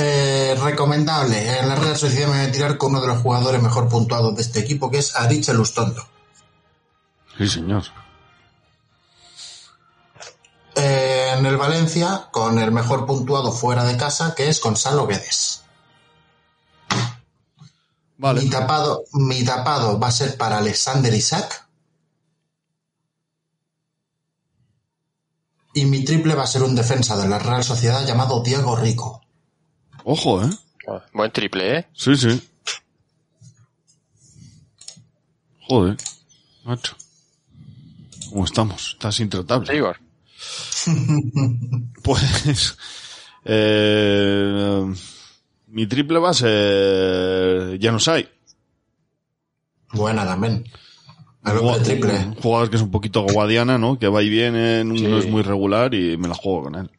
Eh, 0.00 0.56
recomendable, 0.62 1.58
en 1.58 1.68
la 1.68 1.74
Real 1.74 1.96
Sociedad 1.96 2.28
me 2.28 2.38
voy 2.38 2.46
a 2.46 2.52
tirar 2.52 2.78
con 2.78 2.92
uno 2.92 3.00
de 3.00 3.08
los 3.08 3.18
jugadores 3.18 3.60
mejor 3.60 3.88
puntuados 3.88 4.34
de 4.36 4.42
este 4.42 4.60
equipo, 4.60 4.90
que 4.90 4.98
es 4.98 5.16
Ariche 5.16 5.52
Lustondo. 5.52 6.06
Sí, 7.36 7.48
señor. 7.48 7.82
Eh, 10.76 11.34
en 11.36 11.44
el 11.46 11.56
Valencia, 11.56 12.28
con 12.30 12.60
el 12.60 12.70
mejor 12.70 13.06
puntuado 13.06 13.50
fuera 13.50 13.82
de 13.84 13.96
casa, 13.96 14.34
que 14.36 14.48
es 14.48 14.60
Gonzalo 14.60 15.08
Guedes. 15.08 15.64
Vale. 18.18 18.42
Mi 18.42 18.50
tapado, 18.50 19.04
mi 19.12 19.44
tapado 19.44 19.98
va 19.98 20.08
a 20.08 20.12
ser 20.12 20.36
para 20.36 20.58
Alexander 20.58 21.14
Isaac. 21.14 21.66
Y 25.74 25.84
mi 25.84 26.04
triple 26.04 26.34
va 26.34 26.42
a 26.42 26.48
ser 26.48 26.64
un 26.64 26.74
defensa 26.74 27.16
de 27.16 27.28
la 27.28 27.38
Real 27.38 27.62
Sociedad 27.62 28.04
llamado 28.04 28.42
Diego 28.42 28.74
Rico. 28.74 29.22
Ojo, 30.04 30.42
¿eh? 30.42 30.50
Buen 31.12 31.30
triple, 31.30 31.78
¿eh? 31.78 31.88
Sí, 31.92 32.16
sí. 32.16 32.42
Joder, 35.68 35.96
macho. 36.64 36.96
¿Cómo 38.30 38.44
estamos? 38.44 38.92
Estás 38.94 39.20
intratable. 39.20 39.76
Igor. 39.76 40.00
Pues... 42.02 42.76
Eh, 43.44 44.94
mi 45.68 45.86
triple 45.86 46.18
va 46.18 46.30
a 46.30 46.34
ser... 46.34 47.78
Janusai. 47.80 48.28
Buena 49.92 50.24
también. 50.24 50.64
Jugador- 51.44 51.82
triple. 51.82 52.12
Un 52.12 52.34
jugador 52.34 52.70
que 52.70 52.76
es 52.76 52.82
un 52.82 52.90
poquito 52.90 53.22
guadiana, 53.22 53.78
¿no? 53.78 53.98
Que 53.98 54.08
va 54.08 54.22
y 54.22 54.28
viene, 54.28 54.84
no 54.84 54.96
Sí. 54.96 55.06
es 55.06 55.26
muy 55.26 55.42
regular 55.42 55.94
y 55.94 56.16
me 56.16 56.28
la 56.28 56.34
juego 56.34 56.64
con 56.64 56.74
él. 56.74 56.90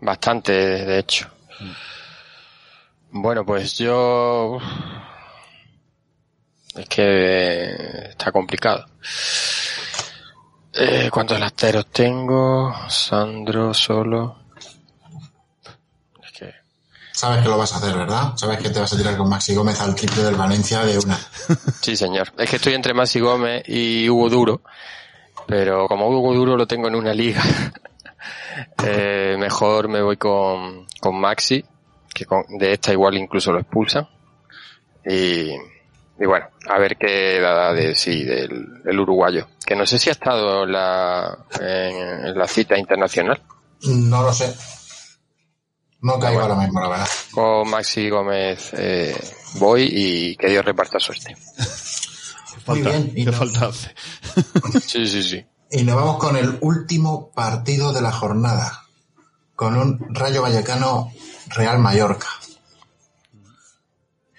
Bastante, 0.00 0.52
de 0.52 0.98
hecho. 0.98 1.28
Bueno, 3.10 3.44
pues 3.44 3.76
yo... 3.78 4.58
Es 6.74 6.88
que 6.88 8.08
está 8.10 8.30
complicado. 8.32 8.86
Eh, 10.74 11.08
¿Cuántos 11.10 11.40
lateros 11.40 11.86
tengo? 11.86 12.74
Sandro 12.88 13.72
solo. 13.72 14.45
Sabes 17.16 17.42
que 17.42 17.48
lo 17.48 17.56
vas 17.56 17.72
a 17.72 17.76
hacer, 17.78 17.96
¿verdad? 17.96 18.34
Sabes 18.36 18.58
que 18.58 18.68
te 18.68 18.78
vas 18.78 18.92
a 18.92 18.96
tirar 18.96 19.16
con 19.16 19.28
Maxi 19.30 19.54
Gómez 19.54 19.80
al 19.80 19.94
triple 19.94 20.22
del 20.22 20.34
Valencia 20.34 20.84
de 20.84 20.98
una. 20.98 21.18
Sí, 21.80 21.96
señor. 21.96 22.30
Es 22.36 22.50
que 22.50 22.56
estoy 22.56 22.74
entre 22.74 22.92
Maxi 22.92 23.20
Gómez 23.20 23.62
y 23.66 24.06
Hugo 24.10 24.28
Duro, 24.28 24.60
pero 25.46 25.88
como 25.88 26.08
Hugo 26.10 26.34
Duro 26.34 26.56
lo 26.58 26.66
tengo 26.66 26.88
en 26.88 26.94
una 26.94 27.14
liga, 27.14 27.42
eh, 28.84 29.36
mejor 29.38 29.88
me 29.88 30.02
voy 30.02 30.18
con, 30.18 30.86
con 31.00 31.18
Maxi, 31.18 31.64
que 32.12 32.26
con- 32.26 32.44
de 32.58 32.74
esta 32.74 32.92
igual 32.92 33.16
incluso 33.16 33.50
lo 33.50 33.60
expulsan. 33.60 34.06
Y, 35.08 35.50
y 35.52 36.26
bueno, 36.26 36.46
a 36.68 36.78
ver 36.78 36.96
qué 36.98 37.40
da 37.40 37.72
de 37.72 37.94
sí 37.94 38.24
del, 38.24 38.82
del 38.82 39.00
uruguayo, 39.00 39.46
que 39.64 39.74
no 39.76 39.86
sé 39.86 39.98
si 39.98 40.10
ha 40.10 40.12
estado 40.12 40.64
en 40.64 40.72
la, 40.72 41.38
en, 41.60 42.26
en 42.26 42.38
la 42.38 42.46
cita 42.46 42.76
internacional. 42.78 43.40
No 43.88 44.22
lo 44.22 44.32
sé. 44.32 44.54
No 46.00 46.18
caigo 46.18 46.40
ahora 46.40 46.56
mismo, 46.56 46.80
la 46.80 46.88
verdad. 46.88 47.08
Con 47.32 47.70
Maxi 47.70 48.08
Gómez 48.10 48.70
eh, 48.74 49.16
voy 49.54 49.88
y 49.90 50.36
que 50.36 50.48
Dios 50.48 50.64
reparta 50.64 51.00
suerte. 51.00 51.34
Muy 52.66 52.82
Falta, 52.82 52.90
bien. 52.90 53.12
Y 53.14 53.24
¿Qué 53.24 53.30
nos, 53.30 53.36
falta 53.36 53.66
hace? 53.66 53.94
Sí, 54.86 55.06
sí, 55.06 55.22
sí. 55.22 55.46
y 55.70 55.84
nos 55.84 55.96
vamos 55.96 56.18
con 56.18 56.36
el 56.36 56.58
último 56.60 57.30
partido 57.30 57.92
de 57.92 58.02
la 58.02 58.12
jornada. 58.12 58.84
Con 59.54 59.76
un 59.76 60.14
Rayo 60.14 60.42
Vallecano 60.42 61.12
Real 61.48 61.78
Mallorca. 61.78 62.28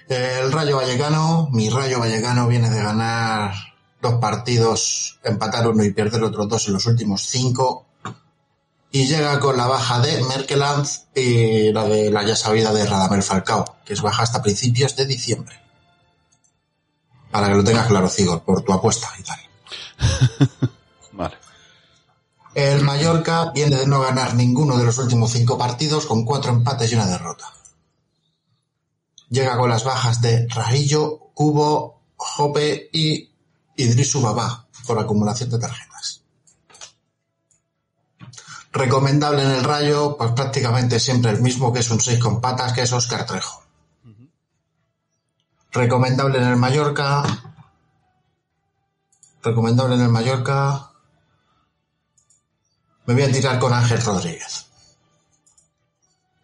El 0.08 0.52
Rayo 0.52 0.78
Vallecano, 0.78 1.50
mi 1.52 1.70
Rayo 1.70 2.00
Vallecano 2.00 2.48
viene 2.48 2.70
de 2.70 2.82
ganar 2.82 3.54
dos 4.02 4.16
partidos, 4.22 5.20
empatar 5.24 5.68
uno 5.68 5.84
y 5.84 5.92
perder 5.92 6.24
otros 6.24 6.48
dos 6.48 6.68
en 6.68 6.74
los 6.74 6.86
últimos 6.86 7.24
cinco. 7.24 7.86
Y 8.92 9.06
llega 9.06 9.40
con 9.40 9.58
la 9.58 9.68
baja 9.68 10.00
de 10.00 10.24
Merkeland 10.24 10.88
y 11.14 11.72
la 11.72 11.84
de 11.86 12.10
la 12.10 12.24
ya 12.24 12.36
sabida 12.36 12.74
de 12.74 12.86
Radamel 12.86 13.22
Falcao, 13.22 13.78
que 13.86 13.94
es 13.94 14.02
baja 14.02 14.24
hasta 14.24 14.42
principios 14.42 14.96
de 14.96 15.06
diciembre. 15.06 15.60
Para 17.32 17.48
que 17.48 17.56
lo 17.56 17.64
tengas 17.64 17.88
claro, 17.88 18.10
Cigor, 18.10 18.44
por 18.44 18.64
tu 18.64 18.74
apuesta 18.74 19.10
y 19.20 19.24
tal. 19.24 19.40
Vale. 21.12 21.38
El 22.54 22.82
Mallorca 22.82 23.52
viene 23.54 23.76
de 23.76 23.86
no 23.86 24.02
ganar 24.02 24.34
ninguno 24.34 24.78
de 24.78 24.86
los 24.86 24.98
últimos 24.98 25.32
cinco 25.32 25.58
partidos 25.58 26.06
con 26.06 26.26
cuatro 26.26 26.52
empates 26.52 26.92
y 26.92 26.96
una 26.96 27.06
derrota. 27.06 27.54
Llega 29.30 29.58
con 29.58 29.70
las 29.70 29.84
bajas 29.84 30.22
de 30.22 30.48
Raillo, 30.48 31.32
Cubo, 31.34 32.02
Jope 32.16 32.90
y 32.94 33.30
Idrisu 33.76 34.22
Babá 34.22 34.66
por 34.88 34.98
acumulación 34.98 35.50
de 35.50 35.60
tarjetas. 35.60 35.97
Recomendable 38.78 39.42
en 39.42 39.52
el 39.52 39.64
Rayo, 39.64 40.16
pues 40.18 40.34
prácticamente 40.34 41.00
siempre 41.00 41.32
el 41.32 41.42
mismo 41.42 41.74
que 41.74 41.80
es 41.80 41.90
un 41.90 42.00
6 42.00 42.20
con 42.20 42.40
patas, 42.40 42.74
que 42.74 42.84
es 42.84 42.94
Oscar 42.94 43.26
Trejo. 43.26 43.64
Recomendable 45.72 46.38
en 46.38 46.44
el 46.44 46.58
Mallorca. 46.58 47.24
Recomendable 49.42 49.96
en 49.96 50.02
el 50.02 50.10
Mallorca. 50.10 50.92
Me 53.08 53.16
voy 53.16 53.24
a 53.24 53.32
tirar 53.32 53.58
con 53.58 53.74
Ángel 53.74 54.00
Rodríguez. 54.00 54.68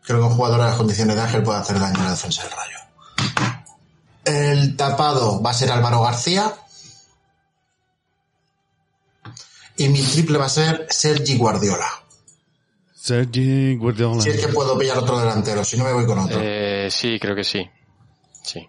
Creo 0.02 0.20
que 0.20 0.26
un 0.26 0.36
jugador 0.36 0.62
a 0.62 0.66
las 0.66 0.76
condiciones 0.76 1.16
de 1.16 1.22
Ángel 1.22 1.44
puede 1.44 1.60
hacer 1.60 1.80
daño 1.80 2.00
a 2.00 2.04
la 2.04 2.12
defensa 2.12 2.42
del 2.42 2.52
Rayo. 2.52 2.78
El 4.26 4.76
tapado 4.76 5.40
va 5.40 5.52
a 5.52 5.54
ser 5.54 5.72
Álvaro 5.72 6.02
García. 6.02 6.52
Y 9.78 9.88
mi 9.90 10.02
triple 10.02 10.40
va 10.40 10.46
a 10.46 10.50
ser 10.50 10.88
Sergi 10.90 11.38
Guardiola. 11.38 12.03
Sergi 13.04 13.76
Guardiola. 13.76 14.22
Si 14.22 14.30
es 14.30 14.46
que 14.46 14.54
puedo 14.54 14.78
pillar 14.78 14.98
otro 14.98 15.20
delantero, 15.20 15.66
si 15.66 15.76
no 15.76 15.84
me 15.84 15.92
voy 15.92 16.06
con 16.06 16.20
otro. 16.20 16.40
Eh, 16.42 16.88
sí, 16.90 17.20
creo 17.20 17.36
que 17.36 17.44
sí. 17.44 17.70
Sí. 18.42 18.66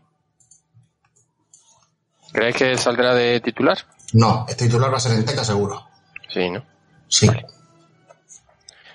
¿Crees 2.32 2.56
que 2.56 2.76
saldrá 2.76 3.14
de 3.14 3.38
titular? 3.38 3.78
No, 4.12 4.44
el 4.48 4.56
titular 4.56 4.92
va 4.92 4.96
a 4.96 5.00
ser 5.00 5.12
en 5.12 5.24
Teca 5.24 5.44
seguro. 5.44 5.86
Sí, 6.28 6.50
¿no? 6.50 6.66
Sí. 7.06 7.30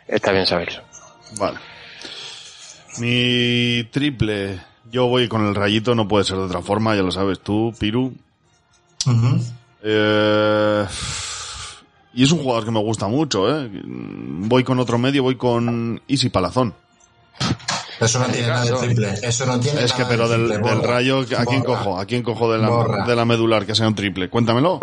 Está 0.06 0.34
bien 0.34 0.46
saberlo. 0.46 0.84
Vale. 1.38 1.58
Mi 2.98 3.86
triple. 3.94 4.60
Yo 4.92 5.08
voy 5.08 5.30
con 5.30 5.48
el 5.48 5.56
rayito, 5.56 5.96
no 5.96 6.06
puede 6.06 6.26
ser 6.26 6.36
de 6.36 6.44
otra 6.44 6.62
forma, 6.62 6.98
ya 6.98 7.02
lo 7.02 7.12
sabes 7.12 7.40
tú, 7.40 7.74
Piru. 7.80 8.14
Eh, 9.84 10.86
y 12.14 12.24
es 12.24 12.32
un 12.32 12.40
jugador 12.44 12.66
que 12.66 12.72
me 12.72 12.80
gusta 12.80 13.08
mucho, 13.08 13.50
¿eh? 13.50 13.70
Voy 13.86 14.64
con 14.64 14.80
otro 14.80 14.98
medio, 14.98 15.24
voy 15.24 15.36
con 15.36 16.02
Easy 16.08 16.30
Palazón. 16.30 16.74
Eso 18.00 18.20
no 18.20 18.26
tiene 18.28 18.48
nada 18.48 18.64
de 18.66 18.72
triple. 18.74 19.14
Eso 19.24 19.46
no 19.46 19.60
tiene 19.60 19.84
Es 19.84 19.92
que, 19.92 20.00
nada 20.04 20.10
pero 20.10 20.30
de 20.30 20.38
del, 20.38 20.62
del 20.62 20.84
rayo, 20.84 21.20
¿a 21.38 21.46
quién 21.46 21.64
Borra. 21.64 21.80
cojo? 21.84 22.00
¿A 22.00 22.06
quién 22.06 22.24
cojo 22.24 22.52
de 22.52 22.58
la, 22.60 22.70
Borra. 22.70 23.06
de 23.06 23.16
la 23.16 23.26
medular 23.26 23.66
que 23.66 23.76
sea 23.76 23.88
un 23.88 23.96
triple? 23.96 24.30
Cuéntamelo. 24.30 24.80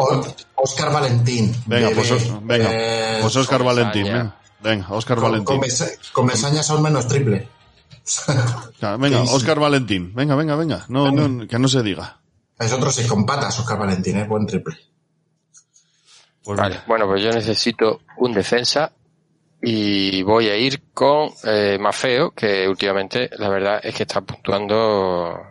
Oscar 0.55 0.93
Valentín. 0.93 1.55
Venga, 1.67 1.89
Bebé. 1.89 1.95
pues, 2.09 2.33
venga, 2.43 2.69
Eh, 2.71 3.19
pues 3.23 3.35
Oscar 3.37 3.63
Valentín. 3.65 4.05
Venga, 4.05 4.37
venga 4.63 4.87
Oscar 4.91 5.17
con, 5.17 5.25
Valentín. 5.31 5.47
con, 5.47 5.61
Mesa- 5.61 5.89
con 6.13 6.27
Mesaña 6.27 6.63
son 6.63 6.83
menos 6.83 7.09
triple. 7.09 7.49
Venga. 9.01 9.23
Oscar 9.23 9.59
Valentín. 9.59 10.13
Venga, 10.15 10.35
venga, 10.37 10.55
venga. 10.55 10.85
No, 10.89 11.11
no, 11.11 11.47
que 11.49 11.59
no 11.59 11.67
se 11.69 11.83
diga. 11.83 12.19
Es 12.59 12.73
otro 12.73 12.93
seis 12.93 13.07
con 13.09 13.27
patas, 13.27 13.59
Oscar 13.59 13.79
Valentín, 13.79 14.17
¿eh? 14.19 14.25
Buen 14.29 14.47
triple. 14.47 14.77
Pues 16.47 16.61
Vale, 16.61 16.81
bueno, 16.87 17.09
pues 17.09 17.21
yo 17.23 17.33
necesito 17.33 18.03
un 18.19 18.33
defensa 18.33 18.93
y 19.61 20.23
voy 20.23 20.47
a 20.49 20.57
ir 20.57 20.81
con 20.95 21.31
eh, 21.43 21.77
Mafeo, 21.77 22.31
que 22.31 22.69
últimamente 22.69 23.29
la 23.37 23.49
verdad 23.49 23.81
es 23.83 23.93
que 23.97 24.05
está 24.05 24.21
puntuando 24.21 25.43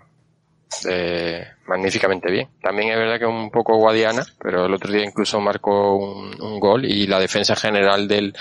eh, 0.90 1.48
magníficamente 1.68 2.32
bien. 2.32 2.50
También 2.62 2.92
es 2.92 2.98
verdad 2.98 3.18
que 3.18 3.26
es 3.26 3.30
un 3.32 3.50
poco 3.52 3.76
guadiana, 3.78 4.26
pero 4.40 4.66
el 4.66 4.74
otro 4.74 4.92
día 4.92 5.04
incluso 5.04 5.40
marcó 5.40 5.96
un, 5.96 6.40
un 6.42 6.60
gol 6.60 6.86
y 6.86 7.08
la 7.08 7.20
defensa 7.20 7.56
general 7.56 8.08
del, 8.08 8.36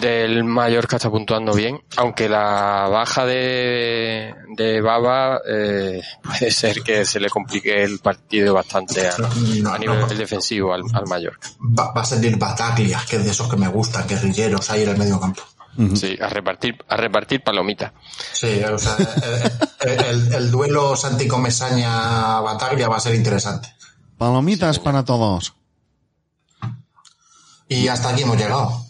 del 0.00 0.42
Mallorca 0.44 0.96
está 0.96 1.10
puntuando 1.10 1.52
bien, 1.52 1.80
aunque 1.96 2.28
la 2.28 2.88
baja 2.90 3.26
de, 3.26 4.34
de 4.56 4.80
Baba 4.80 5.40
eh, 5.46 6.00
puede 6.22 6.50
ser 6.50 6.82
que 6.82 7.04
se 7.04 7.20
le 7.20 7.28
complique 7.28 7.82
el 7.82 7.98
partido 7.98 8.54
bastante 8.54 9.06
a, 9.08 9.14
No, 9.18 9.72
a 9.72 9.78
nivel 9.78 10.00
no. 10.00 10.06
defensivo 10.06 10.72
al, 10.72 10.82
al 10.94 11.06
Mallorca. 11.06 11.48
Va, 11.60 11.92
va 11.92 12.00
a 12.02 12.04
salir 12.04 12.36
Bataglia, 12.38 13.00
que 13.08 13.16
es 13.16 13.24
de 13.24 13.30
esos 13.30 13.48
que 13.48 13.56
me 13.56 13.68
gustan, 13.68 14.06
guerrilleros 14.08 14.70
ahí 14.70 14.82
en 14.84 14.90
el 14.90 14.96
medio 14.96 15.20
campo. 15.20 15.42
Sí, 15.94 16.18
a 16.20 16.28
repartir, 16.28 16.76
a 16.88 16.96
repartir 16.96 17.42
palomitas. 17.42 17.92
Sí, 18.32 18.60
o 18.64 18.78
sea, 18.78 18.96
el, 19.80 20.04
el- 20.04 20.34
el 20.34 20.50
duelo 20.50 20.94
Santi 20.96 21.28
Mesaña 21.28 22.40
Bataglia 22.40 22.88
va 22.88 22.96
a 22.96 23.00
ser 23.00 23.14
interesante. 23.14 23.68
Palomitas 24.18 24.78
para 24.78 25.04
todos. 25.04 25.54
Y 27.68 27.88
hasta 27.88 28.10
aquí 28.10 28.22
hemos 28.22 28.36
llegado. 28.36 28.84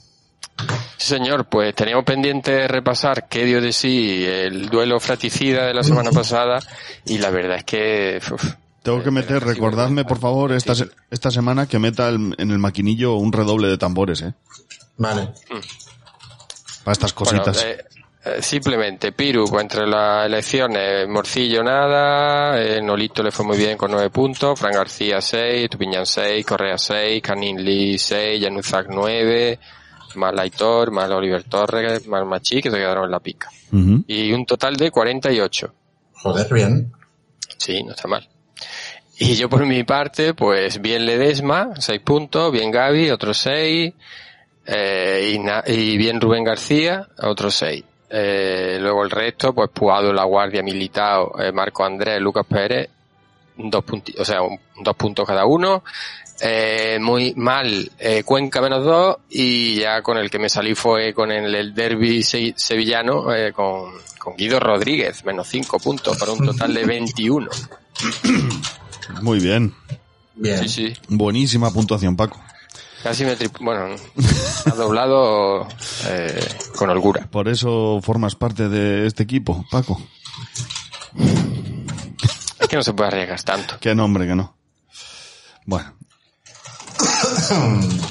Sí, 0.96 1.14
señor, 1.14 1.48
pues 1.48 1.74
teníamos 1.74 2.04
pendiente 2.04 2.66
repasar 2.68 3.28
qué 3.28 3.44
dio 3.44 3.60
de 3.60 3.72
sí 3.72 4.24
el 4.24 4.68
duelo 4.68 4.98
fraticida 5.00 5.66
de 5.66 5.74
la 5.74 5.82
semana 5.82 6.10
pasada 6.12 6.58
y 7.04 7.18
la 7.18 7.30
verdad 7.30 7.58
es 7.58 7.64
que 7.64 8.20
uf, 8.32 8.54
Tengo 8.82 9.02
que 9.02 9.10
meter, 9.10 9.40
casi 9.40 9.52
recordadme 9.54 10.04
por 10.04 10.18
favor 10.18 10.52
esta, 10.52 10.74
esta 11.10 11.30
semana 11.30 11.66
que 11.66 11.78
meta 11.78 12.08
el- 12.08 12.34
en 12.38 12.50
el 12.50 12.58
maquinillo 12.58 13.14
un 13.14 13.32
redoble 13.32 13.68
de 13.68 13.78
tambores, 13.78 14.22
¿eh? 14.22 14.34
Vale. 14.98 15.30
Para 16.84 16.92
estas 16.92 17.14
bueno, 17.14 17.42
cositas. 17.42 17.64
eh, 17.64 17.84
eh, 18.24 18.42
simplemente 18.42 19.12
Piru 19.12 19.46
entre 19.58 19.86
las 19.86 20.26
elecciones 20.26 21.08
Morcillo 21.08 21.62
nada, 21.62 22.60
eh, 22.60 22.80
Nolito 22.80 23.22
le 23.22 23.30
fue 23.30 23.44
muy 23.44 23.58
bien 23.58 23.76
con 23.76 23.90
nueve 23.90 24.10
puntos, 24.10 24.58
Fran 24.58 24.72
García 24.72 25.20
seis, 25.20 25.68
Tupiñán 25.68 26.06
seis, 26.06 26.44
Correa 26.46 26.78
seis, 26.78 27.20
Canin 27.22 27.64
Lee 27.64 27.98
seis, 27.98 28.42
Januzak 28.42 28.86
nueve, 28.90 29.58
más 30.14 30.34
Laitor, 30.34 30.90
más 30.90 31.10
Oliver 31.10 31.44
Torres, 31.44 32.06
más 32.06 32.24
Machi 32.26 32.60
que 32.62 32.70
se 32.70 32.76
quedaron 32.76 33.04
en 33.06 33.10
la 33.10 33.20
pica. 33.20 33.48
Ujú. 33.72 34.04
Y 34.06 34.32
un 34.32 34.44
total 34.46 34.76
de 34.76 34.90
48. 34.90 35.74
Joder, 36.14 36.52
bien. 36.52 36.92
Sí, 37.56 37.82
no 37.82 37.92
está 37.92 38.06
mal. 38.08 38.28
Y 39.18 39.34
yo 39.36 39.48
por 39.48 39.64
mi 39.66 39.84
parte, 39.84 40.34
pues 40.34 40.80
bien 40.80 41.06
Ledesma, 41.06 41.70
seis 41.78 42.00
puntos, 42.00 42.52
bien 42.52 42.70
Gaby, 42.70 43.10
otros 43.10 43.38
seis, 43.38 43.94
eh, 44.66 45.32
y, 45.34 45.38
na- 45.38 45.64
y 45.66 45.96
bien 45.96 46.20
Rubén 46.20 46.44
García, 46.44 47.08
otros 47.18 47.54
seis. 47.54 47.84
Eh, 48.14 48.78
luego 48.80 49.04
el 49.04 49.10
resto, 49.10 49.54
pues 49.54 49.70
Puado, 49.70 50.12
La 50.12 50.24
Guardia, 50.24 50.62
Militao, 50.62 51.40
eh, 51.40 51.50
Marco 51.52 51.84
Andrés, 51.84 52.20
Lucas 52.20 52.44
Pérez, 52.46 52.88
dos 53.56 53.84
punti- 53.84 54.14
o 54.18 54.24
sea, 54.24 54.42
un- 54.42 54.58
dos 54.82 54.94
puntos 54.96 55.26
cada 55.26 55.46
uno. 55.46 55.82
Eh, 56.44 56.98
muy 57.00 57.34
mal, 57.36 57.90
eh, 57.98 58.22
Cuenca 58.24 58.60
menos 58.60 58.84
dos, 58.84 59.16
y 59.30 59.76
ya 59.76 60.02
con 60.02 60.18
el 60.18 60.28
que 60.30 60.38
me 60.40 60.48
salí 60.48 60.74
fue 60.74 61.14
con 61.14 61.30
el, 61.30 61.54
el 61.54 61.72
derby 61.74 62.22
se- 62.22 62.54
sevillano, 62.56 63.32
eh, 63.32 63.52
con, 63.52 63.92
con 64.18 64.36
Guido 64.36 64.58
Rodríguez, 64.58 65.24
menos 65.24 65.46
cinco 65.48 65.78
puntos, 65.78 66.16
para 66.18 66.32
un 66.32 66.44
total 66.44 66.74
de 66.74 66.84
21. 66.84 67.48
Muy 69.22 69.38
bien. 69.40 69.72
Bien. 70.34 70.58
Sí, 70.58 70.68
sí. 70.68 70.92
Buenísima 71.08 71.70
puntuación, 71.72 72.16
Paco. 72.16 72.40
Casi 73.02 73.24
me 73.24 73.36
bueno, 73.60 73.96
ha 74.66 74.74
doblado 74.74 75.66
eh, 76.06 76.48
con 76.76 76.88
holgura. 76.90 77.26
Por 77.30 77.48
eso 77.48 78.00
formas 78.02 78.36
parte 78.36 78.68
de 78.68 79.06
este 79.06 79.24
equipo, 79.24 79.64
Paco. 79.70 80.00
Es 82.60 82.68
que 82.68 82.76
no 82.76 82.82
se 82.82 82.92
puede 82.92 83.08
arriesgar 83.08 83.42
tanto. 83.42 83.76
Qué 83.80 83.94
nombre 83.94 84.26
que 84.26 84.34
no. 84.36 84.54
Bueno. 85.66 85.94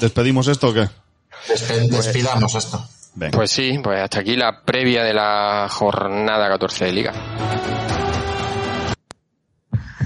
¿Despedimos 0.00 0.46
esto 0.48 0.68
o 0.68 0.74
qué? 0.74 0.88
Despe- 1.48 1.88
despidamos 1.88 2.54
esto. 2.54 2.86
Venga. 3.14 3.36
Pues 3.36 3.50
sí, 3.50 3.78
pues 3.82 4.00
hasta 4.00 4.20
aquí 4.20 4.36
la 4.36 4.62
previa 4.62 5.04
de 5.04 5.14
la 5.14 5.68
jornada 5.70 6.48
14 6.48 6.84
de 6.86 6.92
liga. 6.92 7.12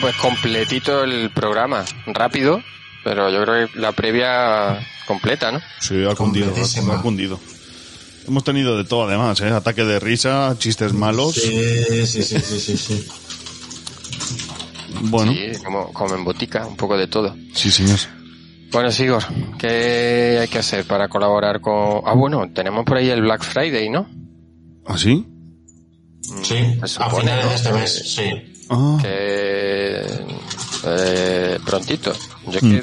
Bueno, 0.00 0.16
pues 0.16 0.16
completito 0.16 1.02
el 1.04 1.30
programa, 1.30 1.84
rápido, 2.06 2.62
pero 3.02 3.30
yo 3.30 3.42
creo 3.42 3.68
que 3.68 3.78
la 3.80 3.92
previa 3.92 4.78
completa, 5.06 5.50
¿no? 5.50 5.60
Sí, 5.80 6.04
ha 6.04 6.14
cundido, 6.14 6.52
ha 6.92 7.02
cundido. 7.02 7.40
Hemos 8.26 8.44
tenido 8.44 8.76
de 8.76 8.84
todo 8.84 9.08
además, 9.08 9.40
¿eh? 9.40 9.48
Ataque 9.48 9.84
de 9.84 9.98
risa, 9.98 10.54
chistes 10.58 10.92
malos. 10.92 11.34
Sí, 11.34 12.04
sí, 12.06 12.22
sí, 12.22 12.40
sí, 12.40 12.60
sí, 12.60 12.76
sí. 12.76 13.08
Bueno, 15.00 15.32
Sí, 15.32 15.52
como, 15.64 15.92
como 15.92 16.14
en 16.16 16.24
botica, 16.24 16.66
un 16.66 16.76
poco 16.76 16.96
de 16.96 17.06
todo. 17.06 17.36
sí, 17.54 17.70
señor. 17.70 17.98
Bueno, 18.72 18.90
Sigor, 18.90 19.22
¿qué 19.58 20.38
hay 20.42 20.48
que 20.48 20.58
hacer 20.58 20.84
para 20.86 21.08
colaborar 21.08 21.60
con...? 21.60 22.02
Ah, 22.04 22.12
bueno, 22.14 22.50
tenemos 22.52 22.84
por 22.84 22.98
ahí 22.98 23.08
el 23.08 23.22
Black 23.22 23.42
Friday, 23.42 23.88
¿no? 23.88 24.06
¿Ah, 24.86 24.98
sí? 24.98 25.24
Sí, 26.42 26.56
a 26.98 27.10
finales 27.10 27.44
¿no? 27.44 27.50
de 27.50 27.54
este 27.56 27.72
mes, 27.72 28.14
sí. 28.14 28.47
Ah, 28.70 28.98
que 29.02 30.02
eh, 30.84 31.58
prontito. 31.64 32.12
Yo 32.46 32.58
es 32.58 32.60
que 32.60 32.82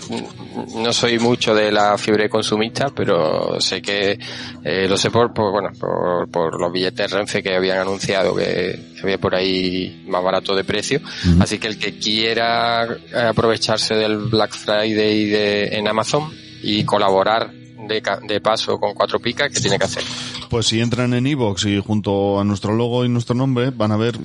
no 0.75 0.93
soy 0.93 1.19
mucho 1.19 1.53
de 1.55 1.71
la 1.71 1.97
fiebre 1.97 2.29
consumista, 2.29 2.87
pero 2.95 3.59
sé 3.59 3.81
que 3.81 4.19
eh, 4.63 4.87
lo 4.87 4.97
sé 4.97 5.11
por, 5.11 5.33
por 5.33 5.51
bueno 5.51 5.69
por, 5.79 6.29
por 6.29 6.59
los 6.59 6.71
billetes 6.71 7.11
Renfe 7.11 7.41
que 7.41 7.55
habían 7.55 7.79
anunciado 7.79 8.35
que 8.35 8.79
había 9.01 9.17
por 9.17 9.35
ahí 9.35 10.03
más 10.07 10.23
barato 10.23 10.55
de 10.55 10.63
precio. 10.63 11.01
Así 11.39 11.57
que 11.57 11.67
el 11.67 11.77
que 11.77 11.97
quiera 11.97 12.87
aprovecharse 13.29 13.95
del 13.95 14.17
Black 14.17 14.53
Friday 14.53 15.25
de, 15.25 15.77
en 15.77 15.87
Amazon 15.87 16.31
y 16.61 16.83
colaborar 16.83 17.51
de, 17.51 18.01
de 18.27 18.41
paso 18.41 18.79
con 18.79 18.93
cuatro 18.93 19.19
picas, 19.19 19.51
¿qué 19.51 19.59
tiene 19.59 19.77
que 19.77 19.85
hacer? 19.85 20.03
Pues 20.49 20.67
si 20.67 20.79
entran 20.79 21.13
en 21.13 21.27
iVoox 21.27 21.65
y 21.65 21.79
junto 21.79 22.39
a 22.39 22.43
nuestro 22.43 22.73
logo 22.73 23.05
y 23.05 23.09
nuestro 23.09 23.35
nombre 23.35 23.71
van 23.71 23.91
a 23.91 23.97
ver 23.97 24.17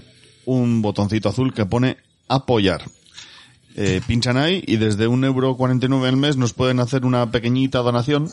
un 0.45 0.83
botoncito 0.83 1.29
azul 1.29 1.55
que 1.55 1.67
pone 1.67 1.99
apoyar. 2.29 2.83
Eh, 3.77 4.01
pinchan 4.07 4.37
ahí 4.37 4.65
y 4.67 4.77
desde 4.77 5.07
un 5.07 5.25
euro 5.25 5.57
49 5.57 6.09
al 6.09 6.17
mes 6.17 6.37
nos 6.37 6.53
pueden 6.53 6.81
hacer 6.81 7.05
una 7.05 7.31
pequeñita 7.31 7.79
donación 7.79 8.31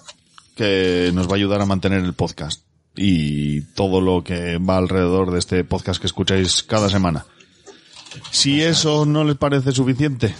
que 0.55 1.11
nos 1.13 1.27
va 1.27 1.33
a 1.33 1.35
ayudar 1.35 1.61
a 1.61 1.65
mantener 1.65 2.03
el 2.03 2.13
podcast 2.13 2.63
y 2.95 3.61
todo 3.61 4.01
lo 4.01 4.23
que 4.23 4.57
va 4.57 4.77
alrededor 4.77 5.31
de 5.31 5.39
este 5.39 5.63
podcast 5.63 6.01
que 6.01 6.07
escucháis 6.07 6.63
cada 6.63 6.89
semana. 6.89 7.25
Si 8.31 8.61
eso 8.61 9.05
no 9.05 9.23
les 9.23 9.37
parece 9.37 9.71
suficiente, 9.71 10.33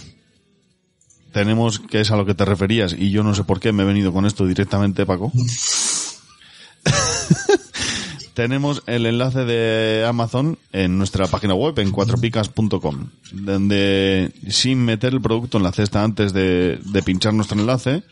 tenemos 1.32 1.78
que 1.78 2.00
es 2.00 2.10
a 2.10 2.16
lo 2.16 2.26
que 2.26 2.34
te 2.34 2.44
referías 2.44 2.92
y 2.92 3.10
yo 3.10 3.22
no 3.22 3.34
sé 3.34 3.44
por 3.44 3.60
qué 3.60 3.72
me 3.72 3.84
he 3.84 3.86
venido 3.86 4.12
con 4.12 4.26
esto 4.26 4.44
directamente, 4.46 5.06
Paco. 5.06 5.30
tenemos 8.38 8.84
el 8.86 9.04
enlace 9.04 9.44
de 9.44 10.06
Amazon 10.06 10.60
en 10.70 10.96
nuestra 10.96 11.26
página 11.26 11.54
web 11.54 11.76
en 11.80 11.90
cuatropicas.com, 11.90 13.10
donde 13.32 14.32
sin 14.48 14.84
meter 14.84 15.12
el 15.12 15.20
producto 15.20 15.58
en 15.58 15.64
la 15.64 15.72
cesta 15.72 16.04
antes 16.04 16.32
de, 16.32 16.78
de 16.84 17.02
pinchar 17.02 17.34
nuestro 17.34 17.58
enlace, 17.58 18.04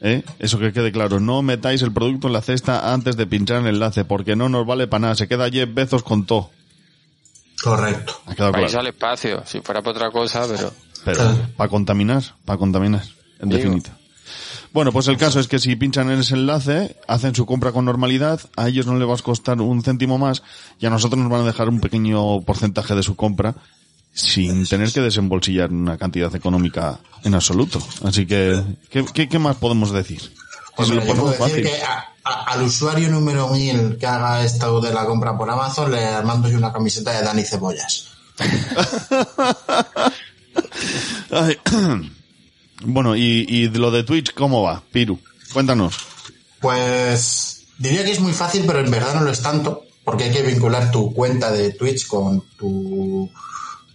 ¿eh? 0.00 0.22
eso 0.38 0.60
que 0.60 0.72
quede 0.72 0.92
claro, 0.92 1.18
no 1.18 1.42
metáis 1.42 1.82
el 1.82 1.90
producto 1.90 2.28
en 2.28 2.34
la 2.34 2.40
cesta 2.40 2.92
antes 2.92 3.16
de 3.16 3.26
pinchar 3.26 3.62
el 3.62 3.66
enlace, 3.66 4.04
porque 4.04 4.36
no 4.36 4.48
nos 4.48 4.64
vale 4.64 4.86
para 4.86 5.00
nada, 5.00 5.16
se 5.16 5.26
queda 5.26 5.50
Jeff 5.50 5.74
Bezos 5.74 6.04
con 6.04 6.24
todo. 6.24 6.52
Correcto. 7.60 8.14
Ha 8.26 8.34
quedado 8.36 8.52
claro. 8.52 8.78
al 8.78 8.86
espacio, 8.86 9.42
si 9.44 9.60
fuera 9.60 9.82
por 9.82 9.96
otra 9.96 10.12
cosa, 10.12 10.46
pero... 10.46 10.72
Pero 11.04 11.36
para 11.56 11.68
contaminar, 11.68 12.22
para 12.44 12.60
contaminar, 12.60 13.02
en 13.40 13.48
Digo. 13.48 13.58
definitiva. 13.58 13.96
Bueno, 14.76 14.92
pues 14.92 15.08
el 15.08 15.16
caso 15.16 15.40
es 15.40 15.48
que 15.48 15.58
si 15.58 15.74
pinchan 15.74 16.10
en 16.10 16.18
ese 16.20 16.34
enlace, 16.34 16.98
hacen 17.08 17.34
su 17.34 17.46
compra 17.46 17.72
con 17.72 17.86
normalidad, 17.86 18.40
a 18.58 18.68
ellos 18.68 18.84
no 18.84 18.94
les 18.98 19.08
va 19.08 19.14
a 19.14 19.16
costar 19.16 19.58
un 19.62 19.82
céntimo 19.82 20.18
más 20.18 20.42
y 20.78 20.84
a 20.84 20.90
nosotros 20.90 21.18
nos 21.18 21.30
van 21.30 21.40
a 21.40 21.44
dejar 21.46 21.70
un 21.70 21.80
pequeño 21.80 22.42
porcentaje 22.42 22.94
de 22.94 23.02
su 23.02 23.16
compra 23.16 23.54
sin 24.12 24.66
tener 24.66 24.92
que 24.92 25.00
desembolsillar 25.00 25.72
una 25.72 25.96
cantidad 25.96 26.34
económica 26.34 26.98
en 27.24 27.34
absoluto. 27.34 27.80
Así 28.04 28.26
que, 28.26 28.62
¿qué, 28.90 29.06
qué, 29.14 29.30
qué 29.30 29.38
más 29.38 29.56
podemos 29.56 29.92
decir? 29.92 30.20
Pues 30.76 30.90
lo 30.90 31.02
ponemos 31.06 31.38
decir 31.38 31.62
que 31.64 31.82
a- 31.82 32.04
a- 32.24 32.42
al 32.52 32.60
usuario 32.62 33.08
número 33.08 33.48
1000 33.48 33.96
que 33.98 34.06
haga 34.06 34.44
esto 34.44 34.82
de 34.82 34.92
la 34.92 35.06
compra 35.06 35.38
por 35.38 35.48
Amazon 35.48 35.90
le 35.90 36.20
mando 36.22 36.50
yo 36.50 36.58
una 36.58 36.74
camiseta 36.74 37.12
de 37.12 37.22
Dani 37.22 37.44
Cebollas. 37.44 38.08
Ay, 41.30 41.56
bueno, 42.82 43.16
y, 43.16 43.46
y 43.48 43.68
lo 43.68 43.90
de 43.90 44.04
Twitch, 44.04 44.32
¿cómo 44.34 44.62
va? 44.62 44.82
Piru, 44.92 45.18
cuéntanos. 45.52 45.94
Pues 46.60 47.66
diría 47.78 48.04
que 48.04 48.12
es 48.12 48.20
muy 48.20 48.32
fácil, 48.32 48.64
pero 48.66 48.80
en 48.80 48.90
verdad 48.90 49.14
no 49.14 49.22
lo 49.22 49.30
es 49.30 49.42
tanto, 49.42 49.84
porque 50.04 50.24
hay 50.24 50.32
que 50.32 50.42
vincular 50.42 50.90
tu 50.90 51.12
cuenta 51.12 51.50
de 51.52 51.72
Twitch 51.72 52.06
con 52.06 52.42
tu 52.58 53.30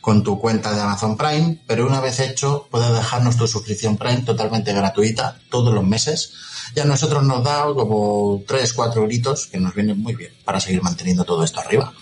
con 0.02 0.24
tu 0.24 0.40
cuenta 0.40 0.74
de 0.74 0.82
Amazon 0.82 1.16
Prime, 1.16 1.60
pero 1.68 1.86
una 1.86 2.02
vez 2.02 2.20
hecho 2.20 2.68
puedes 2.72 2.92
dejarnos 2.92 3.38
tu 3.38 3.48
suscripción 3.48 3.98
Prime 3.98 4.22
totalmente 4.22 4.74
gratuita 4.74 5.40
todos 5.50 5.72
los 5.74 5.86
meses. 5.86 6.34
Y 6.76 6.80
a 6.80 6.86
nosotros 6.86 7.24
nos 7.24 7.44
da 7.44 7.66
como 7.66 8.42
3, 8.48 8.74
4 8.74 9.02
euritos 9.02 9.46
que 9.46 9.60
nos 9.60 9.76
vienen 9.76 10.00
muy 10.00 10.16
bien 10.16 10.32
para 10.44 10.60
seguir 10.60 10.82
manteniendo 10.82 11.24
todo 11.24 11.44
esto 11.44 11.60
arriba. 11.60 11.94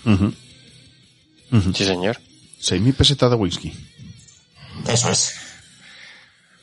Sí, 1.74 1.84
señor. 1.84 2.18
6.000 2.62 2.94
pesetas 2.94 3.30
de 3.30 3.36
whisky. 3.36 3.72
Eso 4.88 5.10
es. 5.10 5.34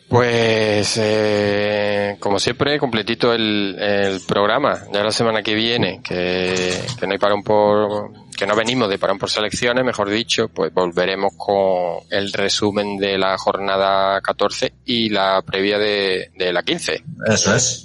Pues, 0.10 0.98
eh, 1.02 2.16
como 2.20 2.40
siempre, 2.40 2.80
completito 2.80 3.34
el, 3.34 3.76
el 3.78 4.22
programa. 4.22 4.80
Ya 4.94 5.04
la 5.04 5.12
semana 5.12 5.44
que 5.44 5.54
viene, 5.54 6.02
que, 6.02 6.82
que 6.98 7.06
no 7.08 7.12
hay 7.14 7.18
parón 7.20 7.44
por, 7.44 8.12
que 8.38 8.48
no 8.48 8.56
venimos 8.56 8.90
de 8.90 8.98
parón 9.00 9.18
por 9.20 9.30
selecciones, 9.30 9.84
mejor 9.84 10.10
dicho, 10.10 10.48
pues 10.48 10.74
volveremos 10.74 11.34
con 11.36 11.98
el 12.10 12.32
resumen 12.32 12.98
de 12.98 13.18
la 13.18 13.38
jornada 13.38 14.22
14 14.22 14.74
y 14.86 15.10
la 15.10 15.42
previa 15.46 15.78
de, 15.78 16.32
de 16.36 16.54
la 16.54 16.64
15. 16.64 17.04
Eso 17.28 17.54
es. 17.56 17.84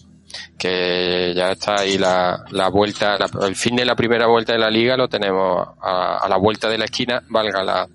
Que 0.57 1.33
ya 1.35 1.51
está 1.53 1.81
ahí 1.81 1.99
la, 1.99 2.45
la 2.53 2.69
vuelta, 2.69 3.19
la- 3.19 3.47
el 3.49 3.57
fin 3.57 3.75
de 3.75 3.85
la 3.85 3.97
primera 3.97 4.29
vuelta 4.29 4.53
de 4.53 4.61
la 4.61 4.71
liga 4.71 4.97
lo 4.97 5.09
tenemos 5.09 5.67
a, 5.83 6.19
a 6.19 6.29
la 6.29 6.37
vuelta 6.37 6.69
de 6.69 6.79
la 6.79 6.85
esquina, 6.85 7.21
valga 7.29 7.65
la, 7.65 7.89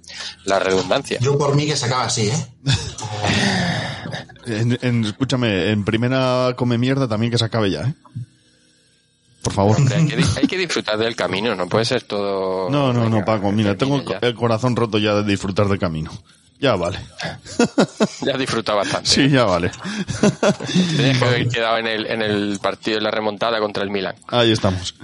la 0.43 0.59
redundancia. 0.59 1.17
Yo 1.21 1.37
por 1.37 1.55
mí 1.55 1.65
que 1.65 1.77
se 1.77 1.85
acaba 1.85 2.03
así, 2.03 2.27
¿eh? 2.29 2.45
En, 4.47 4.77
en- 4.81 5.05
escúchame, 5.05 5.69
en 5.69 5.83
primera 5.85 6.53
come 6.55 6.77
mierda 6.77 7.07
también 7.07 7.31
que 7.31 7.37
se 7.37 7.45
acabe 7.45 7.69
ya, 7.71 7.81
¿eh? 7.81 7.93
Por 9.43 9.53
favor. 9.53 9.77
Hombre, 9.77 9.95
hay, 9.95 10.07
que, 10.07 10.17
di- 10.17 10.23
hay 10.41 10.47
que 10.47 10.57
disfrutar 10.57 10.97
del 10.97 11.15
camino, 11.15 11.55
no 11.55 11.67
puede 11.67 11.85
ser 11.85 12.03
todo. 12.03 12.69
No, 12.69 12.91
no, 12.93 13.09
no, 13.09 13.23
Paco, 13.23 13.51
mira, 13.51 13.75
tengo 13.75 14.03
ya. 14.03 14.17
el 14.21 14.33
corazón 14.35 14.75
roto 14.75 14.97
ya 14.97 15.13
de 15.15 15.23
disfrutar 15.23 15.67
del 15.67 15.79
camino. 15.79 16.11
Ya 16.59 16.75
vale. 16.75 16.99
Ya 18.21 18.33
has 18.33 18.39
disfrutado 18.39 18.79
bastante. 18.79 19.07
Sí, 19.09 19.29
ya 19.29 19.43
vale. 19.45 19.69
Tenías 20.97 21.17
que 21.19 21.25
haber 21.25 21.47
quedado 21.49 21.77
en 21.77 21.87
el, 21.87 22.05
en 22.07 22.21
el 22.23 22.59
partido, 22.61 22.97
en 22.97 23.03
la 23.03 23.11
remontada 23.11 23.59
contra 23.59 23.83
el 23.83 23.89
Milan. 23.91 24.15
Ahí 24.27 24.51
estamos. 24.51 24.95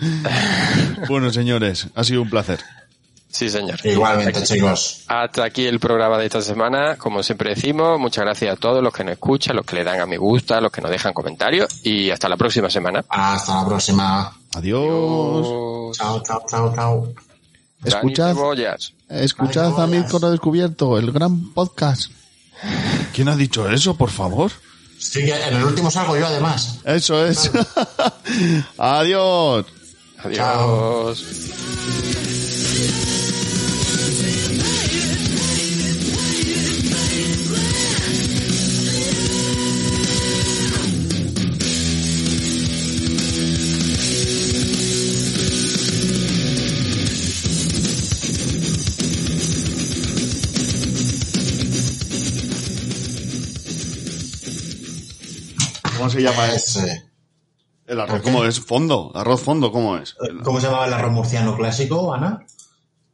Bueno, 1.07 1.31
señores, 1.31 1.87
ha 1.95 2.03
sido 2.03 2.21
un 2.23 2.29
placer. 2.29 2.59
Sí, 3.33 3.49
señor. 3.49 3.79
Igualmente, 3.83 4.39
Aquí- 4.39 4.53
chicos. 4.53 5.01
Hasta 5.07 5.43
aquí 5.43 5.65
el 5.65 5.79
programa 5.79 6.19
de 6.19 6.25
esta 6.27 6.39
semana. 6.39 6.97
Como 6.97 7.23
siempre 7.23 7.55
decimos, 7.55 7.99
muchas 7.99 8.25
gracias 8.25 8.53
a 8.53 8.59
todos 8.59 8.83
los 8.83 8.93
que 8.93 9.03
nos 9.03 9.13
escuchan, 9.13 9.55
los 9.55 9.65
que 9.65 9.75
le 9.75 9.83
dan 9.83 9.99
a 9.99 10.05
me 10.05 10.17
gusta, 10.19 10.61
los 10.61 10.71
que 10.71 10.81
nos 10.81 10.91
dejan 10.91 11.13
comentarios 11.13 11.67
y 11.83 12.11
hasta 12.11 12.29
la 12.29 12.37
próxima 12.37 12.69
semana. 12.69 13.03
Hasta 13.09 13.55
la 13.63 13.65
próxima. 13.67 14.37
Adiós. 14.53 15.97
Chao, 15.97 16.21
chao, 16.21 16.43
chao, 16.47 16.73
chao. 16.75 17.13
Escuchad, 17.83 18.35
escuchad 19.09 19.81
a 19.81 19.87
Mirko 19.87 20.19
Descubierto, 20.19 20.99
el 20.99 21.11
gran 21.11 21.53
podcast. 21.53 22.11
¿Quién 23.13 23.29
ha 23.29 23.35
dicho 23.35 23.67
eso, 23.67 23.95
por 23.97 24.11
favor? 24.11 24.51
Sí, 24.99 25.25
que 25.25 25.33
en 25.35 25.55
el 25.55 25.63
último 25.63 25.89
salgo 25.89 26.15
yo 26.15 26.27
además. 26.27 26.81
Eso 26.85 27.25
es. 27.25 27.49
Adiós. 28.77 29.65
Adiós. 30.23 31.25
¿Cómo 56.03 56.09
se 56.11 56.21
llama 56.21 56.47
ese? 56.51 57.05
El 57.87 57.99
arroz, 58.01 58.21
¿cómo 58.21 58.43
es? 58.43 58.59
Fondo. 58.59 59.11
Arroz 59.15 59.41
fondo, 59.41 59.71
¿cómo 59.71 59.95
es? 59.97 60.15
¿Cómo 60.43 60.59
se 60.59 60.67
llamaba 60.67 60.85
el 60.87 60.93
arroz 60.93 61.13
murciano 61.13 61.55
clásico, 61.55 62.13
Ana? 62.13 62.45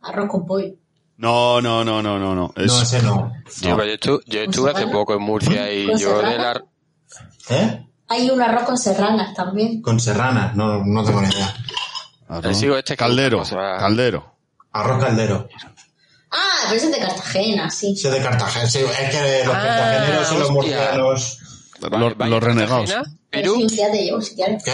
Arroz 0.02 0.28
con 0.30 0.46
pollo. 0.48 0.74
No, 1.18 1.62
no, 1.62 1.84
no, 1.84 2.02
no, 2.02 2.18
no. 2.18 2.34
no. 2.34 2.52
Es- 2.56 2.66
No, 2.72 2.82
ese 2.82 3.02
no. 3.04 3.32
Tío, 3.62 3.76
pues 3.76 3.88
yo 3.88 3.94
estuve, 3.94 4.20
yo 4.26 4.40
estuve 4.42 4.72
hace 4.72 4.88
poco 4.88 5.14
en 5.14 5.22
Murcia 5.22 5.72
y 5.72 5.86
¿Con 5.88 5.98
yo 6.00 6.18
de 6.18 6.24
serrana? 6.30 6.54
la... 6.54 7.56
¿Eh? 7.56 7.86
Hay 8.08 8.30
un 8.32 8.42
arroz 8.42 8.64
con 8.64 8.78
serranas 8.78 9.36
también. 9.36 9.82
Con 9.84 10.00
serrana, 10.00 10.52
no, 10.56 10.84
no 10.84 11.04
tengo 11.04 11.22
ni 11.22 11.28
idea. 11.30 11.54
Arroz. 12.28 12.58
sigo 12.58 12.76
este 12.76 12.98
Caldero. 12.98 13.44
Caldero. 13.44 14.34
Arroz 14.72 15.04
caldero. 15.04 15.48
Ah, 16.32 16.38
pero 16.66 16.76
ese 16.76 16.86
es 16.88 16.92
de 16.92 17.00
Cartagena, 17.00 17.70
sí. 17.70 17.94
Ese 17.94 18.10
de 18.12 18.22
Cartagena. 18.22 18.68
Sí, 18.68 18.80
es 18.80 19.10
que 19.12 19.44
los 19.46 19.56
Ah, 19.56 19.62
cartageneros 19.62 20.32
y 20.32 20.38
los 20.38 20.50
hostia. 20.50 20.92
Los, 21.82 22.18
los 22.18 22.44
renegados. 22.44 22.90
Sí, 22.90 22.96
quieres. 24.36 24.64
¿Qué? 24.64 24.72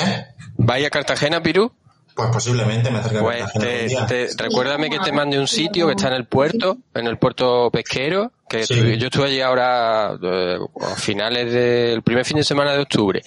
¿Vaya 0.58 0.88
a 0.88 0.89
Cartagena, 0.89 1.41
Pirú? 1.43 1.72
Pues 2.16 2.30
posiblemente 2.32 2.89
me 2.91 2.99
acerque 2.99 3.18
a 3.18 3.22
Pues 3.22 3.43
Cartagena 3.51 4.08
te, 4.08 4.28
te- 4.28 4.43
recuérdame 4.43 4.89
que 4.89 4.99
te 4.99 5.12
mande 5.12 5.38
un 5.38 5.47
sitio 5.49 5.88
que 5.88 5.93
está 5.93 6.08
en 6.08 6.14
el 6.14 6.26
puerto, 6.26 6.78
en 6.93 7.08
el 7.08 7.18
puerto 7.18 7.70
pesquero, 7.72 8.32
que 8.47 8.66
Sí. 8.66 8.97
yo 8.97 9.08
estuve 9.08 9.26
allí 9.28 9.41
ahora 9.41 10.18
eh, 10.22 10.58
a 10.82 10.95
finales 10.95 11.51
del 11.51 12.01
primer 12.03 12.24
fin 12.24 12.38
de 12.38 12.43
semana 12.45 12.72
de 12.74 12.80
octubre. 12.84 13.22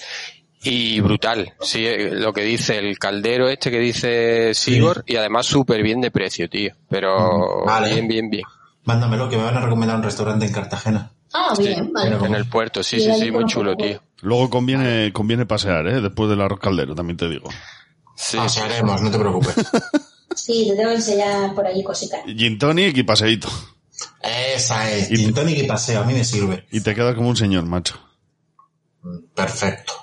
Y 0.63 1.01
brutal, 1.01 1.53
sí, 1.61 1.87
eh, 1.87 2.11
lo 2.13 2.33
que 2.33 2.43
dice 2.43 2.79
el 2.79 2.99
caldero 2.99 3.49
este 3.49 3.71
que 3.71 3.79
dice 3.79 4.55
Sigor 4.55 5.05
y 5.07 5.17
además 5.17 5.47
súper 5.47 5.83
bien 5.83 6.01
de 6.01 6.11
precio, 6.11 6.49
tío. 6.49 6.75
Pero 6.89 7.65
Vale. 7.67 7.93
bien, 7.93 8.09
bien, 8.09 8.31
bien. 8.31 8.45
Mándamelo, 8.85 9.29
que 9.29 9.37
me 9.37 9.45
van 9.45 9.57
a 9.57 9.61
recomendar 9.61 9.97
un 9.99 10.03
restaurante 10.03 10.47
en 10.47 10.53
Cartagena. 10.53 11.13
Ah, 11.41 11.55
bien, 11.59 11.93
vale. 11.93 12.17
En 12.27 12.35
el 12.35 12.49
puerto, 12.49 12.83
sí, 12.83 12.97
Y 12.97 13.01
sí, 13.01 13.13
sí, 13.21 13.31
muy 13.31 13.45
chulo, 13.47 13.77
tío. 13.77 14.03
Luego 14.23 14.51
conviene, 14.51 15.13
conviene 15.13 15.47
pasear, 15.47 15.87
¿eh? 15.87 16.01
Después 16.01 16.29
del 16.29 16.41
arroz 16.41 16.59
caldero, 16.59 16.95
también 16.95 17.17
te 17.17 17.29
digo. 17.29 17.49
Sí, 18.17 18.37
Pasearemos, 18.37 19.01
no 19.01 19.11
te 19.11 19.19
preocupes. 19.19 19.55
Sí, 20.35 20.69
te 20.69 20.77
tengo 20.77 20.91
que 20.91 20.97
enseñar 20.97 21.53
por 21.55 21.67
allí 21.67 21.83
cositas. 21.83 22.21
Gin 22.25 22.59
tonic 22.59 22.97
y 22.97 23.03
paseíto. 23.03 23.49
Esa 24.23 24.89
es. 24.91 25.09
Gin 25.09 25.35
tonic 25.35 25.59
y 25.59 25.67
paseo, 25.67 26.03
a 26.03 26.05
mí 26.05 26.13
me 26.13 26.25
sirve. 26.25 26.65
Y 26.71 26.81
te 26.81 26.95
quedas 26.95 27.17
como 27.17 27.29
un 27.29 27.37
señor, 27.37 27.65
macho. 27.65 27.99
Perfecto. 29.35 29.95